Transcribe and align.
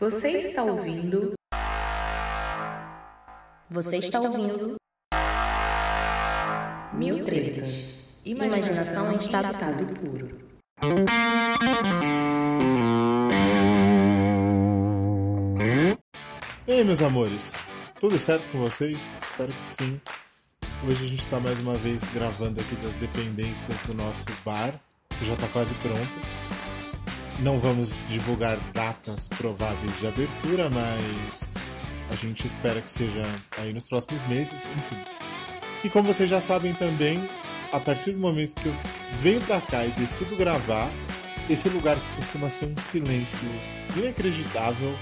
Você 0.00 0.28
está 0.28 0.62
ouvindo? 0.62 1.32
Você 3.68 3.96
está 3.96 4.20
ouvindo? 4.20 4.76
Mil 6.94 7.24
tretas. 7.24 8.20
Imaginação 8.24 9.12
em 9.12 9.16
estado 9.16 9.94
puro. 9.94 10.38
E 16.64 16.72
aí, 16.72 16.84
meus 16.84 17.02
amores? 17.02 17.52
Tudo 17.98 18.16
certo 18.20 18.48
com 18.52 18.60
vocês? 18.60 19.12
Espero 19.20 19.52
que 19.52 19.64
sim. 19.64 20.00
Hoje 20.86 21.04
a 21.04 21.08
gente 21.08 21.24
está 21.24 21.40
mais 21.40 21.58
uma 21.58 21.74
vez 21.74 22.04
gravando 22.14 22.60
aqui 22.60 22.76
das 22.76 22.94
dependências 22.94 23.76
do 23.82 23.94
nosso 23.94 24.26
bar, 24.44 24.72
que 25.18 25.26
já 25.26 25.34
está 25.34 25.48
quase 25.48 25.74
pronto. 25.74 26.57
Não 27.40 27.58
vamos 27.60 28.04
divulgar 28.08 28.58
datas 28.72 29.28
prováveis 29.28 29.96
de 30.00 30.08
abertura, 30.08 30.68
mas 30.68 31.54
a 32.10 32.14
gente 32.14 32.44
espera 32.46 32.80
que 32.80 32.90
seja 32.90 33.22
aí 33.56 33.72
nos 33.72 33.86
próximos 33.86 34.26
meses, 34.26 34.60
enfim. 34.76 34.96
E 35.84 35.88
como 35.88 36.12
vocês 36.12 36.28
já 36.28 36.40
sabem 36.40 36.74
também, 36.74 37.30
a 37.70 37.78
partir 37.78 38.10
do 38.10 38.18
momento 38.18 38.60
que 38.60 38.66
eu 38.66 38.74
venho 39.20 39.40
para 39.42 39.60
cá 39.60 39.86
e 39.86 39.90
decido 39.92 40.34
gravar, 40.34 40.90
esse 41.48 41.68
lugar 41.68 41.96
que 41.96 42.16
costuma 42.16 42.50
ser 42.50 42.66
um 42.66 42.76
silêncio 42.76 43.48
inacreditável 43.96 44.98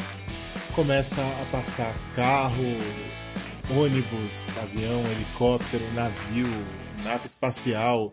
começa 0.74 1.22
a 1.22 1.46
passar 1.50 1.94
carro, 2.14 2.76
ônibus, 3.70 4.56
avião, 4.62 5.02
helicóptero, 5.10 5.84
navio, 5.94 6.46
nave 7.02 7.24
espacial, 7.24 8.12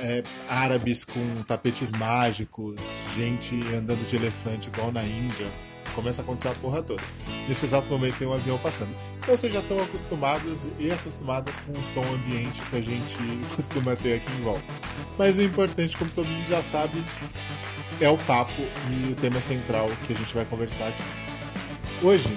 é, 0.00 0.22
árabes 0.48 1.04
com 1.04 1.42
tapetes 1.42 1.92
mágicos, 1.92 2.80
gente 3.16 3.54
andando 3.74 4.06
de 4.08 4.16
elefante 4.16 4.68
igual 4.68 4.92
na 4.92 5.02
Índia. 5.02 5.46
Começa 5.94 6.22
a 6.22 6.24
acontecer 6.24 6.48
a 6.48 6.54
porra 6.54 6.82
toda. 6.82 7.02
Nesse 7.48 7.66
exato 7.66 7.88
momento 7.88 8.18
tem 8.18 8.26
um 8.26 8.32
avião 8.32 8.58
passando. 8.58 8.94
Então 9.18 9.36
vocês 9.36 9.52
já 9.52 9.60
estão 9.60 9.80
acostumados 9.80 10.66
e 10.78 10.90
acostumadas 10.90 11.54
com 11.60 11.72
o 11.72 11.84
som 11.84 12.02
ambiente 12.12 12.60
que 12.68 12.76
a 12.76 12.80
gente 12.80 13.16
costuma 13.54 13.94
ter 13.94 14.14
aqui 14.14 14.32
em 14.32 14.42
volta. 14.42 14.64
Mas 15.16 15.38
o 15.38 15.42
importante, 15.42 15.96
como 15.96 16.10
todo 16.10 16.26
mundo 16.26 16.48
já 16.48 16.62
sabe, 16.62 17.04
é 18.00 18.08
o 18.08 18.18
papo 18.18 18.62
e 18.90 19.12
o 19.12 19.14
tema 19.14 19.40
central 19.40 19.88
que 20.06 20.12
a 20.12 20.16
gente 20.16 20.34
vai 20.34 20.44
conversar 20.44 20.88
aqui. 20.88 21.02
Hoje, 22.02 22.36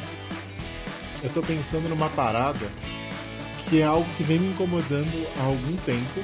eu 1.24 1.30
tô 1.32 1.42
pensando 1.42 1.90
numa 1.90 2.10
parada 2.10 2.68
que 3.68 3.82
é 3.82 3.84
algo 3.84 4.08
que 4.16 4.24
vem 4.24 4.40
me 4.40 4.50
incomodando 4.50 5.28
há 5.40 5.44
algum 5.44 5.76
tempo 5.78 6.22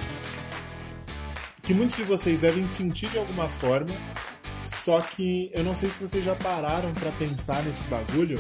que 1.64 1.74
muitos 1.74 1.96
de 1.96 2.04
vocês 2.04 2.40
devem 2.40 2.68
sentir 2.68 3.10
de 3.10 3.18
alguma 3.18 3.48
forma, 3.48 3.96
só 4.60 5.00
que 5.00 5.50
eu 5.54 5.64
não 5.64 5.74
sei 5.74 5.90
se 5.90 6.06
vocês 6.06 6.24
já 6.24 6.36
pararam 6.36 6.94
para 6.94 7.10
pensar 7.14 7.64
nesse 7.64 7.84
bagulho. 7.86 8.38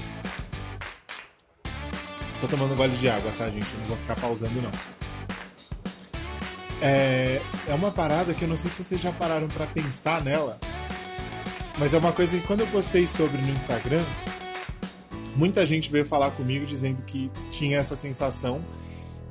Tô 2.41 2.47
tomando 2.47 2.73
um 2.73 2.75
gole 2.75 2.97
de 2.97 3.07
água, 3.07 3.31
tá, 3.37 3.49
gente? 3.49 3.65
Eu 3.73 3.79
não 3.79 3.87
vou 3.87 3.97
ficar 3.97 4.15
pausando, 4.17 4.61
não. 4.61 4.71
É, 6.81 7.41
é 7.69 7.73
uma 7.73 7.91
parada 7.91 8.33
que 8.33 8.43
eu 8.43 8.47
não 8.47 8.57
sei 8.57 8.69
se 8.69 8.83
vocês 8.83 8.99
já 8.99 9.13
pararam 9.13 9.47
para 9.47 9.65
pensar 9.67 10.21
nela, 10.21 10.59
mas 11.79 11.93
é 11.93 11.97
uma 11.97 12.11
coisa 12.11 12.37
que 12.37 12.45
quando 12.45 12.59
eu 12.59 12.67
postei 12.67 13.07
sobre 13.07 13.41
no 13.41 13.53
Instagram, 13.53 14.03
muita 15.33 15.65
gente 15.65 15.89
veio 15.89 16.05
falar 16.05 16.31
comigo 16.31 16.65
dizendo 16.65 17.01
que 17.03 17.31
tinha 17.49 17.77
essa 17.77 17.95
sensação 17.95 18.61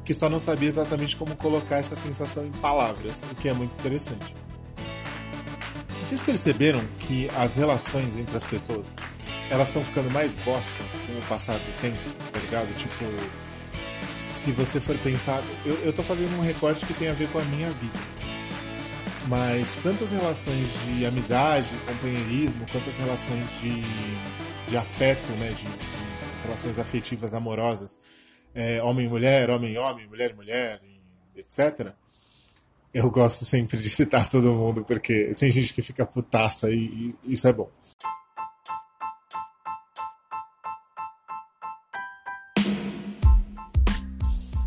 que 0.05 0.12
só 0.12 0.28
não 0.28 0.41
sabia 0.41 0.69
exatamente 0.69 1.17
como 1.17 1.36
colocar 1.36 1.77
essa 1.77 1.97
sensação 1.97 2.45
em 2.45 2.50
palavras, 2.50 3.22
o 3.31 3.34
que 3.34 3.48
é 3.48 3.53
muito 3.53 3.72
interessante. 3.78 4.34
Vocês 6.00 6.20
perceberam 6.22 6.81
que 6.98 7.28
as 7.36 7.55
relações 7.55 8.17
entre 8.17 8.36
as 8.36 8.44
pessoas 8.44 8.94
elas 9.53 9.69
estão 9.69 9.84
ficando 9.84 10.11
mais 10.11 10.34
bosta 10.36 10.83
com 11.06 11.19
o 11.19 11.22
passar 11.28 11.59
do 11.59 11.81
tempo, 11.81 11.98
tá 12.33 12.41
ligado? 12.41 12.75
Tipo, 12.75 13.05
se 14.06 14.50
você 14.53 14.81
for 14.81 14.97
pensar, 14.98 15.44
eu, 15.64 15.75
eu 15.84 15.93
tô 15.93 16.03
fazendo 16.03 16.34
um 16.38 16.41
recorte 16.41 16.87
que 16.87 16.94
tem 16.94 17.09
a 17.09 17.12
ver 17.12 17.28
com 17.28 17.38
a 17.38 17.44
minha 17.44 17.69
vida. 17.71 17.98
Mas 19.28 19.77
tanto 19.82 20.04
as 20.04 20.10
relações 20.10 20.66
de 20.87 21.04
amizade, 21.04 21.69
companheirismo, 21.87 22.66
quanto 22.72 22.88
as 22.88 22.97
relações 22.97 23.44
de, 23.60 23.82
de 24.69 24.77
afeto, 24.77 25.31
né, 25.32 25.50
de, 25.50 25.65
de 25.65 26.43
relações 26.43 26.78
afetivas 26.78 27.34
amorosas, 27.34 28.00
é, 28.55 28.83
homem-mulher, 28.83 29.51
homem-homem, 29.51 30.07
mulher-mulher, 30.07 30.81
etc. 31.37 31.93
Eu 32.93 33.11
gosto 33.11 33.45
sempre 33.45 33.79
de 33.79 33.89
citar 33.89 34.29
todo 34.29 34.53
mundo, 34.53 34.85
porque 34.85 35.35
tem 35.39 35.51
gente 35.51 35.73
que 35.73 35.83
fica 35.83 36.05
putaça 36.05 36.71
e, 36.71 37.15
e 37.25 37.33
isso 37.33 37.49
é 37.49 37.53
bom. 37.53 37.71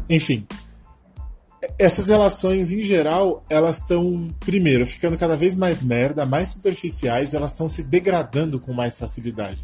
Enfim, 0.09 0.47
essas 1.79 2.07
relações 2.07 2.71
em 2.71 2.83
geral, 2.83 3.43
elas 3.49 3.77
estão, 3.77 4.33
primeiro, 4.39 4.85
ficando 4.85 5.17
cada 5.17 5.35
vez 5.35 5.57
mais 5.57 5.81
merda, 5.81 6.25
mais 6.25 6.49
superficiais, 6.49 7.33
elas 7.33 7.51
estão 7.51 7.67
se 7.67 7.83
degradando 7.83 8.59
com 8.59 8.71
mais 8.71 8.97
facilidade. 8.97 9.59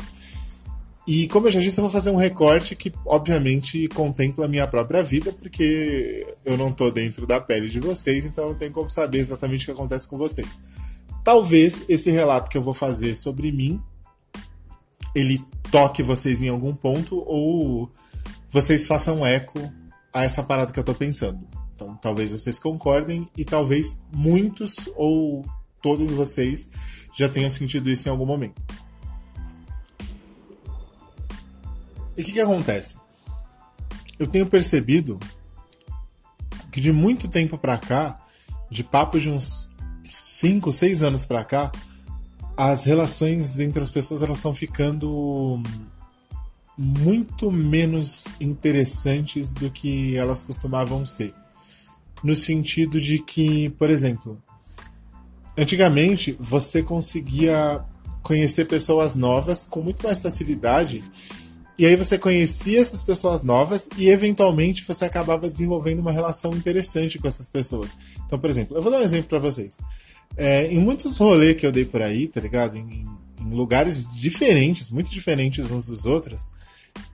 E 1.14 1.28
como 1.28 1.48
eu 1.48 1.52
já 1.52 1.60
disse, 1.60 1.78
eu 1.78 1.84
vou 1.84 1.92
fazer 1.92 2.10
um 2.10 2.16
recorte 2.16 2.74
que, 2.74 2.90
obviamente, 3.06 3.86
contempla 3.90 4.46
a 4.46 4.48
minha 4.48 4.66
própria 4.66 5.04
vida, 5.04 5.34
porque 5.34 6.26
eu 6.46 6.58
não 6.58 6.70
estou 6.70 6.90
dentro 6.90 7.28
da 7.28 7.38
pele 7.38 7.68
de 7.68 7.82
vocês, 7.82 8.24
então 8.24 8.48
eu 8.48 8.56
tenho 8.56 8.72
como 8.72 8.90
saber 8.90 9.18
exatamente 9.18 9.64
o 9.64 9.66
que 9.66 9.72
acontece 9.72 10.08
com 10.08 10.18
vocês. 10.18 10.64
Talvez 11.22 11.84
esse 11.90 12.10
relato 12.10 12.50
que 12.50 12.58
eu 12.58 12.62
vou 12.62 12.74
fazer 12.74 13.14
sobre 13.14 13.52
mim, 13.52 13.82
ele 15.14 15.44
toque 15.70 16.02
vocês 16.02 16.42
em 16.42 16.48
algum 16.48 16.74
ponto, 16.74 17.22
ou 17.28 17.92
vocês 18.50 18.88
façam 18.88 19.26
eco 19.26 19.60
a 20.14 20.24
essa 20.24 20.42
parada 20.42 20.72
que 20.72 20.80
eu 20.80 20.82
estou 20.82 20.96
pensando. 20.96 21.46
Então, 21.76 21.94
talvez 22.02 22.32
vocês 22.32 22.58
concordem, 22.58 23.28
e 23.36 23.44
talvez 23.44 24.08
muitos 24.14 24.88
ou 24.96 25.44
todos 25.82 26.10
vocês 26.12 26.70
já 27.14 27.28
tenham 27.28 27.50
sentido 27.50 27.90
isso 27.90 28.08
em 28.08 28.12
algum 28.12 28.26
momento. 28.26 28.62
E 32.22 32.24
o 32.24 32.26
que, 32.26 32.34
que 32.34 32.40
acontece? 32.40 32.98
Eu 34.20 34.28
tenho 34.28 34.46
percebido 34.46 35.18
que 36.72 36.80
de 36.80 36.92
muito 36.92 37.28
tempo 37.28 37.58
pra 37.58 37.80
cá, 37.80 38.14
de 38.70 38.84
papo 38.84 39.20
de 39.20 39.28
uns 39.28 39.72
5, 40.12 40.72
6 40.72 41.02
anos 41.02 41.26
pra 41.26 41.44
cá, 41.44 41.72
as 42.56 42.84
relações 42.84 43.60
entre 43.60 43.82
as 43.82 43.90
pessoas 43.90 44.22
elas 44.22 44.38
estão 44.38 44.54
ficando 44.54 45.64
muito 46.78 47.52
menos 47.52 48.26
interessantes 48.40 49.52
do 49.52 49.72
que 49.72 50.16
elas 50.16 50.44
costumavam 50.44 51.04
ser. 51.08 51.34
No 52.24 52.36
sentido 52.36 53.02
de 53.02 53.18
que, 53.18 53.72
por 53.72 53.90
exemplo, 53.90 54.40
antigamente 55.58 56.38
você 56.40 56.84
conseguia 56.84 57.84
conhecer 58.22 58.66
pessoas 58.66 59.16
novas 59.16 59.66
com 59.66 59.82
muito 59.82 60.04
mais 60.04 60.22
facilidade 60.22 61.04
e 61.82 61.86
aí 61.88 61.96
você 61.96 62.16
conhecia 62.16 62.80
essas 62.80 63.02
pessoas 63.02 63.42
novas 63.42 63.90
e 63.98 64.08
eventualmente 64.08 64.86
você 64.88 65.04
acabava 65.04 65.50
desenvolvendo 65.50 65.98
uma 65.98 66.12
relação 66.12 66.56
interessante 66.56 67.18
com 67.18 67.28
essas 67.28 67.50
pessoas. 67.50 67.98
Então, 68.24 68.38
por 68.38 68.52
exemplo, 68.52 68.78
eu 68.78 68.84
vou 68.84 68.92
dar 68.92 69.00
um 69.00 69.02
exemplo 69.02 69.28
para 69.28 69.40
vocês. 69.40 69.82
É, 70.38 70.68
em 70.68 70.78
muitos 70.78 71.18
rolês 71.18 71.58
que 71.58 71.66
eu 71.66 71.72
dei 71.72 71.84
por 71.84 72.04
aí, 72.04 72.28
tá 72.28 72.40
ligado? 72.40 72.78
Em, 72.78 73.08
em, 73.40 73.50
lugares 73.50 74.08
diferentes, 74.14 74.92
muito 74.92 75.10
diferentes 75.10 75.72
uns 75.72 75.88
dos 75.88 76.06
outros, 76.06 76.52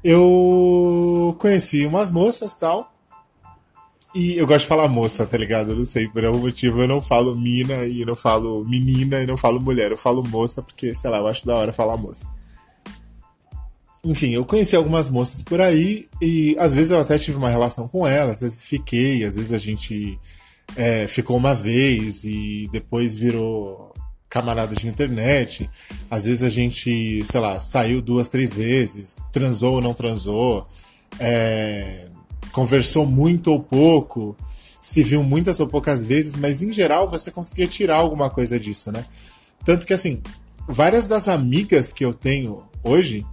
eu 0.03 1.33
conheci 1.39 1.85
umas 1.85 2.11
moças 2.11 2.53
tal. 2.53 2.93
E 4.13 4.35
eu 4.35 4.45
gosto 4.45 4.63
de 4.63 4.67
falar 4.67 4.89
moça, 4.89 5.25
tá 5.25 5.37
ligado? 5.37 5.71
Eu 5.71 5.77
não 5.77 5.85
sei, 5.85 6.09
por 6.09 6.25
algum 6.25 6.39
motivo 6.39 6.81
eu 6.81 6.89
não 6.89 7.01
falo 7.01 7.37
mina 7.37 7.85
e 7.85 8.03
não 8.03 8.17
falo 8.17 8.65
menina 8.65 9.21
e 9.21 9.25
não 9.25 9.37
falo 9.37 9.61
mulher. 9.61 9.91
Eu 9.91 9.97
falo 9.97 10.21
moça 10.27 10.61
porque, 10.61 10.93
sei 10.93 11.09
lá, 11.09 11.19
eu 11.19 11.27
acho 11.27 11.45
da 11.45 11.55
hora 11.55 11.71
falar 11.71 11.95
moça 11.95 12.35
enfim, 14.07 14.31
eu 14.31 14.45
conheci 14.45 14.73
algumas 14.73 15.09
moças 15.09 15.43
por 15.43 15.59
aí 15.59 16.07
e 16.21 16.55
às 16.57 16.73
vezes 16.73 16.91
eu 16.91 16.99
até 16.99 17.17
tive 17.17 17.37
uma 17.37 17.49
relação 17.49 17.89
com 17.89 18.07
elas, 18.07 18.37
às 18.37 18.41
vezes 18.41 18.65
fiquei, 18.65 19.25
às 19.25 19.35
vezes 19.35 19.51
a 19.51 19.57
gente 19.57 20.17
é, 20.77 21.07
ficou 21.07 21.35
uma 21.35 21.53
vez 21.53 22.23
e 22.23 22.69
depois 22.71 23.17
virou 23.17 23.93
camarada 24.29 24.73
de 24.73 24.87
internet. 24.87 25.69
Às 26.09 26.23
vezes 26.23 26.41
a 26.41 26.49
gente, 26.49 27.23
sei 27.25 27.39
lá, 27.39 27.59
saiu 27.59 28.01
duas, 28.01 28.29
três 28.29 28.53
vezes, 28.53 29.17
transou 29.31 29.75
ou 29.75 29.81
não 29.81 29.93
transou, 29.93 30.65
é, 31.19 32.05
conversou 32.53 33.05
muito 33.05 33.51
ou 33.51 33.59
pouco, 33.61 34.37
se 34.79 35.03
viu 35.03 35.21
muitas 35.21 35.59
ou 35.59 35.67
poucas 35.67 36.05
vezes, 36.05 36.37
mas 36.37 36.61
em 36.61 36.71
geral 36.71 37.09
você 37.09 37.29
conseguia 37.29 37.67
tirar 37.67 37.97
alguma 37.97 38.29
coisa 38.29 38.57
disso, 38.57 38.89
né? 38.89 39.05
Tanto 39.65 39.85
que 39.85 39.93
assim, 39.93 40.21
várias 40.65 41.05
das 41.05 41.27
amigas 41.27 41.91
que 41.91 42.05
eu 42.05 42.13
tenho 42.13 42.63
hoje 42.81 43.25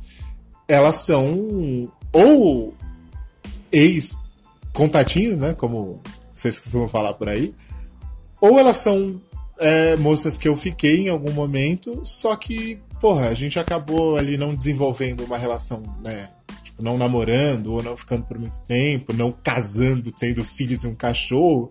elas 0.68 0.96
são 0.96 1.90
ou 2.12 2.74
ex-contatinhos, 3.72 5.38
né? 5.38 5.54
Como 5.54 6.00
vocês 6.32 6.58
costumam 6.58 6.88
falar 6.88 7.14
por 7.14 7.28
aí. 7.28 7.54
Ou 8.40 8.58
elas 8.58 8.76
são 8.78 9.20
é, 9.58 9.96
moças 9.96 10.36
que 10.36 10.48
eu 10.48 10.56
fiquei 10.56 11.06
em 11.06 11.08
algum 11.08 11.32
momento, 11.32 12.02
só 12.04 12.36
que 12.36 12.78
porra, 13.04 13.28
a 13.28 13.34
gente 13.34 13.58
acabou 13.58 14.16
ali 14.16 14.38
não 14.38 14.54
desenvolvendo 14.54 15.24
uma 15.24 15.36
relação, 15.36 15.82
né? 16.00 16.30
Tipo, 16.62 16.82
não 16.82 16.96
namorando 16.96 17.74
ou 17.74 17.82
não 17.82 17.98
ficando 17.98 18.24
por 18.24 18.38
muito 18.38 18.58
tempo, 18.60 19.12
não 19.12 19.30
casando, 19.30 20.10
tendo 20.10 20.42
filhos 20.42 20.84
e 20.84 20.86
um 20.86 20.94
cachorro. 20.94 21.68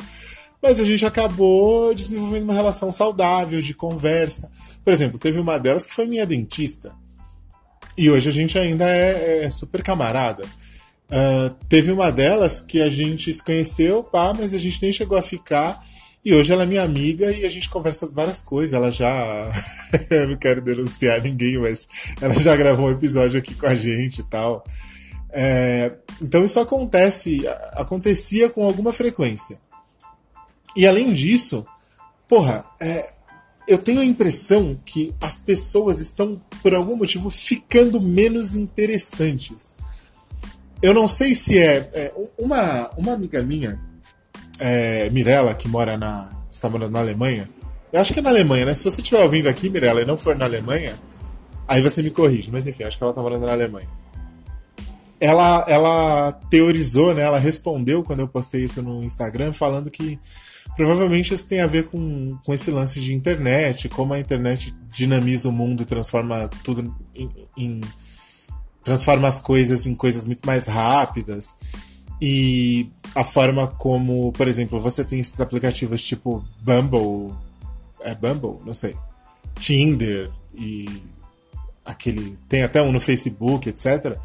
Mas 0.62 0.80
a 0.80 0.84
gente 0.84 1.04
acabou 1.08 1.92
desenvolvendo 1.96 2.44
uma 2.44 2.54
relação 2.54 2.92
saudável, 2.92 3.62
de 3.64 3.74
conversa. 3.74 4.52
Por 4.86 4.94
exemplo, 4.94 5.18
teve 5.18 5.40
uma 5.40 5.58
delas 5.58 5.88
que 5.88 5.96
foi 5.96 6.06
minha 6.06 6.24
dentista. 6.24 6.94
E 7.98 8.10
hoje 8.10 8.30
a 8.30 8.32
gente 8.32 8.58
ainda 8.58 8.90
é, 8.90 9.46
é 9.46 9.50
super 9.50 9.84
camarada. 9.84 10.44
Uh, 11.10 11.54
teve 11.70 11.92
uma 11.92 12.12
delas 12.12 12.62
que 12.62 12.82
a 12.82 12.90
gente 12.90 13.32
se 13.32 13.44
conheceu, 13.44 14.04
pá, 14.04 14.34
mas 14.34 14.54
a 14.54 14.58
gente 14.58 14.82
nem 14.82 14.92
chegou 14.92 15.18
a 15.18 15.22
ficar. 15.22 15.80
E 16.26 16.34
hoje 16.34 16.52
ela 16.52 16.64
é 16.64 16.66
minha 16.66 16.84
amiga 16.84 17.32
e 17.32 17.46
a 17.46 17.50
gente 17.50 17.70
conversa 17.70 18.08
várias 18.08 18.42
coisas. 18.42 18.74
Ela 18.74 18.92
já. 18.92 19.52
eu 20.10 20.30
não 20.30 20.38
quero 20.38 20.62
denunciar 20.62 21.22
ninguém, 21.22 21.58
mas 21.58 21.88
ela 22.22 22.34
já 22.36 22.56
gravou 22.56 22.88
um 22.88 22.92
episódio 22.92 23.38
aqui 23.38 23.54
com 23.54 23.68
a 23.68 23.76
gente 23.76 24.22
e 24.22 24.24
tal. 24.24 24.64
É... 25.30 25.94
Então 26.22 26.44
isso 26.44 26.60
acontece, 26.60 27.44
acontecia 27.74 28.50
com 28.50 28.64
alguma 28.64 28.94
frequência. 28.94 29.60
E 30.76 30.88
além 30.88 31.14
disso, 31.14 31.66
porra, 32.28 32.66
é, 32.80 33.13
eu 33.68 33.78
tenho 33.78 34.02
a 34.02 34.06
impressão 34.06 34.78
que 34.86 35.14
as 35.22 35.38
pessoas 35.38 36.00
estão, 36.00 36.42
por 36.62 36.74
algum 36.74 36.96
motivo, 36.96 37.30
ficando 37.30 38.02
menos 38.02 38.54
interessantes. 38.54 39.74
Eu 40.82 40.94
não 40.94 41.08
sei 41.08 41.34
se 41.34 41.58
é. 41.58 41.90
é 41.94 42.14
uma, 42.38 42.90
uma 42.98 43.14
amiga 43.14 43.42
minha, 43.42 43.80
é, 44.60 45.10
Mirella, 45.10 45.56
que 45.56 45.68
mora 45.68 45.98
na. 45.98 46.30
está 46.50 46.70
morando 46.70 46.92
na 46.92 47.00
Alemanha. 47.00 47.50
Eu 47.92 48.02
acho 48.02 48.12
que 48.12 48.20
é 48.20 48.22
na 48.22 48.30
Alemanha, 48.30 48.66
né? 48.66 48.76
Se 48.76 48.84
você 48.84 49.02
estiver 49.02 49.24
ouvindo 49.24 49.48
aqui, 49.48 49.70
Mirella, 49.70 50.02
e 50.02 50.06
não 50.06 50.18
for 50.18 50.36
na 50.36 50.46
Alemanha, 50.46 50.96
aí 51.68 51.82
você 51.82 52.02
me 52.02 52.10
corrige. 52.10 52.52
Mas 52.52 52.68
enfim, 52.68 52.84
acho 52.84 52.98
que 52.98 53.04
ela 53.04 53.12
está 53.12 53.22
morando 53.22 53.46
na 53.46 53.54
Alemanha. 53.54 53.88
Ela, 55.22 55.64
ela 55.70 56.32
teorizou, 56.50 57.14
né? 57.14 57.22
Ela 57.22 57.40
respondeu 57.40 58.04
quando 58.04 58.20
eu 58.20 58.28
postei 58.28 58.66
isso 58.66 58.82
no 58.82 59.04
Instagram, 59.04 59.54
falando 59.54 59.90
que 59.90 60.20
Provavelmente 60.76 61.34
isso 61.34 61.48
tem 61.48 61.62
a 61.62 61.68
ver 61.68 61.86
com, 61.86 62.38
com 62.44 62.54
esse 62.54 62.72
lance 62.72 63.00
de 63.00 63.14
internet, 63.14 63.88
como 63.90 64.14
a 64.14 64.20
internet 64.20 64.74
dinamiza 64.92 65.50
o 65.50 65.52
mundo 65.52 65.84
e 65.84 65.86
transforma 65.86 66.50
tudo 66.64 66.96
em, 67.14 67.30
em 67.56 67.82
transforma 68.84 69.28
as 69.28 69.40
coisas 69.40 69.86
em 69.86 69.96
coisas 69.96 70.26
muito 70.26 70.46
mais 70.46 70.66
rápidas. 70.66 71.56
E 72.22 72.90
a 73.14 73.24
forma 73.24 73.68
como, 73.68 74.32
por 74.32 74.48
exemplo, 74.48 74.80
você 74.80 75.04
tem 75.04 75.20
esses 75.20 75.40
aplicativos 75.40 76.02
tipo 76.02 76.44
Bumble, 76.62 77.36
é 78.02 78.16
Bumble, 78.16 78.60
não 78.66 78.74
sei, 78.74 78.96
Tinder 79.60 80.32
e 80.54 80.86
aquele 81.86 82.38
tem 82.48 82.64
até 82.64 82.82
um 82.82 82.92
no 82.92 83.02
Facebook, 83.02 83.70
etc. 83.70 84.18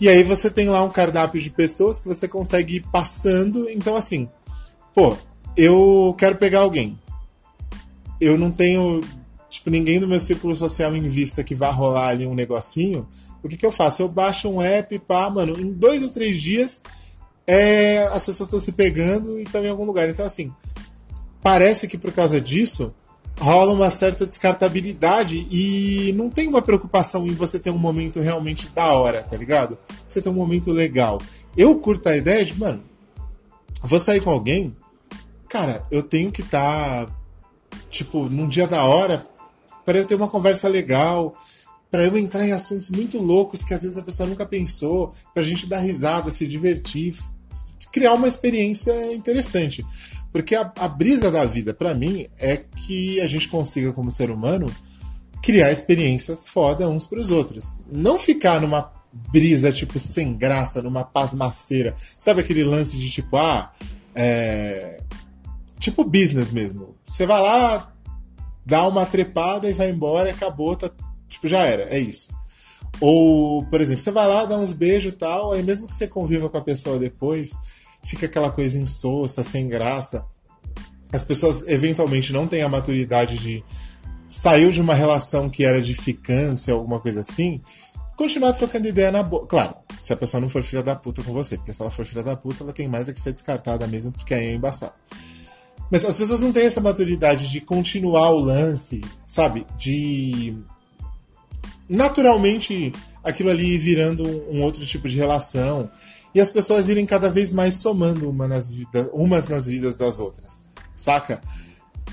E 0.00 0.08
aí 0.08 0.22
você 0.22 0.50
tem 0.50 0.68
lá 0.68 0.82
um 0.82 0.90
cardápio 0.90 1.40
de 1.40 1.50
pessoas 1.50 2.00
que 2.00 2.06
você 2.06 2.28
consegue 2.28 2.76
ir 2.76 2.86
passando. 2.90 3.68
Então 3.68 3.96
assim, 3.96 4.28
pô, 4.94 5.16
eu 5.56 6.14
quero 6.18 6.36
pegar 6.36 6.60
alguém. 6.60 6.98
Eu 8.20 8.38
não 8.38 8.50
tenho, 8.50 9.00
tipo, 9.50 9.70
ninguém 9.70 10.00
do 10.00 10.08
meu 10.08 10.20
círculo 10.20 10.54
social 10.54 10.94
em 10.94 11.08
vista 11.08 11.44
que 11.44 11.54
vá 11.54 11.70
rolar 11.70 12.08
ali 12.08 12.26
um 12.26 12.34
negocinho. 12.34 13.06
O 13.42 13.48
que, 13.48 13.56
que 13.56 13.66
eu 13.66 13.72
faço? 13.72 14.02
Eu 14.02 14.08
baixo 14.08 14.48
um 14.48 14.62
app, 14.62 14.98
pá, 15.00 15.28
mano, 15.28 15.58
em 15.60 15.72
dois 15.72 16.02
ou 16.02 16.08
três 16.08 16.40
dias 16.40 16.80
é, 17.46 18.06
as 18.12 18.24
pessoas 18.24 18.48
estão 18.48 18.60
se 18.60 18.72
pegando 18.72 19.38
e 19.38 19.42
estão 19.42 19.64
em 19.64 19.68
algum 19.68 19.84
lugar. 19.84 20.08
Então, 20.08 20.24
assim, 20.24 20.52
parece 21.42 21.86
que 21.86 21.98
por 21.98 22.12
causa 22.12 22.40
disso 22.40 22.94
rola 23.38 23.72
uma 23.72 23.90
certa 23.90 24.26
descartabilidade 24.26 25.46
e 25.50 26.12
não 26.16 26.30
tem 26.30 26.46
uma 26.46 26.62
preocupação 26.62 27.26
em 27.26 27.32
você 27.32 27.58
ter 27.58 27.70
um 27.70 27.78
momento 27.78 28.20
realmente 28.20 28.68
da 28.68 28.86
hora, 28.92 29.22
tá 29.22 29.36
ligado? 29.36 29.76
Você 30.06 30.22
ter 30.22 30.28
um 30.28 30.34
momento 30.34 30.72
legal. 30.72 31.20
Eu 31.56 31.78
curto 31.78 32.08
a 32.08 32.16
ideia 32.16 32.44
de, 32.44 32.58
mano, 32.58 32.82
vou 33.82 33.98
sair 33.98 34.20
com 34.20 34.30
alguém, 34.30 34.74
cara, 35.54 35.86
eu 35.88 36.02
tenho 36.02 36.32
que 36.32 36.40
estar, 36.40 37.06
tá, 37.06 37.12
tipo, 37.88 38.28
num 38.28 38.48
dia 38.48 38.66
da 38.66 38.82
hora 38.82 39.24
para 39.84 39.98
eu 39.98 40.04
ter 40.04 40.16
uma 40.16 40.26
conversa 40.26 40.66
legal, 40.66 41.36
para 41.92 42.02
eu 42.02 42.18
entrar 42.18 42.44
em 42.44 42.50
assuntos 42.50 42.90
muito 42.90 43.18
loucos 43.18 43.62
que 43.62 43.72
às 43.72 43.82
vezes 43.82 43.96
a 43.96 44.02
pessoa 44.02 44.28
nunca 44.28 44.44
pensou, 44.44 45.14
pra 45.32 45.44
gente 45.44 45.64
dar 45.68 45.78
risada, 45.78 46.28
se 46.32 46.44
divertir, 46.44 47.16
criar 47.92 48.14
uma 48.14 48.26
experiência 48.26 49.14
interessante. 49.14 49.86
Porque 50.32 50.56
a, 50.56 50.72
a 50.76 50.88
brisa 50.88 51.30
da 51.30 51.44
vida, 51.44 51.72
para 51.72 51.94
mim, 51.94 52.26
é 52.36 52.56
que 52.56 53.20
a 53.20 53.28
gente 53.28 53.48
consiga, 53.48 53.92
como 53.92 54.10
ser 54.10 54.32
humano, 54.32 54.66
criar 55.40 55.70
experiências 55.70 56.48
foda 56.48 56.88
uns 56.88 57.04
pros 57.04 57.30
outros. 57.30 57.64
Não 57.92 58.18
ficar 58.18 58.60
numa 58.60 58.92
brisa, 59.30 59.70
tipo, 59.70 60.00
sem 60.00 60.34
graça, 60.34 60.82
numa 60.82 61.04
pasmaceira. 61.04 61.94
Sabe 62.18 62.40
aquele 62.40 62.64
lance 62.64 62.96
de 62.96 63.08
tipo, 63.08 63.36
ah, 63.36 63.72
é, 64.16 65.00
tipo 65.84 66.02
business 66.02 66.50
mesmo. 66.50 66.96
Você 67.06 67.26
vai 67.26 67.40
lá, 67.40 67.92
dá 68.64 68.86
uma 68.88 69.04
trepada 69.04 69.68
e 69.68 69.74
vai 69.74 69.90
embora 69.90 70.28
e 70.28 70.32
acabou, 70.32 70.74
tá, 70.74 70.90
tipo, 71.28 71.46
já 71.46 71.60
era, 71.60 71.84
é 71.94 71.98
isso. 71.98 72.28
Ou, 73.00 73.64
por 73.66 73.80
exemplo, 73.80 74.02
você 74.02 74.10
vai 74.10 74.26
lá, 74.26 74.44
dá 74.44 74.56
uns 74.56 74.72
beijos 74.72 75.12
e 75.12 75.16
tal, 75.16 75.52
aí 75.52 75.62
mesmo 75.62 75.86
que 75.86 75.94
você 75.94 76.06
conviva 76.06 76.48
com 76.48 76.56
a 76.56 76.62
pessoa 76.62 76.98
depois, 76.98 77.52
fica 78.04 78.26
aquela 78.26 78.50
coisa 78.50 78.78
insossa, 78.78 79.42
sem 79.42 79.68
graça. 79.68 80.24
As 81.12 81.22
pessoas 81.22 81.66
eventualmente 81.68 82.32
não 82.32 82.46
têm 82.46 82.62
a 82.62 82.68
maturidade 82.68 83.38
de 83.38 83.62
saiu 84.26 84.72
de 84.72 84.80
uma 84.80 84.94
relação 84.94 85.50
que 85.50 85.64
era 85.64 85.82
de 85.82 85.94
ficância, 85.94 86.72
alguma 86.72 86.98
coisa 86.98 87.20
assim, 87.20 87.60
continuar 88.16 88.54
trocando 88.54 88.88
ideia 88.88 89.12
na 89.12 89.22
boa. 89.22 89.46
Claro, 89.46 89.74
se 89.98 90.12
a 90.12 90.16
pessoa 90.16 90.40
não 90.40 90.48
for 90.48 90.62
filha 90.62 90.82
da 90.82 90.96
puta 90.96 91.22
com 91.22 91.32
você, 91.32 91.56
porque 91.56 91.74
se 91.74 91.82
ela 91.82 91.90
for 91.90 92.06
filha 92.06 92.22
da 92.22 92.36
puta, 92.36 92.64
ela 92.64 92.72
tem 92.72 92.88
mais 92.88 93.08
a 93.08 93.12
que 93.12 93.20
ser 93.20 93.32
descartada 93.32 93.86
mesmo, 93.86 94.12
porque 94.12 94.32
aí 94.32 94.46
é 94.46 94.52
embaçado. 94.54 94.94
Mas 95.90 96.04
as 96.04 96.16
pessoas 96.16 96.40
não 96.40 96.52
têm 96.52 96.66
essa 96.66 96.80
maturidade 96.80 97.50
de 97.50 97.60
continuar 97.60 98.30
o 98.30 98.40
lance, 98.40 99.00
sabe? 99.26 99.66
De 99.78 100.56
naturalmente 101.88 102.92
aquilo 103.22 103.50
ali 103.50 103.78
virando 103.78 104.24
um 104.50 104.62
outro 104.62 104.84
tipo 104.84 105.08
de 105.08 105.16
relação 105.16 105.90
e 106.34 106.40
as 106.40 106.50
pessoas 106.50 106.88
irem 106.88 107.06
cada 107.06 107.30
vez 107.30 107.52
mais 107.52 107.76
somando 107.76 108.28
uma 108.28 108.48
nas 108.48 108.70
vida, 108.70 109.08
umas 109.12 109.48
nas 109.48 109.66
vidas 109.66 109.96
das 109.96 110.18
outras, 110.18 110.64
saca? 110.94 111.40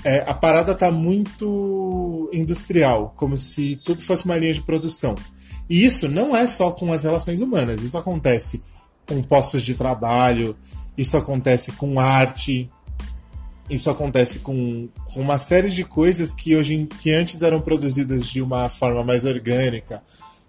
É, 0.04 0.24
a 0.26 0.34
parada 0.34 0.74
tá 0.74 0.90
muito 0.90 2.30
industrial, 2.32 3.14
como 3.16 3.36
se 3.36 3.76
tudo 3.84 4.02
fosse 4.02 4.24
uma 4.24 4.36
linha 4.36 4.54
de 4.54 4.62
produção. 4.62 5.14
E 5.68 5.84
isso 5.84 6.08
não 6.08 6.36
é 6.36 6.46
só 6.46 6.70
com 6.70 6.92
as 6.92 7.04
relações 7.04 7.40
humanas, 7.40 7.82
isso 7.82 7.98
acontece 7.98 8.62
com 9.06 9.22
postos 9.22 9.62
de 9.62 9.74
trabalho, 9.74 10.56
isso 10.96 11.16
acontece 11.16 11.72
com 11.72 11.98
arte, 11.98 12.70
isso 13.74 13.88
acontece 13.88 14.40
com, 14.40 14.88
com 15.12 15.20
uma 15.20 15.38
série 15.38 15.70
de 15.70 15.82
coisas 15.82 16.34
que 16.34 16.54
hoje 16.54 16.86
que 17.00 17.10
antes 17.10 17.40
eram 17.40 17.60
produzidas 17.60 18.26
de 18.26 18.42
uma 18.42 18.68
forma 18.68 19.02
mais 19.02 19.24
orgânica, 19.24 20.02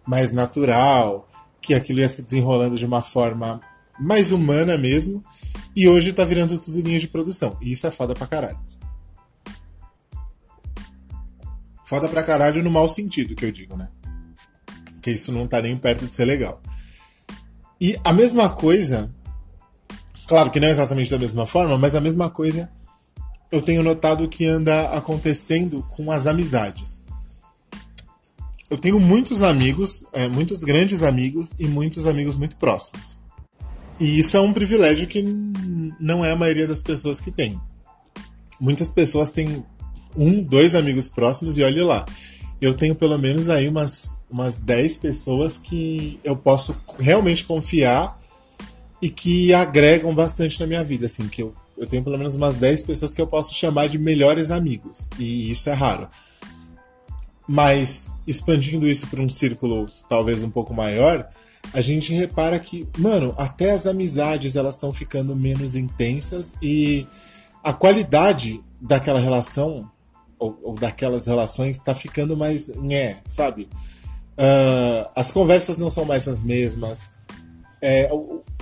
mais 0.06 0.32
natural, 0.32 1.30
que 1.62 1.74
aquilo 1.74 2.00
ia 2.00 2.10
se 2.10 2.22
desenrolando 2.22 2.78
de 2.78 2.86
uma 2.86 3.02
forma 3.02 3.62
mais 3.98 4.32
humana 4.34 4.78
mesmo, 4.78 5.24
e 5.74 5.88
hoje 5.88 6.12
tá 6.12 6.26
virando 6.26 6.60
tudo 6.60 6.82
linha 6.82 7.00
de 7.00 7.08
produção. 7.08 7.58
E 7.62 7.72
isso 7.72 7.88
é 7.88 7.92
foda 7.92 8.14
pra 8.14 8.28
caralho. 8.28 8.60
Foda 11.86 12.10
pra 12.10 12.24
caralho 12.24 12.62
no 12.62 12.72
mau 12.72 12.88
sentido 12.88 13.36
que 13.36 13.46
eu 13.46 13.52
digo, 13.52 13.78
né? 13.78 13.88
Que 15.02 15.12
isso 15.12 15.32
não 15.32 15.48
tá 15.48 15.62
nem 15.62 15.78
perto 15.78 16.06
de 16.06 16.14
ser 16.14 16.26
legal. 16.26 16.62
E 17.80 17.98
a 18.04 18.12
mesma 18.12 18.50
coisa, 18.50 19.10
claro 20.28 20.52
que 20.52 20.60
não 20.60 20.68
é 20.68 20.72
exatamente 20.72 21.10
da 21.10 21.20
mesma 21.20 21.46
forma, 21.46 21.78
mas 21.78 21.96
a 21.96 22.02
mesma 22.02 22.30
coisa 22.30 22.70
eu 23.54 23.62
tenho 23.62 23.84
notado 23.84 24.28
que 24.28 24.48
anda 24.48 24.90
acontecendo 24.90 25.86
com 25.92 26.12
as 26.12 26.26
amizades. 26.26 27.04
Eu 28.68 28.80
tenho 28.80 29.00
muitos 29.00 29.44
amigos, 29.44 30.04
é, 30.12 30.28
muitos 30.28 30.64
grandes 30.64 31.04
amigos 31.04 31.52
e 31.60 31.68
muitos 31.68 32.08
amigos 32.08 32.36
muito 32.36 32.56
próximos. 32.56 33.16
E 34.00 34.18
isso 34.18 34.36
é 34.36 34.42
um 34.42 34.52
privilégio 34.52 35.06
que 35.06 35.22
não 36.00 36.26
é 36.26 36.32
a 36.32 36.36
maioria 36.36 36.66
das 36.66 36.82
pessoas 36.82 37.22
que 37.22 37.30
tem. 37.30 37.62
Muitas 38.60 38.90
pessoas 38.90 39.32
têm 39.32 39.64
um, 40.18 40.42
dois 40.42 40.74
amigos 40.74 41.08
próximos 41.08 41.56
e 41.56 41.64
olhe 41.64 41.84
lá. 41.84 42.06
Eu 42.60 42.74
tenho 42.74 42.96
pelo 42.96 43.20
menos 43.20 43.50
aí 43.50 43.68
umas, 43.68 44.20
umas 44.32 44.58
10 44.58 44.98
pessoas 44.98 45.60
que 45.60 46.20
eu 46.24 46.36
posso 46.36 46.76
realmente 46.98 47.44
confiar 47.44 48.20
e 49.00 49.12
que 49.12 49.54
agregam 49.54 50.12
bastante 50.16 50.60
na 50.60 50.66
minha 50.66 50.84
vida, 50.84 51.06
assim, 51.06 51.28
que 51.28 51.44
eu 51.44 51.54
eu 51.78 51.88
tenho 51.88 52.04
pelo 52.04 52.18
menos 52.18 52.36
umas 52.36 52.58
10 52.58 52.84
pessoas 52.84 53.14
que 53.14 53.22
eu 53.22 53.28
posso 53.28 53.54
chamar 53.54 53.88
de 53.88 53.98
melhores 53.98 54.52
amigos. 54.52 55.10
E 55.20 55.52
isso 55.52 55.70
é 55.70 55.74
raro. 55.74 56.08
Mas 57.48 58.14
expandindo 58.26 58.88
isso 58.88 59.08
para 59.08 59.22
um 59.22 59.30
círculo 59.30 59.88
talvez 60.08 60.44
um 60.44 60.50
pouco 60.50 60.74
maior, 60.74 61.28
a 61.74 61.82
gente 61.82 62.14
repara 62.14 62.60
que, 62.60 62.88
mano, 62.98 63.34
até 63.38 63.72
as 63.72 63.88
amizades 63.88 64.56
elas 64.56 64.76
estão 64.76 64.94
ficando 64.94 65.36
menos 65.36 65.76
intensas 65.76 66.54
e 66.62 67.08
a 67.64 67.74
qualidade 67.74 68.62
daquela 68.82 69.20
relação 69.20 69.90
ou, 70.38 70.60
ou 70.62 70.74
daquelas 70.76 71.26
relações 71.26 71.78
está 71.78 71.96
ficando 71.96 72.36
mais. 72.36 72.68
Né, 72.68 73.18
sabe? 73.26 73.70
Uh, 74.34 75.10
as 75.16 75.32
conversas 75.32 75.78
não 75.78 75.90
são 75.90 76.06
mais 76.06 76.28
as 76.28 76.42
mesmas. 76.42 77.08
É, 77.82 78.10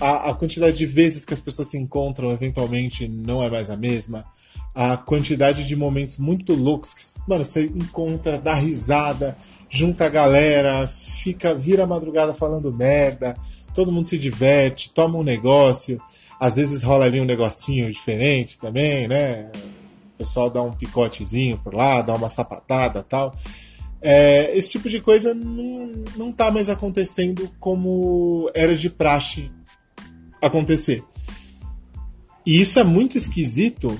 a, 0.02 0.32
a, 0.32 0.34
quantidade 0.34 0.78
de 0.78 0.86
vezes 0.86 1.24
que 1.24 1.34
as 1.34 1.40
pessoas 1.40 1.70
se 1.70 1.78
encontram 1.78 2.32
eventualmente 2.32 3.08
não 3.08 3.44
é 3.44 3.50
mais 3.50 3.70
a 3.70 3.78
mesma. 3.78 4.26
A 4.74 4.98
quantidade 4.98 5.68
de 5.68 5.76
momentos 5.76 6.18
muito 6.18 6.56
loucos 6.56 6.94
que, 6.94 7.04
mano, 7.28 7.46
você 7.46 7.66
encontra, 7.66 8.40
dá 8.40 8.56
risada, 8.56 9.38
junta 9.70 10.06
a 10.06 10.10
galera, 10.10 10.88
fica, 10.88 11.54
vira 11.54 11.84
a 11.84 11.88
madrugada 11.88 12.34
falando 12.34 12.74
merda, 12.74 13.38
todo 13.76 13.92
mundo 13.92 14.10
se 14.10 14.18
diverte, 14.18 14.92
toma 14.92 15.20
um 15.20 15.24
negócio, 15.24 16.02
às 16.40 16.56
vezes 16.56 16.82
rola 16.82 17.06
ali 17.06 17.22
um 17.22 17.26
negocinho 17.26 17.92
diferente 17.92 18.58
também, 18.58 19.08
né? 19.08 19.52
O 20.16 20.18
pessoal 20.18 20.50
dá 20.50 20.64
um 20.64 20.74
picotezinho 20.74 21.60
por 21.60 21.76
lá, 21.76 22.02
dá 22.02 22.16
uma 22.16 22.30
sapatada 22.30 23.04
tal. 23.04 23.36
É, 24.02 24.58
esse 24.58 24.72
tipo 24.72 24.90
de 24.90 25.00
coisa 25.00 25.36
não, 25.36 25.92
não 26.18 26.32
tá 26.32 26.50
mais 26.50 26.70
acontecendo 26.70 27.52
como 27.60 28.50
era 28.56 28.76
de 28.76 28.90
praxe 28.90 29.52
acontecer. 30.42 31.04
E 32.46 32.60
isso 32.60 32.80
é 32.80 32.84
muito 32.84 33.18
esquisito, 33.18 33.98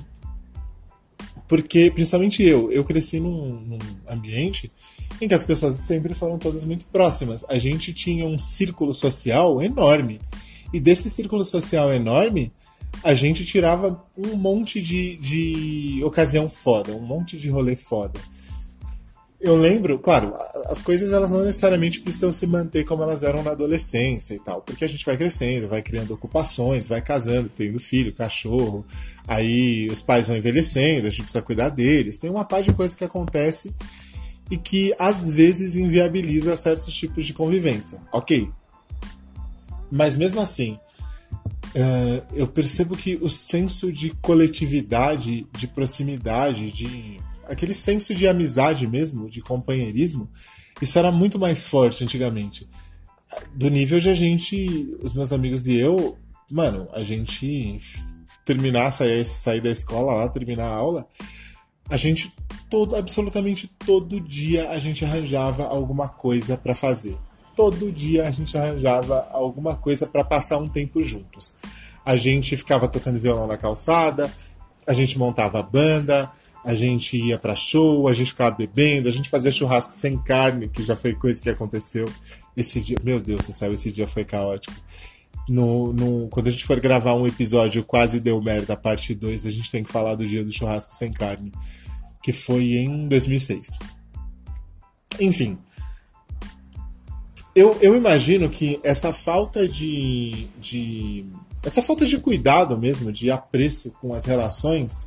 porque, 1.48 1.92
principalmente 1.92 2.42
eu, 2.44 2.72
eu 2.72 2.84
cresci 2.84 3.20
num, 3.20 3.60
num, 3.62 3.80
ambiente 4.10 4.72
em 5.20 5.28
que 5.28 5.34
as 5.34 5.44
pessoas 5.44 5.76
sempre 5.76 6.16
foram 6.16 6.40
todas 6.40 6.66
muito 6.66 6.86
próximas. 6.86 7.46
A 7.48 7.60
gente 7.60 7.94
tinha 7.94 8.26
um 8.26 8.40
círculo 8.40 8.94
social 8.94 9.62
enorme. 9.62 10.20
E 10.74 10.80
desse 10.80 11.10
círculo 11.10 11.46
social 11.46 11.94
enorme, 11.94 12.52
a 13.04 13.14
gente 13.14 13.46
tirava 13.46 14.04
um 14.18 14.36
monte 14.36 14.82
de, 14.82 15.18
de 15.18 16.02
ocasião 16.04 16.50
foda, 16.50 16.94
um 16.94 17.02
monte 17.02 17.38
de 17.38 17.50
rolê 17.50 17.76
foda 17.76 18.20
eu 19.42 19.56
lembro, 19.56 19.98
claro, 19.98 20.36
as 20.68 20.82
coisas 20.82 21.12
elas 21.12 21.32
não 21.32 21.44
necessariamente 21.44 22.00
precisam 22.00 22.32
se 22.32 22.46
manter 22.46 22.86
como 22.86 23.02
elas 23.02 23.24
eram 23.24 23.42
na 23.42 23.52
adolescência 23.52 24.36
e 24.36 24.40
tal, 24.40 24.62
porque 24.62 24.86
a 24.86 24.88
gente 24.88 25.04
vai 25.04 25.18
crescendo, 25.18 25.68
vai 25.68 25.82
criando 25.82 26.14
ocupações, 26.14 26.88
vai 26.88 27.02
casando, 27.02 27.50
tendo 27.50 27.80
filho, 27.80 28.14
cachorro, 28.14 28.86
aí 29.28 29.88
os 29.92 30.00
pais 30.00 30.28
vão 30.28 30.38
envelhecendo, 30.38 31.08
a 31.08 31.10
gente 31.10 31.24
precisa 31.24 31.42
cuidar 31.42 31.70
deles, 31.70 32.20
tem 32.20 32.30
uma 32.30 32.46
parte 32.46 32.70
de 32.70 32.76
coisa 32.76 32.96
que 32.96 33.04
acontece 33.04 33.74
e 34.52 34.58
que 34.58 34.94
às 35.00 35.28
vezes 35.32 35.76
inviabiliza 35.76 36.56
certos 36.56 36.94
tipos 36.94 37.26
de 37.26 37.34
convivência, 37.34 38.00
ok? 38.12 38.48
Mas 39.90 40.16
mesmo 40.16 40.40
assim, 40.40 40.78
uh, 41.76 42.24
eu 42.36 42.46
percebo 42.46 42.96
que 42.96 43.18
o 43.20 43.30
senso 43.30 43.92
de 43.92 44.12
coletividade, 44.22 45.48
de 45.58 45.68
proximidade, 45.68 46.70
de 46.72 47.20
aquele 47.52 47.74
senso 47.74 48.16
de 48.16 48.28
amizade 48.28 48.88
mesmo, 48.88 49.30
de 49.30 49.42
companheirismo, 49.42 50.30
isso 50.82 50.98
era 50.98 51.12
muito 51.12 51.38
mais 51.38 51.68
forte 51.68 52.04
antigamente. 52.04 52.68
Do 53.54 53.70
nível 53.70 54.00
de 54.00 54.10
a 54.10 54.16
gente, 54.16 54.96
os 55.02 55.14
meus 55.14 55.32
amigos 55.34 55.68
e 55.68 55.76
eu, 55.76 56.18
mano, 56.50 56.88
a 56.94 57.04
gente 57.04 57.80
terminar, 58.46 58.92
sair, 58.92 59.24
sair 59.26 59.62
da 59.62 59.70
escola 59.70 60.14
lá, 60.14 60.30
terminar 60.30 60.66
a 60.66 60.76
aula, 60.76 61.06
a 61.90 61.98
gente 61.98 62.34
todo, 62.70 62.96
absolutamente 62.96 63.68
todo 63.68 64.20
dia 64.20 64.70
a 64.70 64.80
gente 64.80 65.04
arranjava 65.04 65.66
alguma 65.66 66.08
coisa 66.08 66.56
para 66.56 66.74
fazer. 66.74 67.18
Todo 67.56 67.92
dia 67.92 68.28
a 68.28 68.32
gente 68.32 68.58
arranjava 68.58 69.28
alguma 69.32 69.76
coisa 69.76 70.08
para 70.08 70.24
passar 70.24 70.58
um 70.58 70.70
tempo 70.70 71.04
juntos. 71.04 71.54
A 72.04 72.16
gente 72.16 72.56
ficava 72.56 72.88
tocando 72.88 73.20
violão 73.20 73.46
na 73.46 73.58
calçada, 73.58 74.32
a 74.88 74.94
gente 74.94 75.20
montava 75.20 75.62
banda, 75.62 76.32
a 76.64 76.76
gente 76.76 77.18
ia 77.18 77.38
para 77.38 77.56
show, 77.56 78.08
a 78.08 78.14
gente 78.14 78.32
ficava 78.32 78.56
bebendo, 78.56 79.08
a 79.08 79.12
gente 79.12 79.30
fazia 79.30 79.52
churrasco 79.52 79.94
sem 79.94 80.18
carne, 80.18 80.68
que 80.68 80.84
já 80.84 80.96
foi 80.96 81.14
coisa 81.14 81.42
que 81.42 81.50
aconteceu 81.50 82.08
esse 82.56 82.80
dia. 82.80 82.98
Meu 83.04 83.20
Deus 83.20 83.48
do 83.48 83.54
céu, 83.54 83.74
esse 83.74 83.92
dia 83.92 84.08
foi 84.08 84.24
caótico. 84.24 84.74
No, 85.50 85.92
no, 85.92 86.28
quando 86.30 86.48
a 86.48 86.52
gente 86.52 86.66
for 86.66 86.80
gravar 86.80 87.16
um 87.16 87.26
episódio 87.26 87.84
quase 87.84 88.20
deu 88.20 88.40
merda, 88.42 88.78
parte 88.78 89.16
2, 89.16 89.46
a 89.46 89.52
gente 89.52 89.72
tem 89.72 89.84
que 89.84 89.92
falar 89.92 90.16
do 90.16 90.28
dia 90.28 90.44
do 90.44 90.52
churrasco 90.52 90.94
sem 90.94 91.12
carne, 91.12 91.52
que 92.22 92.32
foi 92.32 92.76
em 92.76 93.08
2006. 93.08 93.80
Enfim. 95.20 95.58
Eu, 97.56 97.78
eu 97.82 97.96
imagino 97.96 98.50
que 98.50 98.80
essa 98.84 99.12
falta 99.12 99.68
de, 99.68 100.48
de. 100.60 101.26
Essa 101.64 101.82
falta 101.82 102.06
de 102.06 102.18
cuidado 102.18 102.78
mesmo, 102.78 103.12
de 103.12 103.30
apreço 103.30 103.92
com 104.00 104.14
as 104.14 104.26
relações, 104.26 105.04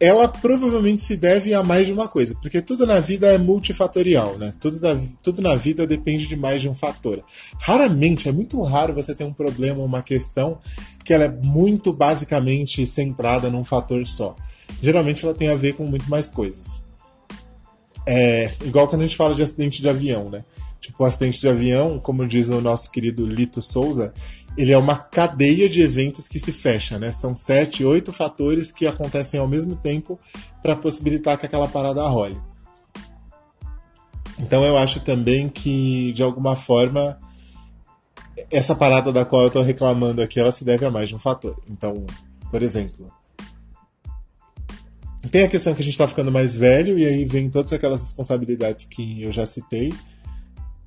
ela 0.00 0.26
provavelmente 0.26 1.04
se 1.04 1.14
deve 1.14 1.52
a 1.52 1.62
mais 1.62 1.86
de 1.86 1.92
uma 1.92 2.08
coisa, 2.08 2.34
porque 2.40 2.62
tudo 2.62 2.86
na 2.86 2.98
vida 3.00 3.26
é 3.26 3.36
multifatorial, 3.36 4.38
né? 4.38 4.54
Tudo, 4.58 4.80
da, 4.80 4.98
tudo 5.22 5.42
na 5.42 5.54
vida 5.54 5.86
depende 5.86 6.26
de 6.26 6.34
mais 6.34 6.62
de 6.62 6.68
um 6.70 6.74
fator. 6.74 7.22
Raramente, 7.60 8.26
é 8.26 8.32
muito 8.32 8.60
raro 8.62 8.94
você 8.94 9.14
ter 9.14 9.24
um 9.24 9.32
problema, 9.32 9.84
uma 9.84 10.02
questão 10.02 10.58
que 11.04 11.12
ela 11.12 11.24
é 11.24 11.28
muito 11.28 11.92
basicamente 11.92 12.86
centrada 12.86 13.50
num 13.50 13.62
fator 13.62 14.06
só. 14.06 14.34
Geralmente 14.82 15.22
ela 15.22 15.34
tem 15.34 15.50
a 15.50 15.54
ver 15.54 15.74
com 15.74 15.84
muito 15.84 16.08
mais 16.08 16.30
coisas. 16.30 16.78
É 18.06 18.52
igual 18.64 18.88
quando 18.88 19.02
a 19.02 19.04
gente 19.04 19.16
fala 19.16 19.34
de 19.34 19.42
acidente 19.42 19.82
de 19.82 19.88
avião, 19.88 20.30
né? 20.30 20.44
Tipo, 20.80 21.02
o 21.02 21.06
acidente 21.06 21.38
de 21.38 21.46
avião, 21.46 21.98
como 21.98 22.26
diz 22.26 22.48
o 22.48 22.58
nosso 22.60 22.90
querido 22.90 23.26
Lito 23.26 23.60
Souza, 23.60 24.14
ele 24.60 24.72
é 24.72 24.78
uma 24.78 24.96
cadeia 24.96 25.70
de 25.70 25.80
eventos 25.80 26.28
que 26.28 26.38
se 26.38 26.52
fecha, 26.52 26.98
né? 26.98 27.12
São 27.12 27.34
sete, 27.34 27.82
oito 27.82 28.12
fatores 28.12 28.70
que 28.70 28.86
acontecem 28.86 29.40
ao 29.40 29.48
mesmo 29.48 29.74
tempo 29.74 30.20
para 30.62 30.76
possibilitar 30.76 31.38
que 31.38 31.46
aquela 31.46 31.66
parada 31.66 32.06
role. 32.06 32.38
Então 34.38 34.62
eu 34.62 34.76
acho 34.76 35.00
também 35.00 35.48
que, 35.48 36.12
de 36.12 36.22
alguma 36.22 36.56
forma, 36.56 37.18
essa 38.50 38.74
parada 38.74 39.10
da 39.10 39.24
qual 39.24 39.42
eu 39.42 39.48
estou 39.48 39.62
reclamando 39.62 40.20
aqui, 40.20 40.38
ela 40.38 40.52
se 40.52 40.62
deve 40.62 40.84
a 40.84 40.90
mais 40.90 41.08
de 41.08 41.16
um 41.16 41.18
fator. 41.18 41.58
Então, 41.66 42.04
por 42.50 42.62
exemplo, 42.62 43.10
tem 45.30 45.44
a 45.44 45.48
questão 45.48 45.74
que 45.74 45.80
a 45.80 45.84
gente 45.84 45.94
está 45.94 46.06
ficando 46.06 46.30
mais 46.30 46.54
velho 46.54 46.98
e 46.98 47.06
aí 47.06 47.24
vem 47.24 47.48
todas 47.48 47.72
aquelas 47.72 48.02
responsabilidades 48.02 48.84
que 48.84 49.22
eu 49.22 49.32
já 49.32 49.46
citei. 49.46 49.90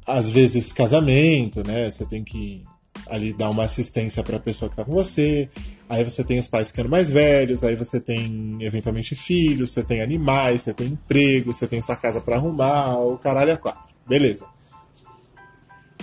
Às 0.06 0.30
vezes 0.30 0.72
casamento, 0.72 1.65
né? 1.65 1.89
Você 1.89 2.06
tem 2.06 2.24
que 2.24 2.63
ali 3.07 3.33
dar 3.33 3.50
uma 3.50 3.63
assistência 3.63 4.24
para 4.24 4.38
a 4.38 4.39
pessoa 4.39 4.69
que 4.69 4.74
está 4.74 4.86
com 4.86 4.93
você. 4.93 5.50
Aí 5.89 6.03
você 6.03 6.24
tem 6.24 6.39
os 6.39 6.48
pais 6.48 6.69
ficando 6.69 6.89
mais 6.89 7.10
velhos, 7.10 7.63
aí 7.63 7.75
você 7.75 8.00
tem 8.00 8.57
eventualmente 8.62 9.15
filhos, 9.15 9.72
você 9.72 9.83
tem 9.83 10.01
animais, 10.01 10.62
você 10.62 10.74
tem 10.74 10.88
emprego, 10.88 11.51
você 11.51 11.67
tem 11.67 11.81
sua 11.81 11.95
casa 11.95 12.22
para 12.22 12.36
arrumar, 12.36 12.98
o 13.00 13.17
caralho 13.17 13.51
é 13.51 13.57
quatro. 13.57 13.93
Beleza. 14.07 14.45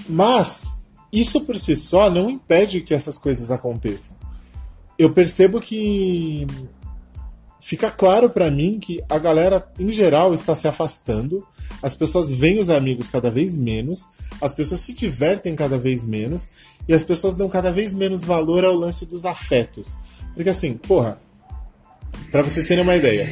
Mas 0.09 0.79
isso 1.13 1.41
por 1.41 1.59
si 1.59 1.77
só 1.77 2.09
não 2.09 2.31
impede 2.31 2.81
que 2.81 2.95
essas 2.95 3.19
coisas 3.19 3.51
aconteçam. 3.51 4.17
Eu 4.99 5.13
percebo 5.13 5.61
que 5.61 6.47
fica 7.61 7.91
claro 7.91 8.31
para 8.31 8.51
mim 8.51 8.79
que 8.79 9.03
a 9.09 9.19
galera 9.19 9.67
em 9.79 9.93
geral 9.93 10.33
está 10.35 10.55
se 10.57 10.67
afastando, 10.67 11.47
as 11.83 11.95
pessoas 11.95 12.31
veem 12.31 12.59
os 12.59 12.71
amigos 12.71 13.09
cada 13.09 13.31
vez 13.31 13.57
menos, 13.57 14.09
as 14.41 14.53
pessoas 14.53 14.81
se 14.81 14.93
divertem 14.93 15.55
cada 15.55 15.79
vez 15.79 16.05
menos 16.05 16.49
e 16.89 16.95
as 16.95 17.03
pessoas 17.03 17.37
dão 17.37 17.49
cada 17.49 17.71
vez 17.71 17.95
menos 17.95 18.25
valor 18.25 18.65
ao 18.65 18.75
lance 18.75 19.05
dos 19.07 19.25
afetos. 19.25 19.97
Porque 20.35 20.51
assim, 20.51 20.75
porra, 20.75 21.21
para 22.31 22.43
vocês 22.43 22.67
terem 22.67 22.83
uma 22.83 22.97
ideia. 22.97 23.29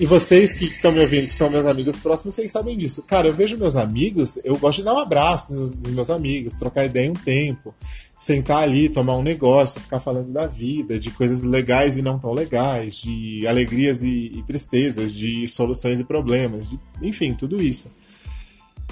E 0.00 0.06
vocês 0.06 0.52
que 0.52 0.66
estão 0.66 0.92
me 0.92 1.00
ouvindo, 1.00 1.26
que 1.26 1.34
são 1.34 1.50
meus 1.50 1.66
amigos 1.66 1.98
próximos, 1.98 2.34
vocês 2.34 2.52
sabem 2.52 2.76
disso. 2.76 3.02
Cara, 3.02 3.26
eu 3.26 3.34
vejo 3.34 3.58
meus 3.58 3.74
amigos, 3.74 4.38
eu 4.44 4.56
gosto 4.56 4.78
de 4.78 4.84
dar 4.84 4.94
um 4.94 4.98
abraço 4.98 5.52
nos, 5.52 5.74
nos 5.74 5.90
meus 5.90 6.08
amigos, 6.08 6.52
trocar 6.52 6.84
ideia 6.84 7.10
um 7.10 7.14
tempo, 7.14 7.74
sentar 8.16 8.62
ali, 8.62 8.88
tomar 8.88 9.16
um 9.16 9.24
negócio, 9.24 9.80
ficar 9.80 9.98
falando 9.98 10.30
da 10.30 10.46
vida, 10.46 11.00
de 11.00 11.10
coisas 11.10 11.42
legais 11.42 11.96
e 11.96 12.02
não 12.02 12.16
tão 12.16 12.32
legais, 12.32 12.94
de 12.94 13.44
alegrias 13.46 14.04
e, 14.04 14.32
e 14.36 14.42
tristezas, 14.46 15.12
de 15.12 15.48
soluções 15.48 15.98
e 15.98 16.04
problemas, 16.04 16.68
de, 16.68 16.78
enfim, 17.02 17.34
tudo 17.34 17.60
isso. 17.60 17.90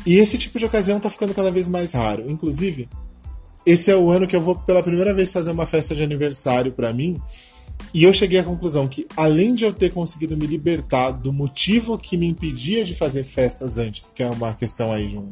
E 0.05 0.17
esse 0.17 0.37
tipo 0.37 0.59
de 0.59 0.65
ocasião 0.65 0.99
tá 0.99 1.09
ficando 1.09 1.35
cada 1.35 1.53
vez 1.53 1.69
mais 1.69 1.93
raro. 1.93 2.29
Inclusive, 2.29 2.89
esse 3.65 3.91
é 3.91 3.97
o 3.97 4.11
ano 4.11 4.27
que 4.27 4.35
eu 4.35 4.41
vou 4.41 4.55
pela 4.55 4.83
primeira 4.83 5.15
vez 5.15 5.33
fazer 5.33 5.51
uma 5.51 5.67
festa 5.67 5.95
de 5.95 6.03
aniversário 6.03 6.73
para 6.73 6.93
mim. 6.93 7.21
E 7.95 8.05
eu 8.05 8.13
cheguei 8.13 8.39
à 8.39 8.45
conclusão 8.45 8.87
que, 8.87 9.07
além 9.17 9.55
de 9.55 9.65
eu 9.65 9.73
ter 9.73 9.91
conseguido 9.91 10.37
me 10.37 10.47
libertar 10.47 11.13
do 11.13 11.33
motivo 11.33 11.99
que 11.99 12.17
me 12.17 12.27
impedia 12.27 12.85
de 12.85 12.95
fazer 12.95 13.25
festas 13.25 13.79
antes, 13.79 14.13
que 14.13 14.23
é 14.23 14.29
uma 14.29 14.53
questão 14.55 14.93
aí 14.93 15.09
de 15.09 15.17
um 15.17 15.31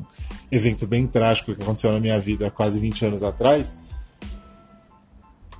evento 0.50 0.86
bem 0.86 1.06
trágico 1.06 1.54
que 1.54 1.62
aconteceu 1.62 1.92
na 1.92 2.00
minha 2.00 2.18
vida 2.18 2.46
há 2.46 2.50
quase 2.50 2.78
20 2.78 3.04
anos 3.04 3.22
atrás, 3.22 3.76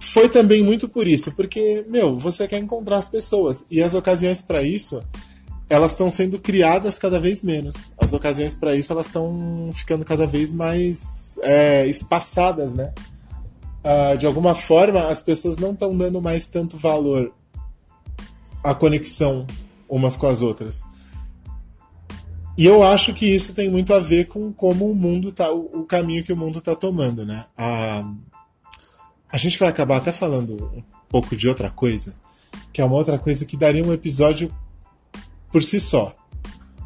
foi 0.00 0.28
também 0.28 0.62
muito 0.62 0.88
por 0.88 1.06
isso, 1.06 1.32
porque, 1.32 1.84
meu, 1.88 2.16
você 2.16 2.46
quer 2.46 2.58
encontrar 2.58 2.96
as 2.96 3.08
pessoas. 3.08 3.66
E 3.70 3.82
as 3.82 3.94
ocasiões 3.94 4.40
para 4.40 4.62
isso 4.62 5.02
elas 5.68 5.92
estão 5.92 6.10
sendo 6.10 6.38
criadas 6.38 6.98
cada 6.98 7.18
vez 7.18 7.42
menos. 7.42 7.90
As 7.98 8.12
ocasiões 8.12 8.54
para 8.54 8.76
isso 8.76 8.92
elas 8.92 9.06
estão 9.06 9.70
ficando 9.74 10.04
cada 10.04 10.26
vez 10.26 10.52
mais 10.52 11.38
é, 11.42 11.86
espaçadas, 11.86 12.72
né? 12.72 12.92
Uh, 13.84 14.16
de 14.16 14.24
alguma 14.24 14.54
forma, 14.54 15.08
as 15.08 15.20
pessoas 15.20 15.58
não 15.58 15.72
estão 15.72 15.94
dando 15.96 16.20
mais 16.22 16.48
tanto 16.48 16.76
valor 16.76 17.34
à 18.62 18.74
conexão 18.74 19.46
umas 19.86 20.16
com 20.16 20.26
as 20.26 20.40
outras. 20.40 20.82
E 22.56 22.64
eu 22.64 22.82
acho 22.82 23.12
que 23.12 23.26
isso 23.26 23.52
tem 23.52 23.68
muito 23.68 23.92
a 23.92 23.98
ver 23.98 24.26
com 24.26 24.52
como 24.52 24.90
o 24.90 24.94
mundo 24.94 25.32
tá, 25.32 25.52
o, 25.52 25.84
caminho 25.84 26.24
que 26.24 26.32
o 26.32 26.36
mundo 26.36 26.60
está 26.60 26.74
tomando, 26.74 27.26
né? 27.26 27.46
A, 27.56 28.08
a 29.28 29.36
gente 29.36 29.58
vai 29.58 29.68
acabar 29.68 29.96
até 29.96 30.12
falando 30.12 30.72
um 30.74 30.82
pouco 31.08 31.36
de 31.36 31.48
outra 31.48 31.68
coisa, 31.68 32.14
que 32.72 32.80
é 32.80 32.84
uma 32.84 32.94
outra 32.94 33.18
coisa 33.18 33.44
que 33.44 33.56
daria 33.56 33.84
um 33.84 33.92
episódio 33.92 34.50
por 35.50 35.62
si 35.62 35.80
só. 35.80 36.14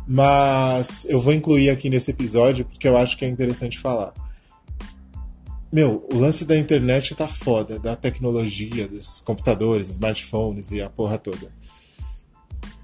Mas 0.07 1.05
eu 1.07 1.21
vou 1.21 1.35
incluir 1.35 1.69
aqui 1.69 1.90
nesse 1.90 2.11
episódio 2.11 2.64
porque 2.64 2.88
eu 2.88 2.97
acho 2.97 3.17
que 3.17 3.26
é 3.26 3.28
interessante 3.28 3.78
falar. 3.78 4.14
Meu, 5.70 6.06
o 6.10 6.18
lance 6.18 6.46
da 6.46 6.56
internet 6.56 7.14
tá 7.14 7.28
foda, 7.28 7.78
da 7.78 7.94
tecnologia, 7.94 8.88
dos 8.88 9.20
computadores, 9.20 9.90
smartphones 9.90 10.70
e 10.72 10.80
a 10.80 10.88
porra 10.88 11.18
toda. 11.18 11.52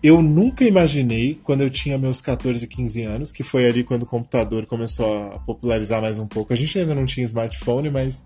Eu 0.02 0.20
nunca 0.20 0.64
imaginei, 0.64 1.40
quando 1.42 1.62
eu 1.62 1.70
tinha 1.70 1.96
meus 1.96 2.20
14, 2.20 2.66
15 2.66 3.02
anos, 3.04 3.32
que 3.32 3.42
foi 3.42 3.66
ali 3.66 3.82
quando 3.82 4.02
o 4.02 4.06
computador 4.06 4.66
começou 4.66 5.32
a 5.32 5.38
popularizar 5.38 6.02
mais 6.02 6.18
um 6.18 6.26
pouco. 6.26 6.52
A 6.52 6.56
gente 6.56 6.78
ainda 6.78 6.94
não 6.94 7.06
tinha 7.06 7.24
smartphone, 7.24 7.88
mas 7.88 8.22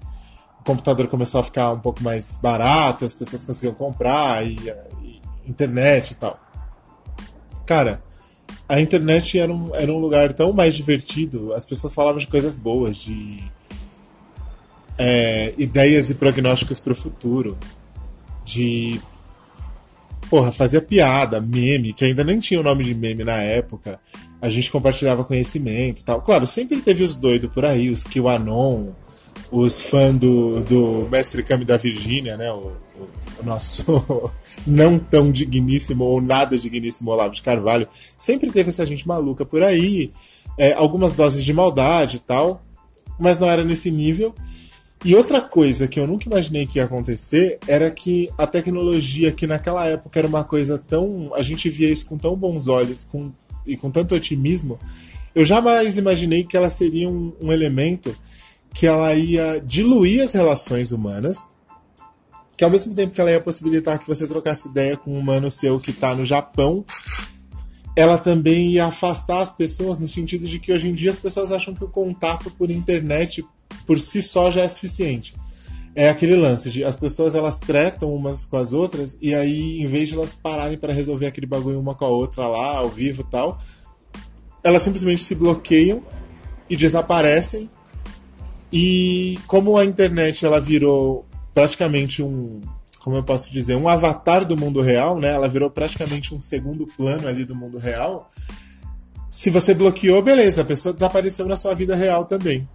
o 0.60 0.64
computador 0.64 1.06
começou 1.06 1.40
a 1.40 1.44
ficar 1.44 1.70
um 1.70 1.78
pouco 1.78 2.02
mais 2.02 2.36
barato, 2.42 3.04
as 3.04 3.14
pessoas 3.14 3.44
conseguiam 3.44 3.74
comprar, 3.74 4.44
e, 4.44 4.58
e 5.04 5.22
internet 5.46 6.10
e 6.10 6.14
tal. 6.16 6.36
Cara, 7.64 8.02
a 8.68 8.80
internet 8.80 9.38
era 9.38 9.52
um, 9.52 9.72
era 9.72 9.92
um 9.92 9.98
lugar 9.98 10.32
tão 10.32 10.52
mais 10.52 10.74
divertido, 10.74 11.52
as 11.52 11.64
pessoas 11.64 11.94
falavam 11.94 12.18
de 12.18 12.26
coisas 12.26 12.56
boas, 12.56 12.96
de 12.96 13.44
é, 14.98 15.54
ideias 15.56 16.10
e 16.10 16.14
prognósticos 16.14 16.80
para 16.80 16.92
o 16.92 16.96
futuro, 16.96 17.56
de 18.44 19.00
porra, 20.28 20.52
fazia 20.52 20.80
piada, 20.80 21.40
meme, 21.40 21.92
que 21.92 22.04
ainda 22.04 22.24
nem 22.24 22.38
tinha 22.38 22.60
o 22.60 22.62
nome 22.62 22.84
de 22.84 22.94
meme 22.94 23.24
na 23.24 23.36
época. 23.36 23.98
A 24.40 24.48
gente 24.48 24.70
compartilhava 24.70 25.24
conhecimento 25.24 26.04
tal. 26.04 26.20
Claro, 26.20 26.46
sempre 26.46 26.80
teve 26.80 27.02
os 27.02 27.16
doidos 27.16 27.52
por 27.52 27.64
aí, 27.64 27.90
os 27.90 28.04
QAnon, 28.04 28.90
os 29.50 29.80
fãs 29.80 30.16
do, 30.16 30.60
do 30.60 31.08
Mestre 31.10 31.42
Kami 31.42 31.64
da 31.64 31.76
Virgínia, 31.76 32.36
né? 32.36 32.52
O, 32.52 32.72
o, 32.96 33.08
o, 33.40 33.44
nosso 33.44 34.30
não 34.66 34.98
tão 34.98 35.32
digníssimo 35.32 36.04
ou 36.04 36.20
nada 36.20 36.58
digníssimo 36.58 37.10
Olavo 37.10 37.34
de 37.34 37.42
Carvalho. 37.42 37.88
Sempre 38.16 38.50
teve 38.50 38.70
essa 38.70 38.86
gente 38.86 39.08
maluca 39.08 39.44
por 39.44 39.62
aí. 39.62 40.12
É, 40.56 40.72
algumas 40.72 41.12
doses 41.12 41.44
de 41.44 41.52
maldade 41.52 42.16
e 42.16 42.20
tal. 42.20 42.62
Mas 43.18 43.38
não 43.38 43.48
era 43.48 43.64
nesse 43.64 43.90
nível. 43.90 44.34
E 45.04 45.14
outra 45.14 45.40
coisa 45.40 45.86
que 45.86 46.00
eu 46.00 46.06
nunca 46.06 46.26
imaginei 46.26 46.66
que 46.66 46.78
ia 46.78 46.84
acontecer 46.84 47.58
era 47.68 47.90
que 47.90 48.30
a 48.36 48.46
tecnologia, 48.46 49.30
que 49.30 49.46
naquela 49.46 49.86
época 49.86 50.18
era 50.18 50.26
uma 50.26 50.42
coisa 50.42 50.76
tão. 50.76 51.32
A 51.34 51.42
gente 51.42 51.70
via 51.70 51.88
isso 51.88 52.06
com 52.06 52.18
tão 52.18 52.34
bons 52.34 52.66
olhos 52.66 53.04
com, 53.04 53.30
e 53.64 53.76
com 53.76 53.90
tanto 53.90 54.14
otimismo, 54.14 54.78
eu 55.34 55.44
jamais 55.44 55.96
imaginei 55.96 56.42
que 56.42 56.56
ela 56.56 56.68
seria 56.68 57.08
um, 57.08 57.32
um 57.40 57.52
elemento 57.52 58.14
que 58.74 58.86
ela 58.86 59.14
ia 59.14 59.60
diluir 59.64 60.22
as 60.22 60.32
relações 60.32 60.90
humanas, 60.90 61.46
que 62.56 62.64
ao 62.64 62.70
mesmo 62.70 62.92
tempo 62.92 63.14
que 63.14 63.20
ela 63.20 63.30
ia 63.30 63.40
possibilitar 63.40 64.00
que 64.00 64.06
você 64.06 64.26
trocasse 64.26 64.68
ideia 64.68 64.96
com 64.96 65.12
um 65.12 65.18
humano 65.18 65.48
seu 65.48 65.78
que 65.78 65.90
está 65.90 66.12
no 66.12 66.26
Japão, 66.26 66.84
ela 67.94 68.18
também 68.18 68.70
ia 68.70 68.86
afastar 68.86 69.42
as 69.42 69.50
pessoas 69.50 69.98
no 69.98 70.08
sentido 70.08 70.46
de 70.46 70.58
que 70.58 70.72
hoje 70.72 70.88
em 70.88 70.94
dia 70.94 71.10
as 71.10 71.18
pessoas 71.18 71.52
acham 71.52 71.72
que 71.72 71.84
o 71.84 71.88
contato 71.88 72.50
por 72.50 72.68
internet 72.70 73.44
por 73.88 73.98
si 73.98 74.20
só 74.20 74.52
já 74.52 74.60
é 74.60 74.68
suficiente. 74.68 75.34
É 75.94 76.10
aquele 76.10 76.36
lance 76.36 76.70
de 76.70 76.84
as 76.84 76.98
pessoas 76.98 77.34
elas 77.34 77.58
tretam 77.58 78.14
umas 78.14 78.44
com 78.44 78.58
as 78.58 78.74
outras 78.74 79.16
e 79.20 79.34
aí 79.34 79.80
em 79.80 79.86
vez 79.86 80.10
de 80.10 80.14
elas 80.14 80.34
pararem 80.34 80.76
para 80.76 80.92
resolver 80.92 81.26
aquele 81.26 81.46
bagulho 81.46 81.80
uma 81.80 81.94
com 81.94 82.04
a 82.04 82.08
outra 82.08 82.46
lá 82.46 82.76
ao 82.76 82.90
vivo 82.90 83.24
tal, 83.24 83.58
elas 84.62 84.82
simplesmente 84.82 85.24
se 85.24 85.34
bloqueiam 85.34 86.02
e 86.68 86.76
desaparecem. 86.76 87.70
E 88.70 89.38
como 89.46 89.78
a 89.78 89.84
internet 89.86 90.44
ela 90.44 90.60
virou 90.60 91.24
praticamente 91.54 92.22
um, 92.22 92.60
como 93.00 93.16
eu 93.16 93.22
posso 93.22 93.50
dizer, 93.50 93.74
um 93.74 93.88
avatar 93.88 94.44
do 94.44 94.54
mundo 94.54 94.82
real, 94.82 95.18
né? 95.18 95.30
Ela 95.30 95.48
virou 95.48 95.70
praticamente 95.70 96.34
um 96.34 96.38
segundo 96.38 96.86
plano 96.86 97.26
ali 97.26 97.42
do 97.42 97.56
mundo 97.56 97.78
real. 97.78 98.30
Se 99.30 99.48
você 99.48 99.72
bloqueou, 99.72 100.20
beleza, 100.20 100.60
a 100.60 100.64
pessoa 100.64 100.92
desapareceu 100.92 101.46
na 101.46 101.56
sua 101.56 101.74
vida 101.74 101.96
real 101.96 102.26
também. 102.26 102.68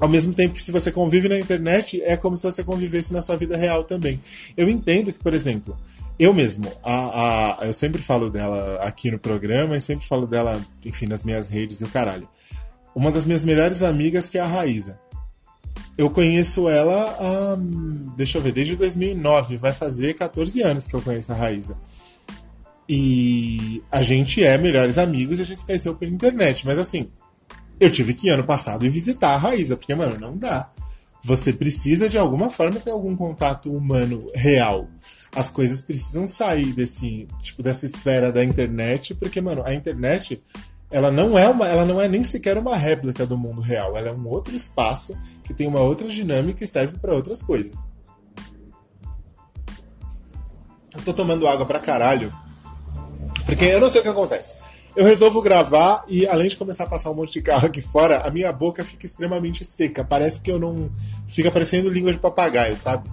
Ao 0.00 0.08
mesmo 0.08 0.32
tempo 0.32 0.54
que 0.54 0.62
se 0.62 0.70
você 0.70 0.92
convive 0.92 1.28
na 1.28 1.38
internet, 1.38 2.00
é 2.02 2.16
como 2.16 2.36
se 2.36 2.44
você 2.44 2.62
convivesse 2.62 3.12
na 3.12 3.20
sua 3.20 3.36
vida 3.36 3.56
real 3.56 3.82
também. 3.82 4.20
Eu 4.56 4.68
entendo 4.68 5.12
que, 5.12 5.18
por 5.18 5.34
exemplo, 5.34 5.76
eu 6.18 6.32
mesmo, 6.32 6.70
a, 6.82 7.62
a, 7.62 7.66
eu 7.66 7.72
sempre 7.72 8.00
falo 8.02 8.30
dela 8.30 8.80
aqui 8.82 9.10
no 9.10 9.18
programa 9.18 9.76
e 9.76 9.80
sempre 9.80 10.06
falo 10.06 10.26
dela, 10.26 10.60
enfim, 10.84 11.06
nas 11.06 11.24
minhas 11.24 11.48
redes 11.48 11.80
e 11.80 11.84
o 11.84 11.88
caralho. 11.88 12.28
Uma 12.94 13.10
das 13.10 13.26
minhas 13.26 13.44
melhores 13.44 13.82
amigas 13.82 14.28
que 14.28 14.38
é 14.38 14.40
a 14.40 14.46
Raíza. 14.46 14.98
Eu 15.96 16.08
conheço 16.10 16.68
ela, 16.68 17.58
deixa 18.16 18.38
eu 18.38 18.42
ver, 18.42 18.52
desde 18.52 18.76
2009. 18.76 19.56
Vai 19.56 19.72
fazer 19.72 20.14
14 20.14 20.62
anos 20.62 20.86
que 20.86 20.94
eu 20.94 21.02
conheço 21.02 21.32
a 21.32 21.34
Raíza. 21.34 21.76
E 22.88 23.82
a 23.90 24.02
gente 24.02 24.42
é 24.42 24.56
melhores 24.56 24.96
amigos 24.96 25.38
e 25.38 25.42
a 25.42 25.44
gente 25.44 25.58
se 25.58 25.66
conheceu 25.66 25.94
pela 25.94 26.10
internet. 26.10 26.64
Mas 26.64 26.78
assim, 26.78 27.10
eu 27.80 27.90
tive 27.90 28.14
que 28.14 28.28
ir 28.28 28.30
ano 28.30 28.44
passado 28.44 28.84
e 28.84 28.88
visitar 28.88 29.34
a 29.34 29.36
Raíza, 29.36 29.76
porque, 29.76 29.94
mano, 29.94 30.18
não 30.18 30.36
dá. 30.36 30.70
Você 31.22 31.52
precisa 31.52 32.08
de 32.08 32.18
alguma 32.18 32.50
forma 32.50 32.80
ter 32.80 32.90
algum 32.90 33.16
contato 33.16 33.72
humano 33.72 34.30
real. 34.34 34.88
As 35.34 35.50
coisas 35.50 35.80
precisam 35.80 36.26
sair 36.26 36.72
desse, 36.72 37.28
tipo, 37.42 37.62
dessa 37.62 37.86
esfera 37.86 38.32
da 38.32 38.42
internet, 38.42 39.14
porque, 39.14 39.40
mano, 39.40 39.62
a 39.64 39.74
internet 39.74 40.40
ela 40.90 41.10
não 41.10 41.38
é 41.38 41.46
uma, 41.46 41.68
ela 41.68 41.84
não 41.84 42.00
é 42.00 42.08
nem 42.08 42.24
sequer 42.24 42.56
uma 42.56 42.74
réplica 42.74 43.26
do 43.26 43.36
mundo 43.36 43.60
real. 43.60 43.96
Ela 43.96 44.08
é 44.08 44.12
um 44.12 44.26
outro 44.26 44.56
espaço 44.56 45.16
que 45.44 45.52
tem 45.52 45.66
uma 45.66 45.80
outra 45.80 46.08
dinâmica 46.08 46.64
e 46.64 46.66
serve 46.66 46.98
para 46.98 47.14
outras 47.14 47.42
coisas. 47.42 47.78
Eu 50.94 51.02
tô 51.04 51.12
tomando 51.12 51.46
água 51.46 51.66
pra 51.66 51.78
caralho. 51.78 52.32
Porque 53.44 53.66
eu 53.66 53.80
não 53.80 53.90
sei 53.90 54.00
o 54.00 54.04
que 54.04 54.10
acontece 54.10 54.54
eu 54.98 55.04
resolvo 55.04 55.40
gravar 55.40 56.04
e 56.08 56.26
além 56.26 56.48
de 56.48 56.56
começar 56.56 56.82
a 56.82 56.88
passar 56.88 57.12
um 57.12 57.14
monte 57.14 57.34
de 57.34 57.40
carro 57.40 57.66
aqui 57.66 57.80
fora, 57.80 58.18
a 58.26 58.30
minha 58.32 58.52
boca 58.52 58.84
fica 58.84 59.06
extremamente 59.06 59.64
seca. 59.64 60.02
Parece 60.02 60.42
que 60.42 60.50
eu 60.50 60.58
não. 60.58 60.90
Fica 61.28 61.52
parecendo 61.52 61.88
língua 61.88 62.12
de 62.12 62.18
papagaio, 62.18 62.76
sabe? 62.76 63.08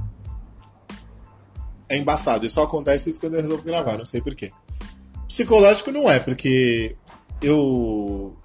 É 1.88 1.95
embaçado. 1.95 2.43
E 2.43 2.50
só 2.50 2.63
acontece 2.63 3.12
isso 3.12 3.19
quando 3.19 3.36
eu 3.36 3.41
resolvo 3.43 3.62
gravar, 3.62 4.00
não 4.00 4.06
sei 4.06 4.19
porquê. 4.19 4.52
Psicológico 5.28 5.91
não 5.91 6.10
é, 6.10 6.17
porque 6.17 6.95
eu. 7.39 8.36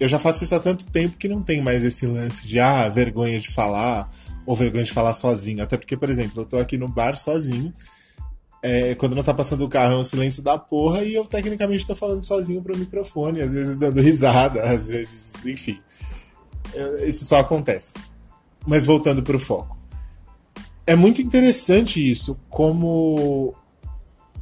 Eu 0.00 0.08
já 0.08 0.18
faço 0.18 0.42
isso 0.42 0.52
há 0.56 0.58
tanto 0.58 0.90
tempo 0.90 1.16
que 1.16 1.28
não 1.28 1.40
tem 1.40 1.62
mais 1.62 1.84
esse 1.84 2.04
lance 2.04 2.44
de 2.44 2.58
ah, 2.58 2.88
vergonha 2.88 3.38
de 3.38 3.48
falar 3.48 4.10
ou 4.44 4.56
vergonha 4.56 4.82
de 4.82 4.90
falar 4.90 5.12
sozinho. 5.12 5.62
Até 5.62 5.76
porque, 5.76 5.96
por 5.96 6.10
exemplo, 6.10 6.42
eu 6.42 6.46
tô 6.46 6.58
aqui 6.58 6.76
no 6.76 6.88
bar 6.88 7.14
sozinho 7.14 7.72
é, 8.62 8.94
quando 8.94 9.16
não 9.16 9.24
tá 9.24 9.34
passando 9.34 9.64
o 9.64 9.68
carro 9.68 9.94
é 9.94 9.96
um 9.98 10.04
silêncio 10.04 10.40
da 10.42 10.56
porra 10.56 11.02
e 11.02 11.14
eu 11.14 11.26
tecnicamente 11.26 11.84
tô 11.84 11.96
falando 11.96 12.22
sozinho 12.22 12.62
pro 12.62 12.78
microfone, 12.78 13.42
às 13.42 13.52
vezes 13.52 13.76
dando 13.76 14.00
risada, 14.00 14.62
às 14.70 14.86
vezes, 14.86 15.32
enfim. 15.44 15.80
É, 16.72 17.06
isso 17.08 17.24
só 17.24 17.38
acontece. 17.38 17.94
Mas 18.64 18.84
voltando 18.84 19.22
pro 19.22 19.40
foco. 19.40 19.76
É 20.86 20.94
muito 20.94 21.20
interessante 21.20 22.08
isso, 22.08 22.38
como 22.48 23.54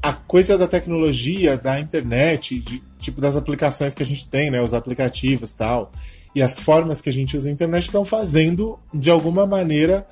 a 0.02 0.12
coisa 0.12 0.56
da 0.56 0.68
tecnologia, 0.68 1.56
da 1.56 1.80
internet, 1.80 2.58
de, 2.60 2.82
tipo 2.98 3.20
das 3.20 3.36
aplicações 3.36 3.94
que 3.94 4.02
a 4.02 4.06
gente 4.06 4.26
tem, 4.28 4.50
né, 4.50 4.60
os 4.60 4.74
aplicativos 4.74 5.52
tal, 5.52 5.92
e 6.34 6.42
as 6.42 6.58
formas 6.58 7.00
que 7.00 7.10
a 7.10 7.12
gente 7.12 7.36
usa 7.36 7.48
a 7.48 7.52
internet 7.52 7.84
estão 7.84 8.04
fazendo, 8.04 8.78
de 8.92 9.10
alguma 9.10 9.46
maneira, 9.46 10.06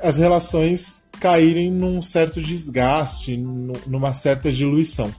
as 0.00 0.16
relações 0.16 1.08
caírem 1.20 1.70
num 1.70 2.02
certo 2.02 2.40
desgaste, 2.42 3.36
numa 3.86 4.12
certa 4.12 4.52
diluição. 4.52 5.12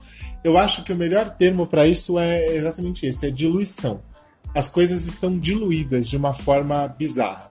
Eu 0.44 0.56
acho 0.56 0.84
que 0.84 0.92
o 0.92 0.96
melhor 0.96 1.30
termo 1.30 1.66
para 1.66 1.86
isso 1.86 2.18
é 2.18 2.54
exatamente 2.54 3.06
esse: 3.06 3.26
é 3.26 3.30
diluição. 3.30 4.00
As 4.54 4.68
coisas 4.68 5.06
estão 5.06 5.38
diluídas 5.38 6.08
de 6.08 6.16
uma 6.16 6.32
forma 6.32 6.86
bizarra. 6.86 7.50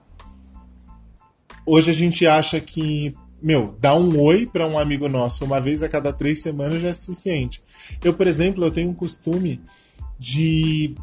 Hoje 1.64 1.90
a 1.90 1.94
gente 1.94 2.26
acha 2.26 2.60
que, 2.60 3.14
meu, 3.42 3.74
dar 3.78 3.94
um 3.96 4.18
oi 4.20 4.46
para 4.46 4.66
um 4.66 4.78
amigo 4.78 5.08
nosso 5.08 5.44
uma 5.44 5.60
vez 5.60 5.82
a 5.82 5.88
cada 5.88 6.12
três 6.12 6.40
semanas 6.40 6.80
já 6.80 6.88
é 6.88 6.92
suficiente. 6.92 7.62
Eu, 8.02 8.14
por 8.14 8.26
exemplo, 8.26 8.64
eu 8.64 8.70
tenho 8.70 8.88
um 8.90 8.94
costume 8.94 9.60
de 10.18 10.94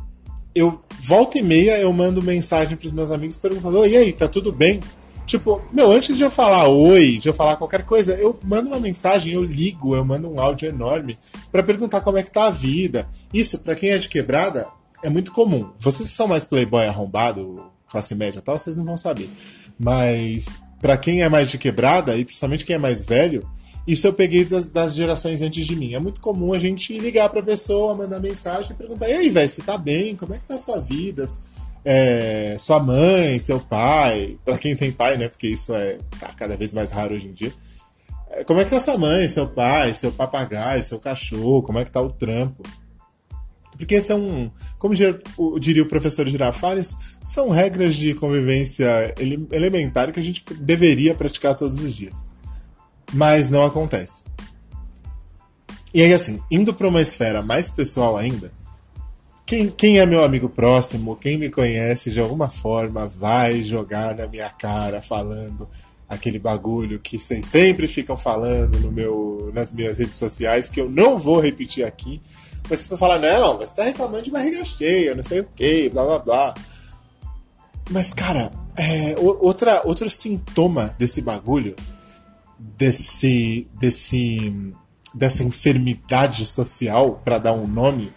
eu 0.56 0.84
volta 1.04 1.38
e 1.38 1.42
meia 1.42 1.78
eu 1.80 1.92
mando 1.94 2.22
mensagem 2.22 2.78
para 2.78 2.88
os 2.88 2.92
meus 2.92 3.12
amigos 3.12 3.38
perguntando: 3.38 3.86
"E 3.86 3.96
aí, 3.96 4.12
tá 4.12 4.28
tudo 4.28 4.52
bem?" 4.52 4.80
Tipo, 5.26 5.62
meu, 5.72 5.92
antes 5.92 6.18
de 6.18 6.24
eu 6.24 6.30
falar 6.30 6.68
oi, 6.68 7.18
de 7.18 7.30
eu 7.30 7.34
falar 7.34 7.56
qualquer 7.56 7.84
coisa, 7.84 8.14
eu 8.16 8.38
mando 8.44 8.68
uma 8.70 8.80
mensagem, 8.80 9.34
eu 9.34 9.44
ligo, 9.44 9.96
eu 9.96 10.04
mando 10.04 10.30
um 10.30 10.40
áudio 10.40 10.68
enorme 10.68 11.18
para 11.52 11.64
perguntar 11.64 12.02
como 12.02 12.18
é 12.18 12.24
que 12.24 12.32
tá 12.32 12.48
a 12.48 12.52
vida. 12.52 13.08
Isso, 13.34 13.58
para 13.60 13.76
quem 13.76 13.92
é 13.92 13.98
de 13.98 14.10
quebrada, 14.10 14.68
é 15.02 15.10
muito 15.10 15.32
comum. 15.32 15.70
Vocês 15.80 16.10
são 16.10 16.28
mais 16.28 16.44
playboy 16.44 16.86
arrombado, 16.86 17.64
classe 17.88 18.14
média 18.14 18.40
e 18.40 18.42
tal, 18.42 18.58
vocês 18.58 18.76
não 18.78 18.86
vão 18.86 18.98
saber. 18.98 19.30
Mas 19.80 20.46
para 20.82 20.98
quem 20.98 21.22
é 21.22 21.30
mais 21.30 21.50
de 21.50 21.58
quebrada, 21.58 22.18
e 22.18 22.26
principalmente 22.26 22.66
quem 22.66 22.76
é 22.76 22.80
mais 22.80 23.04
velho, 23.04 23.48
Isso 23.86 24.08
eu 24.08 24.14
peguei 24.14 24.46
das, 24.46 24.68
das 24.68 24.96
gerações 24.96 25.42
antes 25.42 25.66
de 25.66 25.76
mim. 25.76 25.94
É 25.94 26.00
muito 26.00 26.22
comum 26.22 26.54
a 26.54 26.60
gente 26.60 26.98
ligar 26.98 27.30
pra 27.30 27.44
pessoa, 27.44 27.96
mandar 27.96 28.20
mensagem 28.20 28.72
e 28.72 28.76
perguntar: 28.76 29.10
e 29.10 29.14
aí, 29.14 29.30
velho, 29.30 29.50
você 29.50 29.62
tá 29.62 29.78
bem? 29.78 30.16
Como 30.16 30.34
é 30.34 30.38
que 30.38 30.46
tá 30.46 30.56
a 30.56 30.60
sua 30.60 30.80
vida? 30.80 31.26
É, 31.86 32.56
sua 32.58 32.80
mãe, 32.80 33.38
seu 33.40 33.60
pai, 33.60 34.38
para 34.46 34.58
quem 34.58 34.76
tem 34.76 34.92
pai, 34.92 35.18
né? 35.18 35.28
Porque 35.28 35.48
isso 35.48 35.74
é 35.74 35.98
cada 36.38 36.56
vez 36.56 36.74
mais 36.74 36.92
raro 36.92 37.16
hoje 37.16 37.28
em 37.28 37.34
dia. 37.34 37.54
É, 38.32 38.44
como 38.44 38.60
é 38.60 38.64
que 38.64 38.72
tá 38.72 38.80
sua 38.80 38.98
mãe, 38.98 39.28
seu 39.28 39.48
pai, 39.48 39.94
seu 39.94 40.12
papagaio, 40.12 40.82
seu 40.82 41.00
cachorro? 41.00 41.62
Como 41.62 41.80
é 41.80 41.86
que 41.86 41.92
tá 41.92 42.02
o 42.02 42.12
trampo? 42.12 42.64
Porque 43.78 44.00
são, 44.02 44.52
como 44.78 44.94
diria 45.60 45.84
o 45.84 45.88
professor 45.88 46.28
Girafales, 46.28 46.96
são 47.24 47.50
regras 47.50 47.96
de 47.96 48.14
convivência 48.14 49.14
elementar 49.52 50.12
que 50.12 50.20
a 50.20 50.24
gente 50.24 50.44
deveria 50.54 51.16
praticar 51.16 51.56
todos 51.56 51.80
os 51.80 51.94
dias. 51.94 52.24
Mas 53.12 53.50
não 53.50 53.64
acontece. 53.66 54.24
E 55.94 56.02
aí, 56.02 56.14
assim, 56.14 56.40
indo 56.50 56.74
para 56.74 56.88
uma 56.88 57.02
esfera 57.02 57.42
mais 57.42 57.70
pessoal 57.70 58.18
ainda, 58.18 58.52
quem, 59.46 59.70
quem 59.70 60.00
é 60.00 60.06
meu 60.06 60.24
amigo 60.24 60.48
próximo, 60.48 61.16
quem 61.16 61.38
me 61.38 61.50
conhece 61.50 62.12
de 62.12 62.20
alguma 62.20 62.50
forma, 62.50 63.08
vai 63.08 63.62
jogar 63.64 64.16
na 64.16 64.28
minha 64.28 64.50
cara 64.50 65.02
falando 65.02 65.68
aquele 66.08 66.40
bagulho 66.40 67.00
que 67.00 67.20
vocês 67.20 67.46
sempre 67.46 67.88
ficam 67.88 68.16
falando 68.16 68.80
no 68.80 68.92
meu, 68.92 69.52
nas 69.54 69.72
minhas 69.72 69.98
redes 69.98 70.18
sociais, 70.18 70.70
que 70.70 70.80
eu 70.80 70.90
não 70.90 71.18
vou 71.18 71.40
repetir 71.40 71.86
aqui, 71.86 72.22
vocês 72.64 72.88
vão 72.88 72.98
falar, 72.98 73.20
não, 73.20 73.58
você 73.58 73.76
tá 73.76 73.84
reclamando 73.84 74.24
de 74.24 74.32
barriga 74.32 74.64
cheia, 74.64 75.16
não 75.16 75.24
sei 75.24 75.42
o 75.42 75.48
que, 75.56 75.90
blá 75.90 76.06
blá 76.06 76.20
blá. 76.20 76.54
Mas, 77.90 78.14
cara, 78.14 78.52
é, 78.78 79.16
outra, 79.18 79.82
outro 79.86 80.10
sintoma 80.10 80.96
desse 80.98 81.22
bagulho, 81.22 81.76
desse, 82.58 83.68
desse, 83.78 84.74
dessa 85.14 85.44
enfermidade 85.44 86.46
social, 86.46 87.22
para 87.26 87.38
dar 87.38 87.54
um 87.54 87.68
nome, 87.68 88.14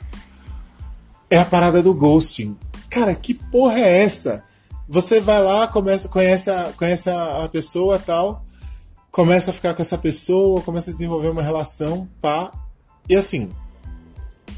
é 1.31 1.39
a 1.39 1.45
parada 1.45 1.83
do 1.83 1.95
ghosting. 1.95 2.57
Cara, 2.91 3.15
que 3.15 3.35
porra 3.35 3.79
é 3.79 4.05
essa? 4.05 4.45
Você 4.89 5.21
vai 5.21 5.43
lá, 5.43 5.67
começa, 5.67 6.09
conhece, 6.09 6.51
a, 6.51 6.73
conhece 6.77 7.11
a, 7.11 7.45
a 7.45 7.49
pessoa 7.49 7.99
tal, 7.99 8.45
começa 9.11 9.51
a 9.51 9.55
ficar 9.55 9.75
com 9.75 9.83
essa 9.83 9.99
pessoa, 9.99 10.63
começa 10.63 10.91
a 10.91 10.93
desenvolver 10.93 11.29
uma 11.29 11.43
relação, 11.43 12.09
pá. 12.21 12.53
E 13.09 13.17
assim, 13.17 13.51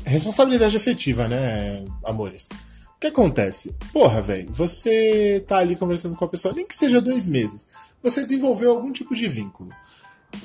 responsabilidade 0.05 0.77
afetiva, 0.77 1.29
né, 1.29 1.85
amores? 2.05 2.49
O 2.97 3.01
que 3.01 3.07
acontece? 3.07 3.75
Porra, 3.93 4.21
velho, 4.21 4.53
você 4.53 5.43
tá 5.47 5.59
ali 5.59 5.77
conversando 5.77 6.17
com 6.17 6.25
a 6.25 6.29
pessoa, 6.29 6.53
nem 6.53 6.67
que 6.67 6.75
seja 6.75 7.01
dois 7.01 7.29
meses, 7.29 7.69
você 8.03 8.23
desenvolveu 8.23 8.71
algum 8.71 8.93
tipo 8.93 9.15
de 9.15 9.29
vínculo. 9.29 9.71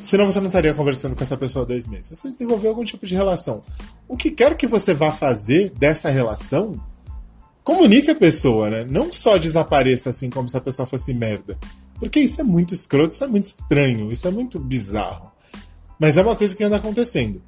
Senão 0.02 0.26
você 0.26 0.40
não 0.40 0.48
estaria 0.48 0.74
conversando 0.74 1.16
com 1.16 1.24
essa 1.24 1.38
pessoa 1.38 1.66
dois 1.66 1.88
meses. 1.88 2.18
Você 2.18 2.32
desenvolveu 2.32 2.70
algum 2.72 2.84
tipo 2.84 3.06
de 3.06 3.16
relação. 3.16 3.64
O 4.08 4.18
que 4.18 4.32
quer 4.32 4.56
que 4.56 4.68
você 4.68 4.94
vá 4.94 5.12
fazer 5.12 5.70
dessa 5.72 6.10
relação, 6.10 6.82
comunique 7.64 8.12
a 8.12 8.16
pessoa, 8.16 8.70
né? 8.70 8.86
Não 8.86 9.12
só 9.12 9.38
desapareça 9.38 10.10
assim 10.10 10.30
como 10.30 10.50
se 10.50 10.58
a 10.58 10.62
pessoa 10.62 10.86
fosse 10.86 11.14
merda. 11.14 11.58
Porque 12.00 12.20
isso 12.20 12.42
é 12.42 12.44
muito 12.44 12.74
escroto, 12.74 13.14
isso 13.14 13.24
é 13.24 13.28
muito 13.28 13.46
estranho, 13.46 14.12
isso 14.12 14.28
é 14.28 14.32
muito 14.32 14.60
bizarro. 14.60 15.32
Mas 16.00 16.18
é 16.18 16.22
uma 16.22 16.36
coisa 16.36 16.56
que 16.56 16.64
anda 16.64 16.78
acontecendo 16.78 17.42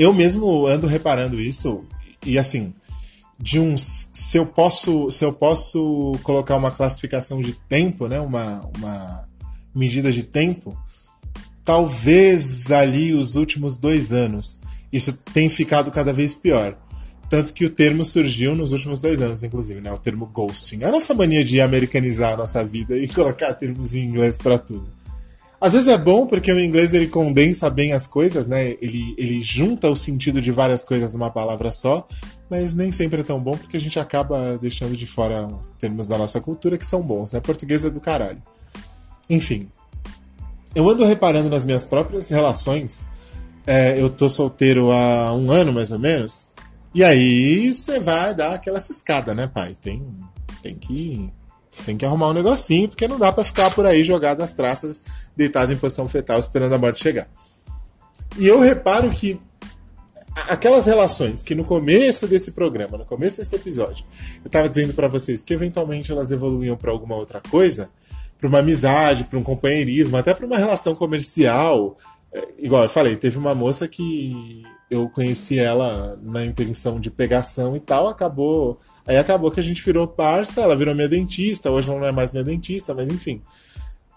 eu 0.00 0.14
mesmo 0.14 0.66
ando 0.66 0.86
reparando 0.86 1.38
isso 1.38 1.84
e 2.24 2.38
assim, 2.38 2.72
de 3.38 3.60
uns 3.60 4.10
se 4.14 4.38
eu 4.38 4.46
posso 4.46 5.10
se 5.10 5.22
eu 5.22 5.30
posso 5.32 6.12
colocar 6.22 6.56
uma 6.56 6.70
classificação 6.70 7.42
de 7.42 7.52
tempo, 7.52 8.08
né, 8.08 8.18
uma, 8.18 8.66
uma 8.78 9.24
medida 9.74 10.10
de 10.10 10.22
tempo, 10.22 10.74
talvez 11.70 12.68
ali 12.72 13.14
os 13.14 13.36
últimos 13.36 13.78
dois 13.78 14.12
anos 14.12 14.58
isso 14.92 15.12
tem 15.32 15.48
ficado 15.48 15.88
cada 15.92 16.12
vez 16.12 16.34
pior. 16.34 16.76
Tanto 17.28 17.52
que 17.52 17.64
o 17.64 17.70
termo 17.70 18.04
surgiu 18.04 18.56
nos 18.56 18.72
últimos 18.72 18.98
dois 18.98 19.22
anos, 19.22 19.44
inclusive, 19.44 19.80
né? 19.80 19.92
O 19.92 19.96
termo 19.96 20.26
ghosting. 20.26 20.82
A 20.82 20.90
nossa 20.90 21.14
mania 21.14 21.44
de 21.44 21.60
americanizar 21.60 22.32
a 22.32 22.38
nossa 22.38 22.64
vida 22.64 22.96
e 22.96 23.06
colocar 23.14 23.54
termos 23.54 23.94
em 23.94 24.00
inglês 24.00 24.36
para 24.36 24.58
tudo. 24.58 24.88
Às 25.60 25.74
vezes 25.74 25.86
é 25.86 25.96
bom 25.96 26.26
porque 26.26 26.52
o 26.52 26.58
inglês 26.58 26.92
ele 26.92 27.06
condensa 27.06 27.70
bem 27.70 27.92
as 27.92 28.04
coisas, 28.04 28.48
né? 28.48 28.76
Ele, 28.82 29.14
ele 29.16 29.40
junta 29.40 29.88
o 29.88 29.94
sentido 29.94 30.42
de 30.42 30.50
várias 30.50 30.84
coisas 30.84 31.14
numa 31.14 31.30
palavra 31.30 31.70
só, 31.70 32.08
mas 32.50 32.74
nem 32.74 32.90
sempre 32.90 33.20
é 33.20 33.22
tão 33.22 33.38
bom 33.38 33.56
porque 33.56 33.76
a 33.76 33.80
gente 33.80 33.96
acaba 34.00 34.58
deixando 34.58 34.96
de 34.96 35.06
fora 35.06 35.46
termos 35.78 36.08
da 36.08 36.18
nossa 36.18 36.40
cultura 36.40 36.76
que 36.76 36.84
são 36.84 37.00
bons, 37.00 37.32
né? 37.32 37.38
Português 37.38 37.84
é 37.84 37.90
do 37.90 38.00
caralho. 38.00 38.42
Enfim, 39.28 39.68
eu 40.74 40.88
ando 40.88 41.04
reparando 41.04 41.48
nas 41.48 41.64
minhas 41.64 41.84
próprias 41.84 42.28
relações. 42.28 43.06
É, 43.66 44.00
eu 44.00 44.08
tô 44.08 44.28
solteiro 44.28 44.90
há 44.90 45.32
um 45.32 45.50
ano 45.50 45.72
mais 45.72 45.90
ou 45.90 45.98
menos. 45.98 46.46
E 46.94 47.04
aí 47.04 47.72
você 47.72 48.00
vai 48.00 48.34
dar 48.34 48.54
aquela 48.54 48.80
ciscada, 48.80 49.34
né, 49.34 49.46
pai? 49.46 49.76
Tem, 49.80 50.04
tem 50.62 50.74
que 50.74 51.30
tem 51.84 51.96
que 51.96 52.04
arrumar 52.04 52.28
um 52.28 52.32
negocinho, 52.32 52.88
porque 52.88 53.08
não 53.08 53.18
dá 53.18 53.32
para 53.32 53.44
ficar 53.44 53.70
por 53.70 53.86
aí 53.86 54.04
jogado 54.04 54.42
as 54.42 54.52
traças, 54.52 55.02
deitado 55.36 55.72
em 55.72 55.76
posição 55.76 56.06
fetal, 56.08 56.38
esperando 56.38 56.74
a 56.74 56.78
morte 56.78 57.02
chegar. 57.02 57.28
E 58.38 58.46
eu 58.46 58.60
reparo 58.60 59.08
que 59.10 59.40
aquelas 60.48 60.86
relações 60.86 61.42
que 61.42 61.54
no 61.54 61.64
começo 61.64 62.26
desse 62.26 62.52
programa, 62.52 62.98
no 62.98 63.04
começo 63.04 63.38
desse 63.38 63.54
episódio, 63.54 64.04
eu 64.42 64.46
estava 64.46 64.68
dizendo 64.68 64.94
para 64.94 65.08
vocês 65.08 65.42
que 65.42 65.54
eventualmente 65.54 66.10
elas 66.10 66.30
evoluíam 66.30 66.76
para 66.76 66.90
alguma 66.90 67.16
outra 67.16 67.40
coisa, 67.50 67.88
para 68.40 68.48
uma 68.48 68.58
amizade, 68.60 69.24
para 69.24 69.38
um 69.38 69.42
companheirismo, 69.42 70.16
até 70.16 70.32
para 70.32 70.46
uma 70.46 70.56
relação 70.56 70.94
comercial. 70.94 71.98
É, 72.32 72.48
igual 72.58 72.84
eu 72.84 72.88
falei, 72.88 73.16
teve 73.16 73.36
uma 73.36 73.54
moça 73.54 73.86
que 73.86 74.62
eu 74.90 75.08
conheci 75.08 75.58
ela 75.58 76.18
na 76.22 76.44
intenção 76.44 76.98
de 76.98 77.10
pegação 77.10 77.76
e 77.76 77.80
tal, 77.80 78.08
acabou 78.08 78.80
Aí 79.10 79.16
acabou 79.16 79.50
que 79.50 79.58
a 79.58 79.62
gente 79.62 79.84
virou 79.84 80.06
parça, 80.06 80.60
ela 80.60 80.76
virou 80.76 80.94
minha 80.94 81.08
dentista, 81.08 81.68
hoje 81.68 81.90
ela 81.90 81.98
não 81.98 82.06
é 82.06 82.12
mais 82.12 82.30
minha 82.30 82.44
dentista, 82.44 82.94
mas 82.94 83.08
enfim. 83.08 83.42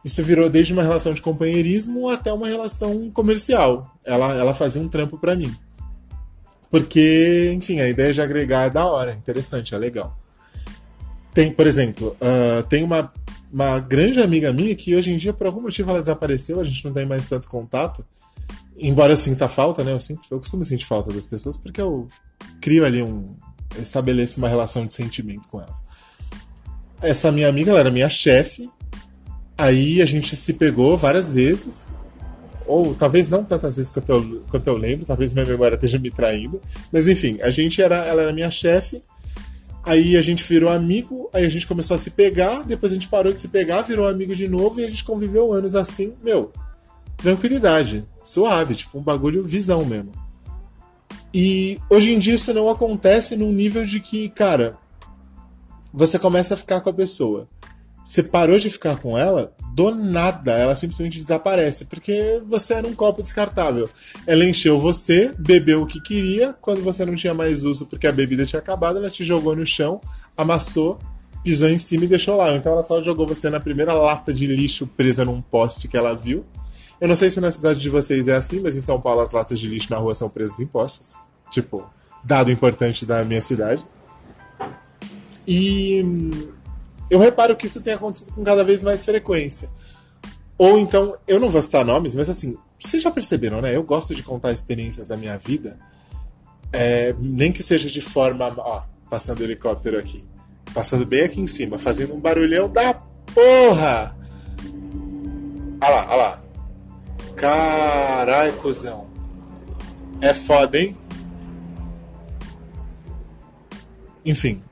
Isso 0.05 0.21
virou 0.21 0.47
desde 0.51 0.71
uma 0.71 0.83
relação 0.83 1.15
de 1.15 1.21
companheirismo 1.21 2.09
até 2.09 2.31
uma 2.31 2.47
relação 2.47 3.09
comercial. 3.09 3.91
Ela, 4.05 4.35
ela 4.35 4.53
fazia 4.53 4.79
um 4.79 4.87
trampo 4.87 5.17
para 5.17 5.35
mim. 5.35 5.51
Porque, 6.69 7.51
enfim, 7.55 7.79
a 7.79 7.89
ideia 7.89 8.13
de 8.13 8.21
agregar 8.21 8.67
é 8.67 8.69
da 8.69 8.85
hora, 8.85 9.13
é 9.13 9.15
interessante, 9.15 9.73
é 9.73 9.77
legal. 9.79 10.15
Tem, 11.33 11.51
por 11.51 11.65
exemplo, 11.65 12.15
uh, 12.21 12.61
tem 12.69 12.83
uma, 12.83 13.11
uma 13.53 13.79
grande 13.79 14.19
amiga 14.19 14.51
minha 14.51 14.75
que 14.75 14.95
hoje 14.95 15.11
em 15.11 15.17
dia, 15.17 15.31
por 15.31 15.45
algum 15.45 15.61
motivo, 15.61 15.91
ela 15.91 15.99
desapareceu, 15.99 16.59
a 16.59 16.63
gente 16.63 16.83
não 16.83 16.91
tem 16.91 17.05
mais 17.05 17.27
tanto 17.27 17.47
contato. 17.47 18.03
Embora 18.75 19.13
eu 19.13 19.17
sinta 19.17 19.47
falta, 19.47 19.83
né? 19.83 19.93
Eu, 19.93 19.99
sinto, 19.99 20.25
eu 20.31 20.39
costumo 20.39 20.63
sentir 20.63 20.87
falta 20.87 21.13
das 21.13 21.27
pessoas 21.27 21.55
porque 21.55 21.79
eu 21.79 22.07
crio 22.59 22.83
ali 22.83 23.03
um, 23.03 23.35
estabeleço 23.79 24.39
uma 24.39 24.49
relação 24.49 24.87
de 24.87 24.95
sentimento 24.95 25.47
com 25.49 25.61
elas. 25.61 25.83
Essa 26.99 27.31
minha 27.31 27.47
amiga, 27.47 27.69
ela 27.69 27.81
era 27.81 27.91
minha 27.91 28.09
chefe, 28.09 28.67
aí 29.55 30.01
a 30.01 30.05
gente 30.05 30.35
se 30.35 30.53
pegou 30.53 30.97
várias 30.97 31.31
vezes, 31.31 31.85
ou 32.65 32.95
talvez 32.95 33.29
não 33.29 33.43
tantas 33.43 33.75
vezes 33.75 33.91
quanto 33.91 34.09
eu, 34.09 34.43
quanto 34.49 34.67
eu 34.67 34.77
lembro, 34.77 35.05
talvez 35.05 35.31
minha 35.31 35.45
memória 35.45 35.75
esteja 35.75 35.99
me 35.99 36.09
traindo, 36.09 36.59
mas 36.91 37.07
enfim, 37.07 37.37
a 37.41 37.51
gente 37.51 37.79
era, 37.81 37.97
ela 37.97 38.23
era 38.23 38.33
minha 38.33 38.49
chefe, 38.49 39.03
aí 39.83 40.15
a 40.15 40.21
gente 40.21 40.43
virou 40.43 40.69
amigo, 40.69 41.29
aí 41.33 41.45
a 41.45 41.49
gente 41.49 41.67
começou 41.67 41.95
a 41.95 41.97
se 41.97 42.09
pegar, 42.09 42.63
depois 42.63 42.91
a 42.91 42.95
gente 42.95 43.07
parou 43.07 43.33
de 43.33 43.41
se 43.41 43.47
pegar, 43.47 43.81
virou 43.81 44.07
amigo 44.07 44.35
de 44.35 44.47
novo 44.47 44.79
e 44.79 44.85
a 44.85 44.89
gente 44.89 45.03
conviveu 45.03 45.51
anos 45.51 45.75
assim, 45.75 46.13
meu, 46.23 46.51
tranquilidade, 47.17 48.05
suave, 48.23 48.75
tipo 48.75 48.97
um 48.97 49.03
bagulho 49.03 49.43
visão 49.43 49.83
mesmo. 49.85 50.11
E 51.33 51.79
hoje 51.89 52.13
em 52.13 52.19
dia 52.19 52.35
isso 52.35 52.53
não 52.53 52.69
acontece 52.69 53.35
num 53.35 53.51
nível 53.51 53.85
de 53.85 53.99
que, 53.99 54.29
cara, 54.29 54.77
você 55.93 56.17
começa 56.17 56.53
a 56.53 56.57
ficar 56.57 56.79
com 56.81 56.89
a 56.89 56.93
pessoa. 56.93 57.47
Você 58.03 58.21
parou 58.21 58.59
de 58.59 58.69
ficar 58.69 58.97
com 58.97 59.17
ela, 59.17 59.53
do 59.73 59.93
nada, 59.93 60.51
ela 60.53 60.75
simplesmente 60.75 61.19
desaparece, 61.19 61.85
porque 61.85 62.41
você 62.47 62.75
era 62.75 62.87
um 62.87 62.93
copo 62.93 63.21
descartável. 63.21 63.89
Ela 64.27 64.45
encheu 64.45 64.79
você, 64.79 65.33
bebeu 65.37 65.81
o 65.81 65.87
que 65.87 66.01
queria, 66.01 66.53
quando 66.61 66.81
você 66.81 67.05
não 67.05 67.15
tinha 67.15 67.33
mais 67.33 67.63
uso 67.63 67.85
porque 67.85 68.07
a 68.07 68.11
bebida 68.11 68.45
tinha 68.45 68.59
acabado, 68.59 68.97
ela 68.97 69.09
te 69.09 69.23
jogou 69.23 69.55
no 69.55 69.65
chão, 69.65 69.99
amassou, 70.37 70.99
pisou 71.43 71.69
em 71.69 71.79
cima 71.79 72.05
e 72.05 72.07
deixou 72.07 72.37
lá. 72.37 72.55
Então 72.55 72.71
ela 72.71 72.83
só 72.83 73.01
jogou 73.01 73.27
você 73.27 73.49
na 73.49 73.59
primeira 73.59 73.93
lata 73.93 74.33
de 74.33 74.45
lixo 74.45 74.85
presa 74.85 75.25
num 75.25 75.41
poste 75.41 75.87
que 75.87 75.97
ela 75.97 76.13
viu 76.13 76.45
eu 77.03 77.07
não 77.09 77.17
sei 77.17 77.29
se 77.29 77.41
na 77.41 77.51
cidade 77.51 77.81
de 77.81 77.89
vocês 77.89 78.29
é 78.29 78.35
assim, 78.37 78.61
mas 78.61 78.77
em 78.77 78.79
São 78.79 78.97
Paulo 78.97 79.19
as 79.19 79.33
latas 79.33 79.59
de 79.59 79.67
lixo 79.67 79.91
na 79.91 79.97
rua 79.97 80.15
são 80.15 80.29
presas 80.29 80.61
em 80.61 80.65
postes. 80.65 81.15
Tipo, 81.51 81.85
dado 82.23 82.49
importante 82.49 83.05
da 83.05 83.25
minha 83.25 83.41
cidade. 83.41 83.83
E 85.45 86.01
eu 87.09 87.19
reparo 87.19 87.55
que 87.55 87.65
isso 87.65 87.81
tem 87.81 87.93
acontecido 87.93 88.33
com 88.33 88.43
cada 88.43 88.63
vez 88.63 88.83
mais 88.83 89.03
frequência. 89.03 89.69
Ou 90.57 90.77
então, 90.77 91.17
eu 91.27 91.39
não 91.39 91.49
vou 91.49 91.61
citar 91.61 91.83
nomes, 91.83 92.15
mas 92.15 92.29
assim, 92.29 92.57
vocês 92.79 93.01
já 93.01 93.11
perceberam, 93.11 93.61
né? 93.61 93.75
Eu 93.75 93.83
gosto 93.83 94.13
de 94.13 94.23
contar 94.23 94.51
experiências 94.51 95.07
da 95.07 95.17
minha 95.17 95.37
vida, 95.37 95.77
é, 96.71 97.13
nem 97.17 97.51
que 97.51 97.63
seja 97.63 97.89
de 97.89 98.01
forma. 98.01 98.53
Ó, 98.57 98.83
passando 99.09 99.39
o 99.39 99.43
helicóptero 99.43 99.97
aqui. 99.97 100.23
Passando 100.73 101.05
bem 101.05 101.23
aqui 101.23 101.39
em 101.39 101.47
cima, 101.47 101.77
fazendo 101.77 102.13
um 102.13 102.19
barulhão 102.19 102.69
da 102.69 102.93
porra! 102.93 104.15
Olha 105.81 105.89
lá, 105.89 106.07
olha 106.09 106.15
lá. 106.15 106.43
Caralho, 107.35 108.53
cuzão. 108.53 109.07
É 110.21 110.33
foda, 110.33 110.79
hein? 110.79 110.97
Enfim, 114.25 114.63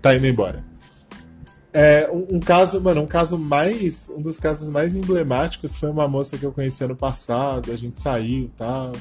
tá 0.00 0.14
indo 0.14 0.26
embora. 0.26 0.71
É, 1.72 2.10
um, 2.12 2.36
um, 2.36 2.40
caso, 2.40 2.80
mano, 2.80 3.00
um 3.00 3.06
caso 3.06 3.38
mais. 3.38 4.10
Um 4.10 4.20
dos 4.20 4.38
casos 4.38 4.68
mais 4.68 4.94
emblemáticos 4.94 5.76
foi 5.76 5.90
uma 5.90 6.06
moça 6.06 6.36
que 6.36 6.44
eu 6.44 6.52
conheci 6.52 6.84
ano 6.84 6.96
passado, 6.96 7.72
a 7.72 7.76
gente 7.76 7.98
saiu 7.98 8.44
e 8.44 8.52
tal. 8.56 8.92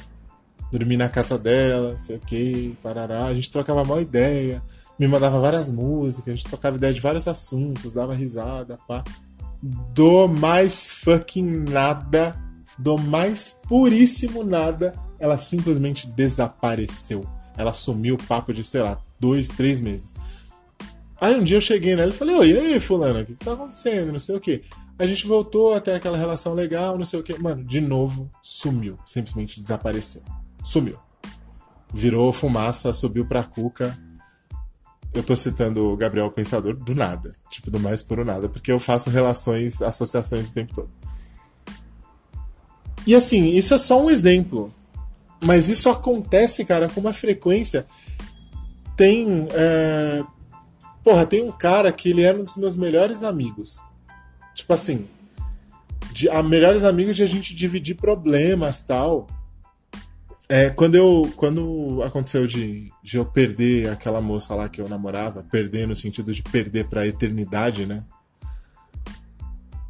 Dormi 0.71 0.95
na 0.95 1.09
casa 1.09 1.37
dela, 1.37 1.97
sei 1.97 2.15
o 2.15 2.19
que, 2.19 2.77
parará. 2.81 3.25
A 3.25 3.33
gente 3.33 3.51
trocava 3.51 3.83
mal 3.83 3.99
ideia, 3.99 4.63
me 4.97 5.05
mandava 5.05 5.37
várias 5.39 5.69
músicas, 5.69 6.29
a 6.33 6.37
gente 6.37 6.47
trocava 6.47 6.77
ideia 6.77 6.93
de 6.93 7.01
vários 7.01 7.27
assuntos, 7.27 7.93
dava 7.93 8.13
risada, 8.13 8.79
pá. 8.87 9.03
Do 9.61 10.27
mais 10.29 10.89
fucking 10.91 11.65
nada, 11.69 12.35
do 12.77 12.97
mais 12.97 13.59
puríssimo 13.67 14.43
nada, 14.43 14.93
ela 15.19 15.37
simplesmente 15.37 16.07
desapareceu. 16.07 17.25
Ela 17.57 17.73
sumiu 17.73 18.15
o 18.15 18.23
papo 18.23 18.53
de, 18.53 18.63
sei 18.63 18.81
lá, 18.81 18.97
dois, 19.19 19.49
três 19.49 19.81
meses. 19.81 20.15
Aí 21.21 21.35
um 21.35 21.43
dia 21.43 21.57
eu 21.57 21.61
cheguei 21.61 21.95
nela 21.95 22.11
e 22.11 22.15
falei, 22.15 22.33
oi, 22.33 22.49
e 22.49 22.57
aí, 22.57 22.79
fulano, 22.79 23.21
o 23.21 23.25
que, 23.25 23.35
que 23.35 23.45
tá 23.45 23.53
acontecendo? 23.53 24.11
Não 24.11 24.19
sei 24.19 24.35
o 24.35 24.41
que. 24.41 24.63
A 24.97 25.05
gente 25.05 25.27
voltou 25.27 25.75
até 25.75 25.93
aquela 25.93 26.17
relação 26.17 26.55
legal, 26.55 26.97
não 26.97 27.05
sei 27.05 27.19
o 27.19 27.23
que. 27.23 27.37
Mano, 27.37 27.63
de 27.63 27.79
novo, 27.79 28.27
sumiu. 28.41 28.97
Simplesmente 29.05 29.61
desapareceu. 29.61 30.23
Sumiu. 30.65 30.97
Virou 31.93 32.33
fumaça, 32.33 32.91
subiu 32.91 33.23
pra 33.27 33.43
cuca. 33.43 33.95
Eu 35.13 35.21
tô 35.21 35.35
citando 35.35 35.91
o 35.91 35.95
Gabriel 35.95 36.31
Pensador 36.31 36.75
do 36.75 36.95
nada. 36.95 37.35
Tipo, 37.51 37.69
do 37.69 37.79
mais 37.79 38.01
puro 38.01 38.25
nada. 38.25 38.49
Porque 38.49 38.71
eu 38.71 38.79
faço 38.79 39.11
relações, 39.11 39.79
associações 39.79 40.49
o 40.49 40.53
tempo 40.55 40.73
todo. 40.73 40.89
E 43.05 43.13
assim, 43.13 43.51
isso 43.51 43.75
é 43.75 43.77
só 43.77 44.03
um 44.03 44.09
exemplo. 44.09 44.73
Mas 45.45 45.69
isso 45.69 45.87
acontece, 45.87 46.65
cara, 46.65 46.89
com 46.89 46.99
uma 46.99 47.13
frequência. 47.13 47.85
Tem. 48.97 49.47
É 49.51 50.23
Porra, 51.03 51.25
tem 51.25 51.43
um 51.43 51.51
cara 51.51 51.91
que 51.91 52.09
ele 52.09 52.21
era 52.21 52.37
um 52.37 52.43
dos 52.43 52.57
meus 52.57 52.75
melhores 52.75 53.23
amigos. 53.23 53.79
Tipo 54.53 54.73
assim, 54.73 55.07
de, 56.11 56.29
a 56.29 56.43
melhores 56.43 56.83
amigos 56.83 57.15
de 57.15 57.23
a 57.23 57.27
gente 57.27 57.55
dividir 57.55 57.95
problemas 57.95 58.81
tal. 58.81 59.27
É, 60.47 60.69
quando 60.69 60.95
eu 60.95 61.31
quando 61.37 62.03
aconteceu 62.03 62.45
de, 62.45 62.91
de 63.01 63.17
eu 63.17 63.25
perder 63.25 63.89
aquela 63.89 64.21
moça 64.21 64.53
lá 64.53 64.67
que 64.67 64.81
eu 64.81 64.89
namorava, 64.89 65.43
perder 65.43 65.87
no 65.87 65.95
sentido 65.95 66.33
de 66.33 66.43
perder 66.43 66.87
para 66.87 67.01
a 67.01 67.07
eternidade, 67.07 67.85
né? 67.85 68.03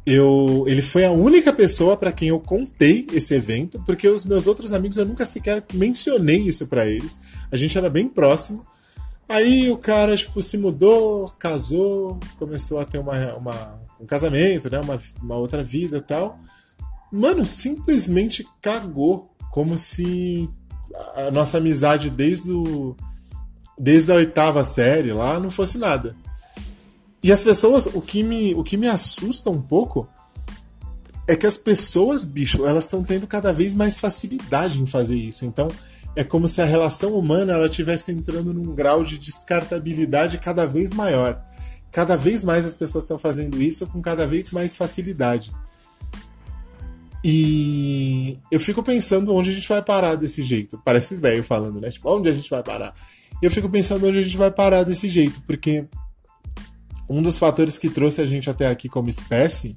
Eu, 0.04 0.64
ele 0.66 0.82
foi 0.82 1.04
a 1.04 1.12
única 1.12 1.52
pessoa 1.52 1.96
para 1.96 2.10
quem 2.10 2.28
eu 2.28 2.40
contei 2.40 3.06
esse 3.12 3.34
evento, 3.34 3.80
porque 3.86 4.08
os 4.08 4.24
meus 4.24 4.48
outros 4.48 4.72
amigos 4.72 4.96
eu 4.96 5.06
nunca 5.06 5.24
sequer 5.24 5.64
mencionei 5.74 6.38
isso 6.38 6.66
para 6.66 6.86
eles. 6.86 7.18
A 7.52 7.56
gente 7.56 7.78
era 7.78 7.88
bem 7.88 8.08
próximo. 8.08 8.66
Aí 9.32 9.70
o 9.70 9.78
cara, 9.78 10.14
tipo, 10.14 10.42
se 10.42 10.58
mudou, 10.58 11.26
casou, 11.38 12.20
começou 12.38 12.78
a 12.78 12.84
ter 12.84 12.98
uma, 12.98 13.34
uma 13.34 13.80
um 13.98 14.04
casamento, 14.04 14.70
né? 14.70 14.78
Uma, 14.78 15.00
uma 15.22 15.36
outra 15.36 15.64
vida 15.64 15.96
e 15.96 16.00
tal. 16.02 16.38
Mano, 17.10 17.46
simplesmente 17.46 18.46
cagou. 18.60 19.30
Como 19.50 19.78
se 19.78 20.50
a 21.16 21.30
nossa 21.30 21.56
amizade 21.56 22.10
desde 22.10 22.50
o. 22.50 22.94
Desde 23.78 24.12
a 24.12 24.16
oitava 24.16 24.64
série 24.64 25.14
lá 25.14 25.40
não 25.40 25.50
fosse 25.50 25.78
nada. 25.78 26.14
E 27.22 27.32
as 27.32 27.42
pessoas, 27.42 27.86
o 27.86 28.02
que 28.02 28.22
me, 28.22 28.54
o 28.54 28.62
que 28.62 28.76
me 28.76 28.86
assusta 28.86 29.48
um 29.48 29.62
pouco 29.62 30.06
é 31.26 31.34
que 31.34 31.46
as 31.46 31.56
pessoas, 31.56 32.22
bicho, 32.22 32.66
elas 32.66 32.84
estão 32.84 33.02
tendo 33.02 33.26
cada 33.26 33.50
vez 33.50 33.74
mais 33.74 33.98
facilidade 33.98 34.78
em 34.78 34.84
fazer 34.84 35.16
isso. 35.16 35.46
Então, 35.46 35.68
é 36.14 36.22
como 36.22 36.46
se 36.46 36.60
a 36.60 36.64
relação 36.64 37.14
humana 37.14 37.54
ela 37.54 37.66
estivesse 37.66 38.12
entrando 38.12 38.52
num 38.52 38.74
grau 38.74 39.02
de 39.02 39.18
descartabilidade 39.18 40.38
cada 40.38 40.66
vez 40.66 40.92
maior. 40.92 41.40
Cada 41.90 42.16
vez 42.16 42.44
mais 42.44 42.64
as 42.64 42.74
pessoas 42.74 43.04
estão 43.04 43.18
fazendo 43.18 43.62
isso 43.62 43.86
com 43.86 44.00
cada 44.00 44.26
vez 44.26 44.50
mais 44.50 44.76
facilidade. 44.76 45.52
E 47.24 48.38
eu 48.50 48.58
fico 48.58 48.82
pensando 48.82 49.34
onde 49.34 49.50
a 49.50 49.52
gente 49.52 49.68
vai 49.68 49.80
parar 49.80 50.16
desse 50.16 50.42
jeito. 50.42 50.80
Parece 50.84 51.14
velho 51.14 51.44
falando, 51.44 51.80
né? 51.80 51.90
Tipo, 51.90 52.14
onde 52.14 52.28
a 52.28 52.32
gente 52.32 52.50
vai 52.50 52.62
parar? 52.62 52.94
Eu 53.40 53.50
fico 53.50 53.68
pensando 53.68 54.06
onde 54.06 54.18
a 54.18 54.22
gente 54.22 54.36
vai 54.36 54.50
parar 54.50 54.82
desse 54.82 55.08
jeito, 55.08 55.40
porque 55.46 55.86
um 57.08 57.22
dos 57.22 57.38
fatores 57.38 57.78
que 57.78 57.88
trouxe 57.88 58.20
a 58.20 58.26
gente 58.26 58.50
até 58.50 58.68
aqui 58.68 58.88
como 58.88 59.08
espécie, 59.08 59.76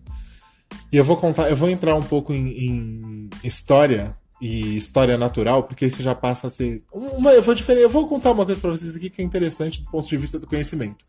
e 0.91 0.97
eu 0.97 1.03
vou 1.03 1.17
contar, 1.17 1.49
eu 1.49 1.55
vou 1.55 1.69
entrar 1.69 1.95
um 1.95 2.03
pouco 2.03 2.33
em, 2.33 2.49
em 2.49 3.29
história 3.43 4.15
e 4.41 4.77
história 4.77 5.17
natural, 5.17 5.63
porque 5.63 5.85
isso 5.85 6.03
já 6.03 6.13
passa 6.13 6.47
a 6.47 6.49
ser. 6.49 6.83
Uma, 6.91 7.31
eu, 7.31 7.41
vou 7.41 7.55
eu 7.55 7.89
vou 7.89 8.07
contar 8.07 8.31
uma 8.31 8.45
coisa 8.45 8.59
para 8.59 8.71
vocês 8.71 8.95
aqui 8.95 9.09
que 9.09 9.21
é 9.21 9.25
interessante 9.25 9.81
do 9.81 9.89
ponto 9.89 10.07
de 10.07 10.17
vista 10.17 10.39
do 10.39 10.47
conhecimento. 10.47 11.05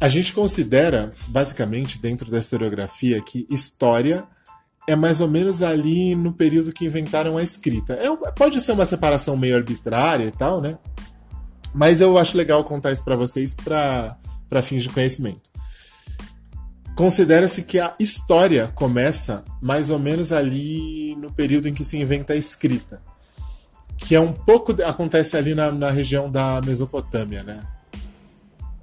A 0.00 0.08
gente 0.08 0.32
considera, 0.32 1.12
basicamente, 1.28 1.98
dentro 1.98 2.30
da 2.30 2.38
historiografia, 2.38 3.20
que 3.22 3.46
história 3.50 4.24
é 4.86 4.94
mais 4.94 5.20
ou 5.20 5.28
menos 5.28 5.62
ali 5.62 6.14
no 6.14 6.32
período 6.32 6.72
que 6.72 6.84
inventaram 6.84 7.38
a 7.38 7.42
escrita. 7.42 7.94
É, 7.94 8.32
pode 8.32 8.60
ser 8.60 8.72
uma 8.72 8.84
separação 8.84 9.36
meio 9.36 9.56
arbitrária 9.56 10.26
e 10.26 10.30
tal, 10.30 10.60
né? 10.60 10.78
Mas 11.74 12.00
eu 12.00 12.18
acho 12.18 12.36
legal 12.36 12.62
contar 12.64 12.92
isso 12.92 13.02
para 13.02 13.16
vocês 13.16 13.54
para 13.54 14.62
fins 14.62 14.82
de 14.82 14.90
conhecimento. 14.90 15.53
Considera-se 16.94 17.62
que 17.62 17.80
a 17.80 17.94
história 17.98 18.68
começa 18.74 19.44
mais 19.60 19.90
ou 19.90 19.98
menos 19.98 20.30
ali 20.30 21.16
no 21.16 21.32
período 21.32 21.68
em 21.68 21.74
que 21.74 21.84
se 21.84 21.98
inventa 21.98 22.34
a 22.34 22.36
escrita, 22.36 23.02
que 23.96 24.14
é 24.14 24.20
um 24.20 24.32
pouco 24.32 24.72
acontece 24.82 25.36
ali 25.36 25.54
na, 25.54 25.72
na 25.72 25.90
região 25.90 26.30
da 26.30 26.60
Mesopotâmia, 26.64 27.42
né? 27.42 27.66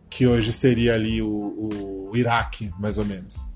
Que 0.10 0.28
hoje 0.28 0.52
seria 0.52 0.94
ali 0.94 1.22
o, 1.22 2.10
o 2.12 2.18
Iraque, 2.18 2.70
mais 2.78 2.98
ou 2.98 3.06
menos. 3.06 3.48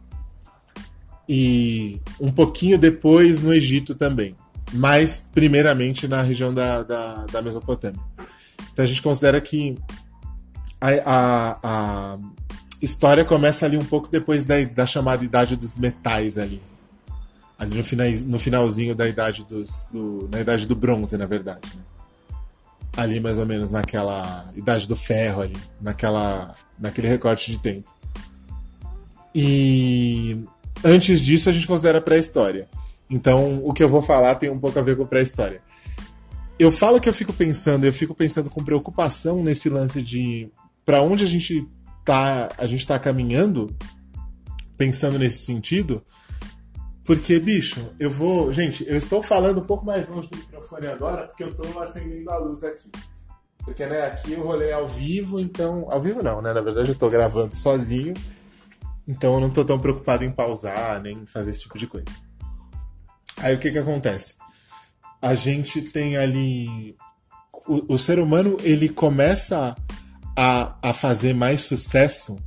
E 1.27 1.99
um 2.19 2.31
pouquinho 2.31 2.77
depois 2.77 3.41
no 3.41 3.53
Egito 3.53 3.93
também, 3.93 4.35
mas 4.71 5.25
primeiramente 5.33 6.07
na 6.07 6.21
região 6.21 6.53
da, 6.53 6.81
da, 6.81 7.25
da 7.25 7.41
Mesopotâmia. 7.41 8.01
Então 8.71 8.85
a 8.85 8.87
gente 8.87 9.01
considera 9.01 9.41
que 9.41 9.77
a, 10.79 10.89
a, 11.05 11.59
a 11.63 12.17
história 12.85 13.25
começa 13.25 13.65
ali 13.65 13.77
um 13.77 13.83
pouco 13.83 14.09
depois 14.09 14.43
da, 14.43 14.63
da 14.63 14.85
chamada 14.85 15.25
Idade 15.25 15.55
dos 15.55 15.77
Metais 15.77 16.37
ali. 16.37 16.61
Ali 17.57 17.77
no, 17.77 17.83
final, 17.83 18.07
no 18.25 18.39
finalzinho 18.39 18.93
da 18.93 19.07
idade 19.07 19.45
dos. 19.45 19.87
Do, 19.91 20.29
na 20.31 20.41
idade 20.41 20.67
do 20.67 20.75
bronze, 20.75 21.17
na 21.17 21.25
verdade. 21.25 21.67
Né? 21.73 21.81
Ali 22.95 23.19
mais 23.19 23.37
ou 23.37 23.45
menos 23.45 23.69
naquela. 23.69 24.51
Idade 24.55 24.87
do 24.87 24.95
ferro 24.95 25.41
ali. 25.41 25.57
Naquela. 25.81 26.55
Naquele 26.77 27.07
recorte 27.07 27.51
de 27.51 27.59
tempo. 27.59 27.89
E 29.33 30.37
antes 30.83 31.19
disso 31.21 31.49
a 31.49 31.53
gente 31.53 31.67
considera 31.67 32.01
pré-história. 32.01 32.67
Então 33.09 33.61
o 33.65 33.73
que 33.73 33.83
eu 33.83 33.89
vou 33.89 34.01
falar 34.01 34.35
tem 34.35 34.49
um 34.49 34.59
pouco 34.59 34.77
a 34.77 34.81
ver 34.81 34.97
com 34.97 35.05
pré-história. 35.05 35.61
Eu 36.59 36.71
falo 36.71 37.01
que 37.01 37.09
eu 37.09 37.13
fico 37.13 37.33
pensando, 37.33 37.85
eu 37.85 37.93
fico 37.93 38.13
pensando 38.13 38.49
com 38.49 38.63
preocupação 38.63 39.43
nesse 39.43 39.69
lance 39.69 40.01
de 40.01 40.49
para 40.85 41.01
onde 41.01 41.23
a 41.23 41.27
gente 41.27 41.67
tá, 42.05 42.49
a 42.57 42.67
gente 42.67 42.85
tá 42.85 42.97
caminhando 42.99 43.75
pensando 44.77 45.17
nesse 45.17 45.39
sentido. 45.39 46.03
Porque, 47.03 47.39
bicho, 47.39 47.93
eu 47.99 48.09
vou. 48.09 48.53
Gente, 48.53 48.87
eu 48.87 48.97
estou 48.97 49.21
falando 49.21 49.59
um 49.59 49.65
pouco 49.65 49.85
mais 49.85 50.07
longe 50.07 50.29
do 50.29 50.37
microfone 50.37 50.87
agora, 50.87 51.27
porque 51.27 51.43
eu 51.43 51.49
estou 51.49 51.81
acendendo 51.81 52.29
a 52.31 52.37
luz 52.37 52.63
aqui. 52.63 52.89
Porque, 53.63 53.85
né, 53.85 54.05
aqui 54.07 54.33
eu 54.33 54.43
rolei 54.43 54.71
ao 54.71 54.87
vivo, 54.87 55.39
então. 55.39 55.87
Ao 55.89 56.01
vivo 56.01 56.23
não, 56.23 56.41
né? 56.41 56.53
Na 56.53 56.61
verdade 56.61 56.89
eu 56.89 56.93
estou 56.93 57.09
gravando 57.09 57.55
sozinho. 57.55 58.13
Então 59.07 59.35
eu 59.35 59.39
não 59.39 59.49
estou 59.49 59.63
tão 59.63 59.79
preocupado 59.79 60.23
em 60.23 60.31
pausar, 60.31 60.99
nem 61.01 61.27
fazer 61.27 61.51
esse 61.51 61.61
tipo 61.61 61.77
de 61.77 61.85
coisa. 61.85 62.07
Aí 63.37 63.53
o 63.53 63.59
que 63.59 63.71
que 63.71 63.77
acontece? 63.77 64.35
A 65.21 65.35
gente 65.35 65.81
tem 65.81 66.17
ali. 66.17 66.95
O, 67.67 67.93
o 67.93 67.99
ser 67.99 68.19
humano, 68.19 68.57
ele 68.61 68.89
começa 68.89 69.75
a, 70.35 70.75
a 70.81 70.93
fazer 70.93 71.33
mais 71.33 71.61
sucesso, 71.61 72.37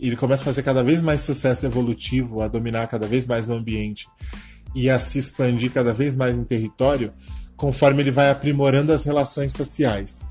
ele 0.00 0.16
começa 0.16 0.42
a 0.42 0.46
fazer 0.46 0.62
cada 0.62 0.82
vez 0.82 1.02
mais 1.02 1.22
sucesso 1.22 1.66
evolutivo, 1.66 2.40
a 2.40 2.48
dominar 2.48 2.86
cada 2.86 3.06
vez 3.06 3.26
mais 3.26 3.48
o 3.48 3.52
ambiente 3.52 4.08
e 4.74 4.90
a 4.90 4.98
se 4.98 5.18
expandir 5.18 5.70
cada 5.72 5.92
vez 5.92 6.14
mais 6.14 6.36
em 6.36 6.44
território, 6.44 7.12
conforme 7.56 8.02
ele 8.02 8.10
vai 8.10 8.30
aprimorando 8.30 8.92
as 8.92 9.04
relações 9.04 9.52
sociais. 9.52 10.24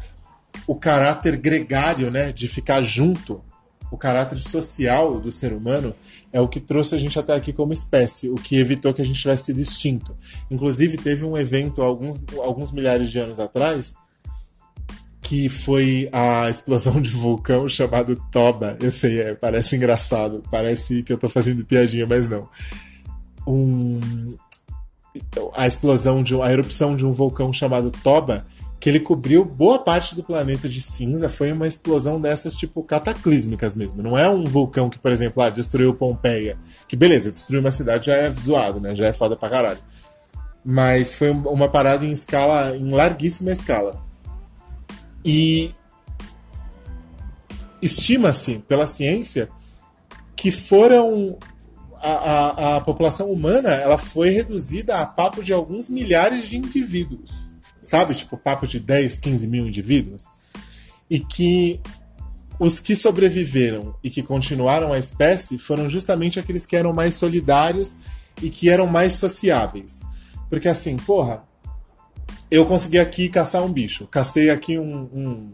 O 0.68 0.76
caráter 0.76 1.36
gregário, 1.36 2.10
né, 2.12 2.32
de 2.32 2.48
ficar 2.48 2.82
junto, 2.82 3.44
o 3.92 3.98
caráter 3.98 4.40
social 4.40 5.20
do 5.20 5.32
ser 5.32 5.54
humano 5.54 5.96
é 6.32 6.40
o 6.40 6.48
que 6.48 6.60
trouxe 6.60 6.96
a 6.96 6.98
gente 6.98 7.18
até 7.18 7.34
aqui 7.34 7.54
como 7.54 7.74
espécie, 7.74 8.30
o 8.30 8.36
que 8.36 8.58
evitou 8.58 8.94
que 8.94 9.02
a 9.02 9.06
gente 9.06 9.22
tivesse 9.22 9.46
sido 9.46 9.62
extinto. 9.62 10.16
Inclusive, 10.50 10.98
teve 10.98 11.24
um 11.24 11.38
evento 11.38 11.82
alguns, 11.82 12.20
alguns 12.40 12.72
milhares 12.72 13.10
de 13.10 13.20
anos 13.20 13.40
atrás 13.40 13.96
que 15.26 15.50
foi 15.50 16.08
a 16.12 16.48
explosão 16.52 17.02
de 17.02 17.10
vulcão 17.10 17.68
chamado 17.68 18.16
Toba. 18.32 18.78
Eu 18.80 18.92
sei, 18.92 19.22
é, 19.22 19.34
parece 19.34 19.76
engraçado, 19.76 20.44
parece 20.52 21.02
que 21.02 21.12
eu 21.12 21.18
tô 21.18 21.28
fazendo 21.28 21.66
piadinha, 21.66 22.06
mas 22.06 22.30
não. 22.30 22.48
Um, 23.48 24.36
a 25.56 25.66
explosão 25.66 26.22
de 26.22 26.40
a 26.40 26.52
erupção 26.52 26.96
de 26.96 27.04
um 27.04 27.12
vulcão 27.12 27.52
chamado 27.52 27.90
Toba, 28.04 28.46
que 28.80 28.88
ele 28.88 29.00
cobriu 29.00 29.44
boa 29.44 29.80
parte 29.80 30.14
do 30.14 30.24
planeta 30.24 30.70
de 30.70 30.80
cinza, 30.80 31.28
foi 31.28 31.52
uma 31.52 31.66
explosão 31.66 32.22
dessas 32.22 32.54
tipo 32.54 32.84
cataclísmicas 32.84 33.76
mesmo. 33.76 34.04
Não 34.04 34.16
é 34.16 34.30
um 34.30 34.44
vulcão 34.44 34.92
que, 34.92 35.00
por 35.00 35.12
exemplo, 35.12 35.42
ah, 35.42 35.50
destruiu 35.50 35.96
Pompeia, 35.96 36.56
que 36.88 36.96
beleza, 36.96 37.32
destruiu 37.32 37.62
uma 37.62 37.72
cidade 37.72 38.06
já 38.06 38.16
é 38.16 38.32
zoado, 38.32 38.80
né? 38.80 38.96
Já 38.96 39.08
é 39.08 39.14
foda 39.14 39.36
pra 39.36 39.50
caralho. 39.50 39.80
Mas 40.64 41.16
foi 41.16 41.32
uma 41.32 41.68
parada 41.68 42.06
em 42.06 42.12
escala, 42.12 42.78
em 42.78 42.92
larguíssima 42.92 43.52
escala. 43.52 44.05
E 45.26 45.72
estima-se 47.82 48.60
pela 48.68 48.86
ciência 48.86 49.50
que 50.36 50.52
foram 50.52 51.38
a, 51.96 52.12
a, 52.12 52.76
a, 52.76 52.82
população 52.82 53.32
humana 53.32 53.70
ela 53.70 53.98
foi 53.98 54.30
reduzida 54.30 54.98
a 54.98 55.06
papo 55.06 55.44
de 55.44 55.52
alguns 55.52 55.90
milhares 55.90 56.48
de 56.48 56.58
indivíduos, 56.58 57.50
sabe? 57.82 58.14
Tipo, 58.14 58.38
papo 58.38 58.68
de 58.68 58.80
10, 58.80 59.18
15 59.18 59.48
mil 59.48 59.68
indivíduos. 59.68 60.26
E 61.10 61.20
que 61.20 61.80
os 62.60 62.80
que 62.80 62.96
sobreviveram 62.96 63.96
e 64.04 64.10
que 64.10 64.22
continuaram 64.22 64.94
a 64.94 65.00
espécie 65.00 65.58
foram 65.58 65.90
justamente 65.90 66.40
aqueles 66.40 66.66
que 66.66 66.76
eram 66.76 66.94
mais 66.94 67.16
solidários 67.16 67.98
e 68.42 68.50
que 68.50 68.70
eram 68.70 68.86
mais 68.86 69.14
sociáveis. 69.14 70.02
Porque 70.50 70.68
assim, 70.68 70.96
porra, 70.98 71.44
eu 72.50 72.66
consegui 72.66 73.00
aqui 73.00 73.30
caçar 73.30 73.64
um 73.64 73.72
bicho, 73.72 74.08
cacei 74.08 74.50
aqui 74.50 74.78
um, 74.78 75.10
um 75.14 75.54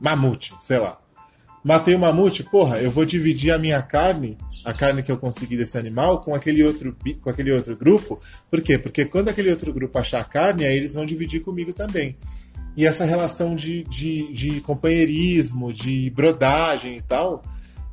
mamute, 0.00 0.54
sei 0.58 0.78
lá. 0.78 0.98
Matei 1.62 1.94
o 1.94 1.98
um 1.98 2.00
mamute, 2.00 2.42
porra, 2.42 2.78
eu 2.78 2.90
vou 2.90 3.04
dividir 3.04 3.52
a 3.52 3.58
minha 3.58 3.82
carne 3.82 4.38
a 4.64 4.72
carne 4.72 5.02
que 5.02 5.10
eu 5.10 5.16
consegui 5.16 5.56
desse 5.56 5.78
animal 5.78 6.20
com 6.20 6.34
aquele 6.34 6.62
outro 6.62 6.96
com 7.22 7.30
aquele 7.30 7.52
outro 7.52 7.76
grupo. 7.76 8.20
Por 8.50 8.60
quê? 8.60 8.78
Porque 8.78 9.04
quando 9.04 9.28
aquele 9.28 9.50
outro 9.50 9.72
grupo 9.72 9.98
achar 9.98 10.20
a 10.20 10.24
carne, 10.24 10.64
aí 10.64 10.76
eles 10.76 10.94
vão 10.94 11.06
dividir 11.06 11.40
comigo 11.40 11.72
também. 11.72 12.16
E 12.76 12.86
essa 12.86 13.04
relação 13.04 13.56
de, 13.56 13.82
de, 13.84 14.32
de 14.32 14.60
companheirismo, 14.60 15.72
de 15.72 16.10
brodagem 16.10 16.96
e 16.96 17.00
tal, 17.00 17.42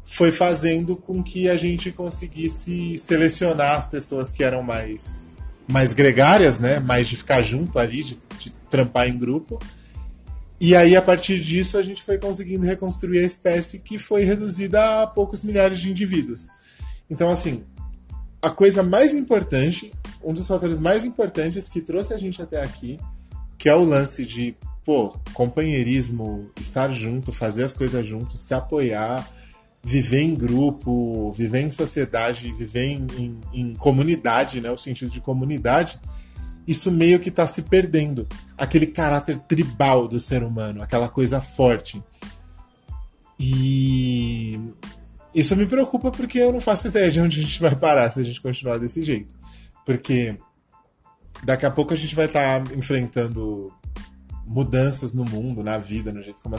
foi 0.04 0.32
fazendo 0.32 0.96
com 0.96 1.24
que 1.24 1.50
a 1.50 1.58
gente 1.58 1.92
conseguisse 1.92 2.98
selecionar 2.98 3.78
as 3.78 3.86
pessoas 3.86 4.32
que 4.32 4.44
eram 4.44 4.62
mais, 4.62 5.28
mais 5.68 5.94
gregárias, 5.94 6.60
né? 6.60 6.80
mais 6.80 7.08
de 7.08 7.18
ficar 7.18 7.42
junto 7.42 7.78
ali, 7.78 8.04
de, 8.04 8.18
de 8.40 8.50
trampar 8.70 9.08
em 9.08 9.18
grupo. 9.18 9.60
E 10.60 10.76
aí, 10.76 10.96
a 10.96 11.02
partir 11.02 11.40
disso, 11.40 11.78
a 11.78 11.84
gente 11.84 12.02
foi 12.02 12.18
conseguindo 12.18 12.66
reconstruir 12.66 13.20
a 13.20 13.24
espécie 13.24 13.80
que 13.80 14.00
foi 14.00 14.24
reduzida 14.24 15.04
a 15.04 15.08
poucos 15.08 15.44
milhares 15.44 15.80
de 15.80 15.92
indivíduos. 15.92 16.48
Então, 17.10 17.30
assim, 17.30 17.64
a 18.42 18.50
coisa 18.50 18.82
mais 18.82 19.14
importante, 19.14 19.92
um 20.24 20.34
dos 20.34 20.48
fatores 20.48 20.80
mais 20.80 21.06
importantes 21.06 21.70
que 21.70 21.82
trouxe 21.82 22.14
a 22.14 22.18
gente 22.18 22.42
até 22.42 22.64
aqui, 22.64 23.00
que 23.58 23.70
é 23.70 23.76
o 23.76 23.84
lance 23.84 24.26
de, 24.26 24.56
pô, 24.84 25.16
companheirismo, 25.34 26.50
estar 26.60 26.92
junto, 26.92 27.32
fazer 27.32 27.64
as 27.64 27.74
coisas 27.74 28.06
juntos, 28.06 28.42
se 28.42 28.54
apoiar, 28.54 29.28
viver 29.88 30.22
em 30.22 30.36
grupo, 30.36 31.32
viver 31.32 31.62
em 31.62 31.72
sociedade, 31.72 32.52
viver 32.52 32.88
em, 32.88 33.08
em, 33.18 33.42
em 33.54 33.74
comunidade, 33.74 34.60
né? 34.60 34.70
O 34.70 34.78
sentido 34.78 35.10
de 35.10 35.22
comunidade, 35.22 35.98
isso 36.68 36.92
meio 36.92 37.22
que 37.22 37.30
está 37.30 37.48
se 37.48 37.62
perdendo. 37.62 38.28
Aquele 38.58 38.88
caráter 38.88 39.40
tribal 39.40 40.06
do 40.06 40.20
ser 40.20 40.44
humano, 40.44 40.82
aquela 40.82 41.08
coisa 41.08 41.40
forte. 41.40 42.04
E 43.40 44.60
isso 45.34 45.56
me 45.56 45.66
preocupa 45.66 46.12
porque 46.12 46.38
eu 46.38 46.52
não 46.52 46.60
faço 46.60 46.90
ideia 46.90 47.10
de 47.10 47.22
onde 47.22 47.40
a 47.40 47.44
gente 47.44 47.62
vai 47.62 47.74
parar 47.74 48.10
se 48.10 48.20
a 48.20 48.24
gente 48.24 48.42
continuar 48.42 48.78
desse 48.80 49.02
jeito. 49.02 49.34
Porque 49.86 50.38
daqui 51.46 51.66
a 51.66 51.72
pouco 51.72 51.94
a 51.94 51.98
gente 51.98 52.14
vai 52.14 52.26
estar 52.26 52.62
tá 52.62 52.76
enfrentando 52.76 53.72
mudanças 54.46 55.14
no 55.14 55.24
mundo, 55.24 55.64
na 55.64 55.78
vida, 55.78 56.12
no 56.12 56.22
jeito 56.22 56.42
como, 56.42 56.58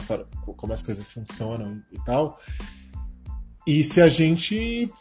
como 0.55 0.73
as 0.73 0.81
coisas 0.81 1.11
funcionam 1.11 1.79
e 1.91 2.03
tal. 2.03 2.39
E 3.69 3.83
se 3.83 4.01
a 4.01 4.09
gente 4.09 4.91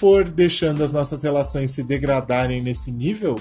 for 0.00 0.28
deixando 0.28 0.82
as 0.82 0.90
nossas 0.90 1.22
relações 1.22 1.70
se 1.70 1.80
degradarem 1.80 2.60
nesse 2.60 2.90
nível, 2.90 3.38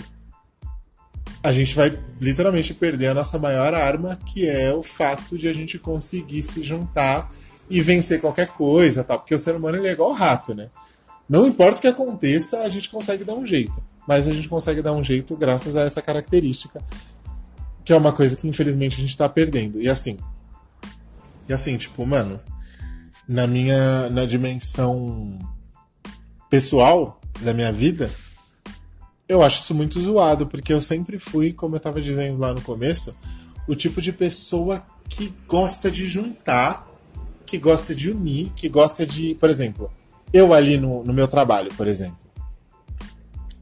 a 1.42 1.52
gente 1.52 1.74
vai 1.74 1.98
literalmente 2.22 2.72
perder 2.72 3.08
a 3.08 3.14
nossa 3.16 3.40
maior 3.40 3.74
arma, 3.74 4.16
que 4.28 4.48
é 4.48 4.72
o 4.72 4.84
fato 4.84 5.40
de 5.40 5.48
a 5.48 5.54
gente 5.54 5.80
conseguir 5.80 6.44
se 6.44 6.62
juntar 6.62 7.34
e 7.68 7.82
vencer 7.82 8.22
qualquer 8.22 8.46
coisa, 8.46 9.04
tal, 9.04 9.18
porque 9.18 9.34
o 9.34 9.40
ser 9.40 9.56
humano 9.56 9.78
ele 9.78 9.88
é 9.88 9.94
igual 9.94 10.12
o 10.12 10.14
rato, 10.14 10.54
né? 10.54 10.70
Não 11.28 11.48
importa 11.48 11.80
o 11.80 11.82
que 11.82 11.88
aconteça, 11.88 12.60
a 12.60 12.70
gente 12.70 12.92
consegue 12.92 13.24
dar 13.24 13.34
um 13.34 13.48
jeito. 13.48 13.84
Mas 14.08 14.28
a 14.28 14.32
gente 14.32 14.48
consegue 14.48 14.84
dar 14.84 14.94
um 14.94 15.04
jeito 15.04 15.36
graças 15.36 15.76
a 15.76 15.82
essa 15.82 16.00
característica, 16.00 16.80
que 17.84 17.92
é 17.92 17.98
uma 17.98 18.12
coisa 18.12 18.36
que 18.36 18.48
infelizmente 18.48 19.00
a 19.00 19.02
gente 19.02 19.18
tá 19.18 19.28
perdendo. 19.28 19.82
E 19.82 19.90
assim, 19.90 20.20
e 21.50 21.54
assim, 21.54 21.76
tipo, 21.76 22.06
mano, 22.06 22.40
na 23.28 23.48
minha 23.48 24.10
na 24.10 24.26
dimensão 24.26 25.38
pessoal 26.50 27.20
da 27.42 27.54
minha 27.54 27.72
vida, 27.72 28.12
eu 29.28 29.42
acho 29.42 29.62
isso 29.62 29.74
muito 29.74 30.00
zoado, 30.00 30.46
porque 30.48 30.72
eu 30.72 30.82
sempre 30.82 31.18
fui, 31.18 31.52
como 31.54 31.76
eu 31.76 31.80
tava 31.80 32.02
dizendo 32.02 32.40
lá 32.40 32.54
no 32.54 32.62
começo, 32.62 33.16
o 33.68 33.76
tipo 33.76 34.02
de 34.02 34.12
pessoa 34.12 34.84
que 35.10 35.34
gosta 35.48 35.90
de 35.90 36.06
juntar 36.06 36.94
que 37.54 37.60
gosta 37.60 37.94
de 37.94 38.10
unir, 38.10 38.52
que 38.56 38.68
gosta 38.68 39.06
de. 39.06 39.36
Por 39.36 39.48
exemplo, 39.48 39.92
eu 40.34 40.56
ali 40.56 40.76
no, 40.76 41.04
no 41.04 41.14
meu 41.14 41.28
trabalho, 41.28 41.72
por 41.76 41.88
exemplo. 41.88 42.18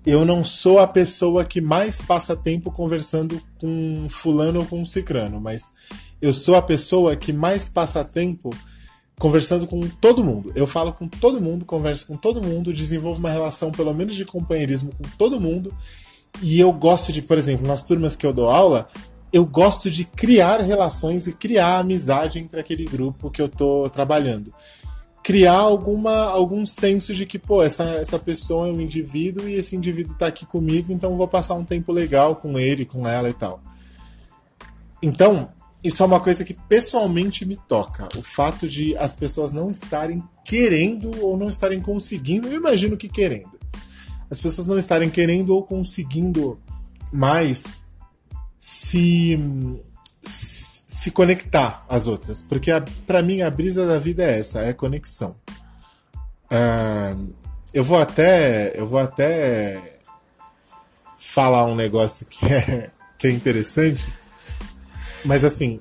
Eu 0.06 0.24
não 0.24 0.45
sou 0.45 0.80
a 0.80 0.88
pessoa 0.88 1.43
que 1.43 1.60
mais 1.60 2.02
passa 2.02 2.34
tempo 2.34 2.71
conversando 2.71 3.41
com 3.60 4.08
fulano 4.10 4.62
ou 4.62 4.65
com 4.65 4.86
cicrano, 4.86 5.41
mas 5.41 5.74
eu 6.21 6.34
sou 6.34 6.56
a 6.56 6.62
pessoa 6.62 7.17
que 7.17 7.34
mais 7.34 7.67
passa 7.67 8.02
tempo 8.02 8.50
conversando 9.21 9.67
com 9.67 9.88
todo 9.88 10.23
mundo. 10.23 10.51
Eu 10.55 10.65
falo 10.65 10.91
com 10.91 11.07
todo 11.07 11.39
mundo, 11.39 11.63
converso 11.63 12.07
com 12.07 12.17
todo 12.17 12.41
mundo, 12.41 12.73
desenvolvo 12.73 13.19
uma 13.19 13.29
relação 13.29 13.71
pelo 13.71 13.93
menos 13.93 14.15
de 14.15 14.25
companheirismo 14.25 14.91
com 14.97 15.07
todo 15.15 15.39
mundo. 15.39 15.71
E 16.41 16.60
eu 16.60 16.73
gosto 16.73 17.13
de, 17.13 17.21
por 17.21 17.38
exemplo, 17.38 17.67
nas 17.67 17.84
turmas 17.84 18.15
que 18.15 18.25
eu 18.25 18.34
dou 18.34 18.49
aula, 18.49 18.88
eu 19.31 19.45
gosto 19.45 19.91
de 19.91 20.05
criar 20.05 20.60
relações 20.62 21.27
e 21.27 21.34
criar 21.34 21.77
amizade 21.77 22.39
entre 22.39 22.60
aquele 22.60 22.84
grupo 22.86 23.29
que 23.29 23.39
eu 23.39 23.47
tô 23.47 23.88
trabalhando. 23.89 24.51
Criar 25.21 25.60
alguma, 25.60 26.23
algum 26.23 26.65
senso 26.65 27.13
de 27.13 27.27
que, 27.27 27.38
pô, 27.38 27.62
essa, 27.62 27.84
essa 27.84 28.17
pessoa 28.17 28.69
é 28.69 28.71
um 28.71 28.81
indivíduo 28.81 29.47
e 29.47 29.53
esse 29.53 29.75
indivíduo 29.75 30.17
tá 30.17 30.25
aqui 30.25 30.47
comigo, 30.47 30.91
então 30.91 31.15
vou 31.15 31.27
passar 31.27 31.53
um 31.53 31.63
tempo 31.63 31.93
legal 31.93 32.38
com 32.38 32.57
ele, 32.57 32.88
com 32.88 33.07
ela 33.07 33.29
e 33.29 33.34
tal. 33.34 33.62
Então, 34.99 35.49
isso 35.84 36.04
é 36.04 36.06
uma 36.06 36.20
coisa 36.20 36.46
que 36.46 36.54
pessoalmente 36.54 37.46
me 37.46 37.58
toca. 37.67 38.08
O 38.17 38.22
fato 38.22 38.67
de 38.67 38.96
as 38.98 39.15
pessoas 39.15 39.52
não 39.52 39.72
estarem 39.72 40.24
querendo 40.46 41.24
ou 41.24 41.36
não 41.38 41.50
estarem 41.50 41.80
conseguindo, 41.80 42.48
eu 42.48 42.56
imagino 42.56 42.98
que 42.98 43.10
querendo. 43.10 43.60
As 44.30 44.39
pessoas 44.39 44.67
não 44.67 44.78
estarem 44.78 45.10
querendo 45.10 45.50
ou 45.50 45.63
conseguindo 45.63 46.60
mais 47.12 47.84
se 48.60 49.38
se 50.24 51.10
conectar 51.10 51.84
às 51.89 52.06
outras, 52.06 52.44
porque 52.44 52.70
para 53.08 53.24
mim 53.24 53.41
a 53.41 53.50
brisa 53.50 53.88
da 53.88 53.98
vida 53.98 54.24
é 54.24 54.38
essa, 54.38 54.60
é 54.60 54.72
conexão. 54.72 55.36
Uh, 56.46 57.34
eu 57.74 57.84
vou 57.84 57.98
até 57.98 58.80
eu 58.80 58.86
vou 58.86 59.00
até 59.00 60.00
falar 61.17 61.65
um 61.65 61.76
negócio 61.76 62.28
que 62.28 62.46
é 62.46 62.91
que 63.17 63.26
é 63.26 63.32
interessante, 63.32 64.06
mas 65.23 65.43
assim, 65.43 65.79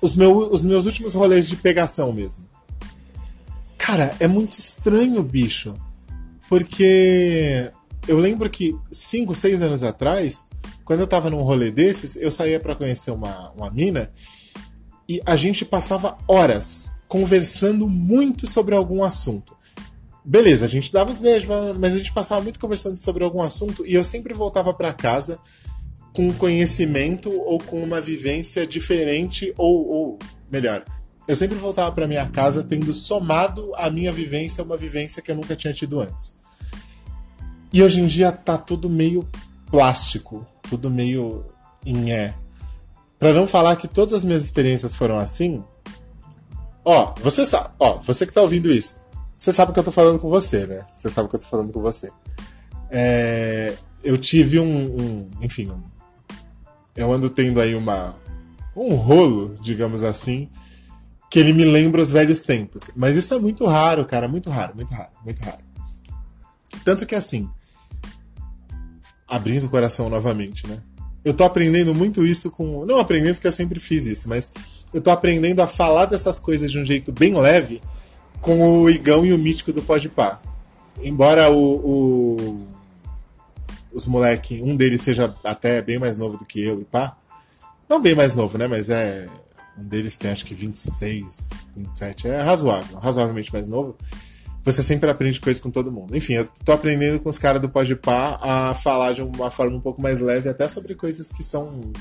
os, 0.00 0.14
meu, 0.14 0.38
os 0.38 0.64
meus 0.64 0.86
últimos 0.86 1.14
rolês 1.14 1.48
de 1.48 1.56
pegação 1.56 2.12
mesmo. 2.12 2.44
Cara, 3.76 4.14
é 4.20 4.26
muito 4.26 4.58
estranho, 4.58 5.22
bicho. 5.22 5.74
Porque 6.48 7.70
eu 8.08 8.18
lembro 8.18 8.50
que 8.50 8.76
5, 8.90 9.34
6 9.34 9.62
anos 9.62 9.82
atrás, 9.82 10.44
quando 10.84 11.00
eu 11.00 11.06
tava 11.06 11.30
num 11.30 11.42
rolê 11.42 11.70
desses, 11.70 12.16
eu 12.16 12.30
saía 12.30 12.58
para 12.58 12.74
conhecer 12.74 13.10
uma, 13.10 13.50
uma 13.52 13.70
mina 13.70 14.10
e 15.08 15.20
a 15.26 15.36
gente 15.36 15.64
passava 15.64 16.18
horas 16.28 16.90
conversando 17.08 17.88
muito 17.88 18.46
sobre 18.46 18.74
algum 18.74 19.02
assunto. 19.02 19.56
Beleza, 20.24 20.66
a 20.66 20.68
gente 20.68 20.92
dava 20.92 21.10
os 21.10 21.20
beijos, 21.20 21.48
mas 21.78 21.94
a 21.94 21.98
gente 21.98 22.12
passava 22.12 22.40
muito 22.40 22.60
conversando 22.60 22.96
sobre 22.96 23.24
algum 23.24 23.42
assunto 23.42 23.84
e 23.86 23.94
eu 23.94 24.04
sempre 24.04 24.34
voltava 24.34 24.72
para 24.72 24.92
casa 24.92 25.38
com 26.12 26.32
conhecimento 26.32 27.30
ou 27.30 27.58
com 27.58 27.82
uma 27.82 28.00
vivência 28.00 28.66
diferente 28.66 29.52
ou, 29.56 29.88
ou 29.88 30.18
melhor, 30.50 30.84
eu 31.28 31.36
sempre 31.36 31.56
voltava 31.56 31.92
para 31.92 32.08
minha 32.08 32.28
casa 32.28 32.62
tendo 32.62 32.92
somado 32.92 33.72
a 33.76 33.90
minha 33.90 34.12
vivência 34.12 34.64
uma 34.64 34.76
vivência 34.76 35.22
que 35.22 35.30
eu 35.30 35.36
nunca 35.36 35.54
tinha 35.54 35.72
tido 35.72 36.00
antes. 36.00 36.34
E 37.72 37.82
hoje 37.82 38.00
em 38.00 38.06
dia 38.06 38.32
tá 38.32 38.58
tudo 38.58 38.90
meio 38.90 39.28
plástico 39.70 40.44
tudo 40.70 40.88
meio 40.88 41.44
em 41.84 42.12
é. 42.12 42.32
Pra 43.18 43.32
não 43.32 43.46
falar 43.46 43.74
que 43.76 43.88
todas 43.88 44.14
as 44.14 44.24
minhas 44.24 44.44
experiências 44.44 44.94
foram 44.94 45.18
assim, 45.18 45.62
ó, 46.84 47.12
você 47.20 47.44
sabe, 47.44 47.70
ó, 47.78 47.98
você 47.98 48.24
que 48.24 48.32
tá 48.32 48.40
ouvindo 48.40 48.70
isso, 48.70 48.98
você 49.36 49.52
sabe 49.52 49.72
que 49.72 49.78
eu 49.78 49.84
tô 49.84 49.90
falando 49.90 50.20
com 50.20 50.30
você, 50.30 50.64
né? 50.64 50.86
Você 50.96 51.10
sabe 51.10 51.28
que 51.28 51.34
eu 51.34 51.40
tô 51.40 51.46
falando 51.46 51.72
com 51.72 51.80
você. 51.80 52.10
É, 52.88 53.74
eu 54.04 54.16
tive 54.16 54.60
um, 54.60 55.00
um 55.00 55.30
enfim, 55.42 55.68
um, 55.70 55.82
eu 57.02 57.12
ando 57.12 57.30
tendo 57.30 57.60
aí 57.60 57.74
uma 57.74 58.16
um 58.76 58.94
rolo, 58.94 59.56
digamos 59.60 60.02
assim, 60.02 60.48
que 61.30 61.38
ele 61.38 61.52
me 61.52 61.64
lembra 61.64 62.02
os 62.02 62.10
velhos 62.10 62.42
tempos. 62.42 62.90
Mas 62.96 63.16
isso 63.16 63.34
é 63.34 63.38
muito 63.38 63.66
raro, 63.66 64.04
cara, 64.04 64.26
muito 64.28 64.50
raro, 64.50 64.74
muito 64.74 64.92
raro, 64.92 65.10
muito 65.24 65.40
raro. 65.42 65.58
Tanto 66.84 67.06
que 67.06 67.14
assim, 67.14 67.48
abrindo 69.28 69.66
o 69.66 69.70
coração 69.70 70.08
novamente, 70.08 70.66
né? 70.66 70.82
Eu 71.24 71.34
tô 71.34 71.44
aprendendo 71.44 71.94
muito 71.94 72.26
isso 72.26 72.50
com. 72.50 72.84
Não 72.86 72.98
aprendendo 72.98 73.34
porque 73.34 73.46
eu 73.46 73.52
sempre 73.52 73.78
fiz 73.78 74.06
isso, 74.06 74.28
mas 74.28 74.50
eu 74.92 75.00
tô 75.00 75.10
aprendendo 75.10 75.60
a 75.60 75.66
falar 75.66 76.06
dessas 76.06 76.38
coisas 76.38 76.70
de 76.72 76.78
um 76.78 76.84
jeito 76.84 77.12
bem 77.12 77.34
leve 77.34 77.82
com 78.40 78.82
o 78.82 78.90
Igão 78.90 79.24
e 79.24 79.32
o 79.32 79.38
Mítico 79.38 79.72
do 79.72 79.82
Podpah. 79.82 80.40
Embora 81.02 81.50
o, 81.50 81.74
o 81.76 82.66
os 83.92 84.06
moleque, 84.06 84.62
um 84.62 84.76
deles 84.76 85.02
seja 85.02 85.34
até 85.44 85.82
bem 85.82 85.98
mais 85.98 86.18
novo 86.18 86.36
do 86.36 86.44
que 86.44 86.60
eu 86.60 86.80
e 86.80 86.84
pá. 86.84 87.16
Não 87.88 88.00
bem 88.00 88.14
mais 88.14 88.34
novo, 88.34 88.56
né? 88.56 88.66
Mas 88.66 88.88
é. 88.88 89.26
Um 89.78 89.84
deles 89.84 90.16
tem 90.18 90.30
acho 90.30 90.44
que 90.44 90.54
26, 90.54 91.50
27. 91.76 92.28
É 92.28 92.42
razoável, 92.42 92.98
razoavelmente 92.98 93.52
mais 93.52 93.66
novo. 93.66 93.96
Você 94.62 94.82
sempre 94.82 95.08
aprende 95.08 95.40
coisas 95.40 95.60
com 95.60 95.70
todo 95.70 95.90
mundo. 95.90 96.14
Enfim, 96.14 96.34
eu 96.34 96.48
tô 96.64 96.72
aprendendo 96.72 97.18
com 97.18 97.30
os 97.30 97.38
caras 97.38 97.62
do 97.62 97.68
Podpah 97.68 98.38
a 98.42 98.74
falar 98.74 99.12
de 99.12 99.22
uma 99.22 99.50
forma 99.50 99.76
um 99.76 99.80
pouco 99.80 100.02
mais 100.02 100.20
leve, 100.20 100.48
até 100.48 100.68
sobre 100.68 100.94
coisas 100.94 101.32
que 101.32 101.42
são 101.42 101.92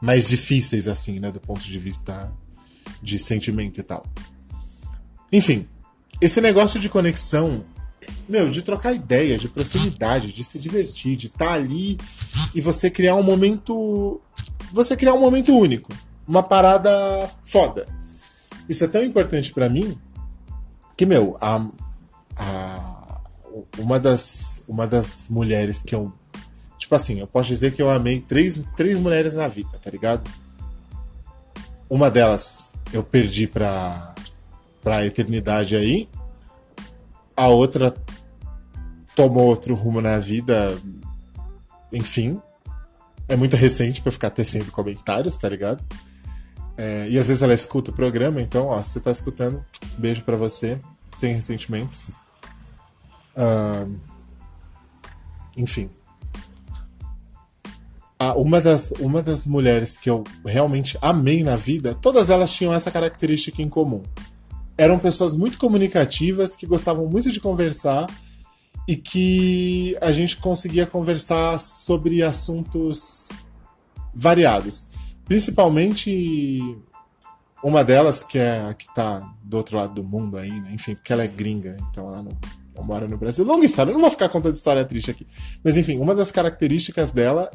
mais 0.00 0.26
difíceis, 0.26 0.88
assim, 0.88 1.20
né? 1.20 1.30
Do 1.30 1.40
ponto 1.40 1.60
de 1.60 1.78
vista 1.78 2.32
de 3.02 3.18
sentimento 3.18 3.78
e 3.78 3.82
tal. 3.82 4.06
Enfim, 5.30 5.68
esse 6.20 6.40
negócio 6.40 6.80
de 6.80 6.88
conexão 6.88 7.64
meu, 8.28 8.48
de 8.48 8.62
trocar 8.62 8.92
ideia, 8.92 9.36
de 9.38 9.48
proximidade, 9.48 10.32
de 10.32 10.44
se 10.44 10.58
divertir, 10.58 11.16
de 11.16 11.26
estar 11.26 11.46
tá 11.46 11.52
ali 11.52 11.98
e 12.54 12.60
você 12.60 12.90
criar 12.90 13.14
um 13.14 13.22
momento. 13.22 14.20
Você 14.72 14.96
criar 14.96 15.14
um 15.14 15.20
momento 15.20 15.56
único. 15.56 15.92
Uma 16.26 16.42
parada 16.42 17.30
foda. 17.44 17.88
Isso 18.68 18.84
é 18.84 18.88
tão 18.88 19.02
importante 19.02 19.52
para 19.52 19.68
mim 19.68 19.98
que, 20.96 21.04
meu, 21.04 21.36
a, 21.40 21.66
a, 22.36 23.20
uma, 23.78 23.98
das, 23.98 24.62
uma 24.68 24.86
das 24.86 25.28
mulheres 25.28 25.82
que 25.82 25.94
eu. 25.94 26.12
Tipo 26.78 26.94
assim, 26.94 27.20
eu 27.20 27.26
posso 27.26 27.48
dizer 27.48 27.74
que 27.74 27.82
eu 27.82 27.90
amei 27.90 28.20
três, 28.20 28.62
três 28.76 28.98
mulheres 28.98 29.34
na 29.34 29.48
vida, 29.48 29.78
tá 29.82 29.90
ligado? 29.90 30.30
Uma 31.88 32.10
delas 32.10 32.70
eu 32.92 33.02
perdi 33.02 33.46
pra, 33.46 34.14
pra 34.82 35.04
eternidade 35.04 35.76
aí 35.76 36.08
a 37.36 37.48
outra 37.48 37.94
tomou 39.14 39.46
outro 39.46 39.74
rumo 39.74 40.00
na 40.00 40.18
vida, 40.18 40.78
enfim. 41.92 42.40
É 43.28 43.36
muito 43.36 43.56
recente 43.56 44.02
para 44.02 44.12
ficar 44.12 44.30
tecendo 44.30 44.72
comentários, 44.72 45.36
tá 45.36 45.48
ligado? 45.48 45.84
É, 46.76 47.06
e 47.08 47.18
às 47.18 47.26
vezes 47.28 47.42
ela 47.42 47.54
escuta 47.54 47.90
o 47.90 47.94
programa, 47.94 48.40
então, 48.40 48.68
ó, 48.68 48.80
se 48.82 48.92
você 48.92 49.00
tá 49.00 49.10
escutando, 49.10 49.64
beijo 49.98 50.22
para 50.22 50.36
você, 50.36 50.80
sem 51.14 51.34
ressentimentos. 51.34 52.08
Uh, 53.36 53.94
enfim. 55.56 55.90
Ah, 58.18 58.34
uma, 58.34 58.60
das, 58.60 58.92
uma 58.92 59.22
das 59.22 59.46
mulheres 59.46 59.96
que 59.96 60.10
eu 60.10 60.24
realmente 60.44 60.98
amei 61.00 61.42
na 61.42 61.56
vida, 61.56 61.94
todas 61.94 62.30
elas 62.30 62.50
tinham 62.50 62.72
essa 62.72 62.90
característica 62.90 63.62
em 63.62 63.68
comum 63.68 64.02
eram 64.80 64.98
pessoas 64.98 65.34
muito 65.34 65.58
comunicativas, 65.58 66.56
que 66.56 66.64
gostavam 66.64 67.06
muito 67.06 67.30
de 67.30 67.38
conversar 67.38 68.06
e 68.88 68.96
que 68.96 69.94
a 70.00 70.10
gente 70.10 70.38
conseguia 70.38 70.86
conversar 70.86 71.60
sobre 71.60 72.22
assuntos 72.22 73.28
variados. 74.14 74.86
Principalmente 75.26 76.78
uma 77.62 77.84
delas, 77.84 78.24
que 78.24 78.38
é 78.38 78.70
a 78.70 78.72
que 78.72 78.88
está 78.88 79.20
do 79.44 79.58
outro 79.58 79.76
lado 79.76 79.92
do 79.92 80.02
mundo 80.02 80.38
aí, 80.38 80.48
né? 80.50 80.70
enfim, 80.72 80.94
porque 80.94 81.12
ela 81.12 81.24
é 81.24 81.28
gringa, 81.28 81.76
então 81.90 82.08
ela 82.08 82.22
não, 82.22 82.82
mora 82.82 83.06
no 83.06 83.18
Brasil. 83.18 83.44
Longa 83.44 83.66
história, 83.66 83.90
eu 83.90 83.94
não 83.94 84.00
vou 84.00 84.10
ficar 84.10 84.30
contando 84.30 84.54
história 84.54 84.82
triste 84.82 85.10
aqui. 85.10 85.26
Mas 85.62 85.76
enfim, 85.76 85.98
uma 85.98 86.14
das 86.14 86.32
características 86.32 87.10
dela 87.10 87.50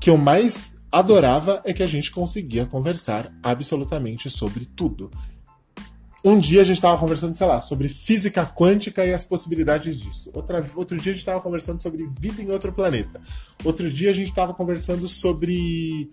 que 0.00 0.08
eu 0.08 0.16
mais 0.16 0.80
adorava 0.90 1.60
é 1.66 1.74
que 1.74 1.82
a 1.82 1.86
gente 1.86 2.10
conseguia 2.10 2.64
conversar 2.64 3.30
absolutamente 3.42 4.30
sobre 4.30 4.64
tudo 4.64 5.10
um 6.22 6.38
dia 6.38 6.60
a 6.60 6.64
gente 6.64 6.76
estava 6.76 6.98
conversando, 6.98 7.34
sei 7.34 7.46
lá, 7.46 7.60
sobre 7.60 7.88
física 7.88 8.44
quântica 8.44 9.04
e 9.06 9.14
as 9.14 9.24
possibilidades 9.24 9.96
disso. 9.98 10.30
Outra, 10.34 10.64
outro 10.74 10.96
dia 10.98 11.12
a 11.12 11.14
gente 11.14 11.22
estava 11.22 11.40
conversando 11.40 11.80
sobre 11.80 12.06
vida 12.18 12.42
em 12.42 12.50
outro 12.50 12.72
planeta. 12.72 13.20
Outro 13.64 13.90
dia 13.90 14.10
a 14.10 14.12
gente 14.12 14.28
estava 14.28 14.52
conversando 14.52 15.08
sobre 15.08 16.10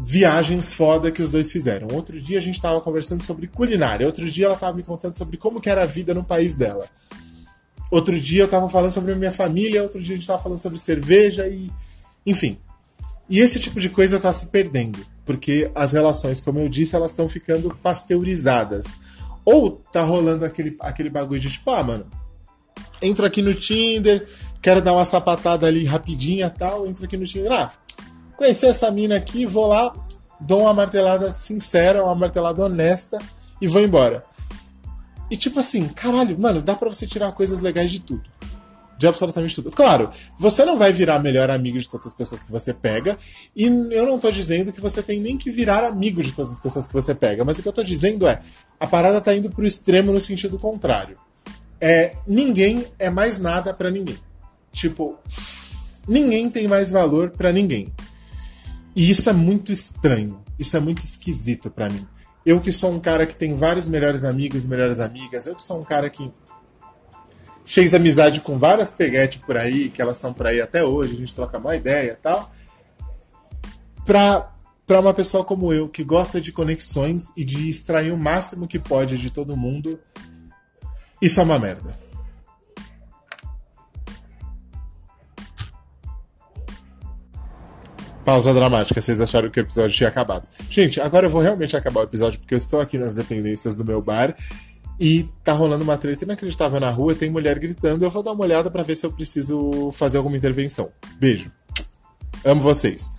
viagens 0.00 0.72
foda 0.72 1.10
que 1.10 1.20
os 1.20 1.30
dois 1.30 1.52
fizeram. 1.52 1.88
Outro 1.92 2.20
dia 2.20 2.38
a 2.38 2.40
gente 2.40 2.54
estava 2.54 2.80
conversando 2.80 3.22
sobre 3.22 3.46
culinária. 3.48 4.06
Outro 4.06 4.28
dia 4.30 4.46
ela 4.46 4.54
estava 4.54 4.74
me 4.74 4.82
contando 4.82 5.18
sobre 5.18 5.36
como 5.36 5.60
era 5.66 5.82
a 5.82 5.86
vida 5.86 6.14
no 6.14 6.24
país 6.24 6.54
dela. 6.56 6.88
Outro 7.90 8.18
dia 8.18 8.42
eu 8.42 8.46
estava 8.46 8.68
falando 8.70 8.92
sobre 8.92 9.12
a 9.12 9.16
minha 9.16 9.32
família. 9.32 9.82
Outro 9.82 10.02
dia 10.02 10.14
a 10.14 10.16
gente 10.16 10.24
estava 10.24 10.42
falando 10.42 10.58
sobre 10.58 10.78
cerveja 10.78 11.46
e... 11.46 11.70
Enfim. 12.24 12.58
E 13.28 13.40
esse 13.40 13.60
tipo 13.60 13.78
de 13.78 13.90
coisa 13.90 14.16
está 14.16 14.32
se 14.32 14.46
perdendo. 14.46 15.04
Porque 15.26 15.70
as 15.74 15.92
relações, 15.92 16.40
como 16.40 16.60
eu 16.60 16.68
disse, 16.70 16.96
elas 16.96 17.10
estão 17.10 17.28
ficando 17.28 17.76
pasteurizadas 17.82 18.86
ou 19.50 19.82
tá 19.90 20.02
rolando 20.02 20.44
aquele, 20.44 20.76
aquele 20.78 21.08
bagulho 21.08 21.40
de 21.40 21.50
tipo, 21.50 21.70
ah, 21.70 21.82
mano, 21.82 22.06
entro 23.00 23.24
aqui 23.24 23.40
no 23.40 23.54
Tinder, 23.54 24.28
quero 24.60 24.82
dar 24.82 24.92
uma 24.92 25.06
sapatada 25.06 25.66
ali 25.66 25.86
rapidinha 25.86 26.50
tal, 26.50 26.86
entro 26.86 27.06
aqui 27.06 27.16
no 27.16 27.24
Tinder, 27.24 27.50
ah, 27.52 27.72
conheci 28.36 28.66
essa 28.66 28.90
mina 28.90 29.16
aqui, 29.16 29.46
vou 29.46 29.66
lá, 29.66 29.94
dou 30.38 30.60
uma 30.60 30.74
martelada 30.74 31.32
sincera, 31.32 32.04
uma 32.04 32.14
martelada 32.14 32.62
honesta 32.62 33.18
e 33.58 33.66
vou 33.66 33.80
embora. 33.80 34.22
E 35.30 35.36
tipo 35.36 35.58
assim, 35.60 35.88
caralho, 35.88 36.38
mano, 36.38 36.60
dá 36.60 36.74
pra 36.74 36.90
você 36.90 37.06
tirar 37.06 37.32
coisas 37.32 37.60
legais 37.60 37.90
de 37.90 38.00
tudo 38.00 38.28
de 38.98 39.06
absolutamente 39.06 39.54
tudo. 39.54 39.70
Claro, 39.70 40.10
você 40.38 40.64
não 40.64 40.76
vai 40.76 40.92
virar 40.92 41.20
melhor 41.20 41.48
amigo 41.50 41.78
de 41.78 41.88
todas 41.88 42.08
as 42.08 42.12
pessoas 42.12 42.42
que 42.42 42.50
você 42.50 42.74
pega, 42.74 43.16
e 43.54 43.64
eu 43.66 44.04
não 44.04 44.18
tô 44.18 44.30
dizendo 44.30 44.72
que 44.72 44.80
você 44.80 45.00
tem 45.00 45.20
nem 45.20 45.38
que 45.38 45.50
virar 45.50 45.84
amigo 45.84 46.20
de 46.20 46.32
todas 46.32 46.54
as 46.54 46.60
pessoas 46.60 46.86
que 46.86 46.92
você 46.92 47.14
pega, 47.14 47.44
mas 47.44 47.58
o 47.58 47.62
que 47.62 47.68
eu 47.68 47.72
tô 47.72 47.84
dizendo 47.84 48.26
é, 48.26 48.40
a 48.78 48.86
parada 48.86 49.20
tá 49.20 49.32
indo 49.34 49.48
pro 49.48 49.64
extremo 49.64 50.12
no 50.12 50.20
sentido 50.20 50.58
contrário. 50.58 51.16
É, 51.80 52.16
ninguém 52.26 52.86
é 52.98 53.08
mais 53.08 53.38
nada 53.38 53.72
para 53.72 53.88
ninguém. 53.88 54.18
Tipo, 54.72 55.16
ninguém 56.06 56.50
tem 56.50 56.66
mais 56.66 56.90
valor 56.90 57.30
para 57.30 57.52
ninguém. 57.52 57.92
E 58.96 59.08
isso 59.08 59.30
é 59.30 59.32
muito 59.32 59.70
estranho, 59.70 60.42
isso 60.58 60.76
é 60.76 60.80
muito 60.80 61.04
esquisito 61.04 61.70
para 61.70 61.88
mim. 61.88 62.04
Eu 62.44 62.60
que 62.60 62.72
sou 62.72 62.90
um 62.90 62.98
cara 62.98 63.26
que 63.26 63.36
tem 63.36 63.54
vários 63.54 63.86
melhores 63.86 64.24
amigos 64.24 64.64
melhores 64.64 64.98
amigas, 64.98 65.46
eu 65.46 65.54
que 65.54 65.62
sou 65.62 65.78
um 65.78 65.84
cara 65.84 66.10
que 66.10 66.32
fez 67.68 67.92
amizade 67.92 68.40
com 68.40 68.58
várias 68.58 68.88
peguetes 68.88 69.40
por 69.42 69.56
aí, 69.56 69.90
que 69.90 70.00
elas 70.00 70.16
estão 70.16 70.32
por 70.32 70.46
aí 70.46 70.60
até 70.60 70.82
hoje, 70.82 71.14
a 71.14 71.18
gente 71.18 71.34
troca 71.34 71.58
uma 71.58 71.76
ideia 71.76 72.12
e 72.12 72.16
tal. 72.16 72.50
Pra, 74.06 74.50
pra 74.86 75.00
uma 75.00 75.12
pessoa 75.12 75.44
como 75.44 75.70
eu, 75.70 75.86
que 75.86 76.02
gosta 76.02 76.40
de 76.40 76.50
conexões 76.50 77.24
e 77.36 77.44
de 77.44 77.68
extrair 77.68 78.10
o 78.10 78.16
máximo 78.16 78.66
que 78.66 78.78
pode 78.78 79.18
de 79.18 79.28
todo 79.28 79.54
mundo, 79.54 80.00
isso 81.20 81.40
é 81.40 81.42
uma 81.42 81.58
merda. 81.58 81.94
Pausa 88.24 88.52
dramática, 88.52 89.00
vocês 89.00 89.20
acharam 89.20 89.50
que 89.50 89.60
o 89.60 89.62
episódio 89.62 89.94
tinha 89.94 90.08
acabado. 90.08 90.48
Gente, 90.70 91.00
agora 91.00 91.26
eu 91.26 91.30
vou 91.30 91.40
realmente 91.40 91.76
acabar 91.76 92.00
o 92.00 92.04
episódio 92.04 92.38
porque 92.38 92.54
eu 92.54 92.58
estou 92.58 92.80
aqui 92.80 92.96
nas 92.96 93.14
dependências 93.14 93.74
do 93.74 93.84
meu 93.84 94.00
bar 94.00 94.34
e 95.00 95.28
tá 95.44 95.52
rolando 95.52 95.84
uma 95.84 95.96
treta 95.96 96.24
inacreditável 96.24 96.80
na 96.80 96.90
rua, 96.90 97.14
tem 97.14 97.30
mulher 97.30 97.58
gritando. 97.58 98.04
Eu 98.04 98.10
vou 98.10 98.22
dar 98.22 98.32
uma 98.32 98.44
olhada 98.44 98.70
para 98.70 98.82
ver 98.82 98.96
se 98.96 99.06
eu 99.06 99.12
preciso 99.12 99.92
fazer 99.92 100.16
alguma 100.16 100.36
intervenção. 100.36 100.90
Beijo. 101.18 101.50
Amo 102.44 102.62
vocês. 102.62 103.10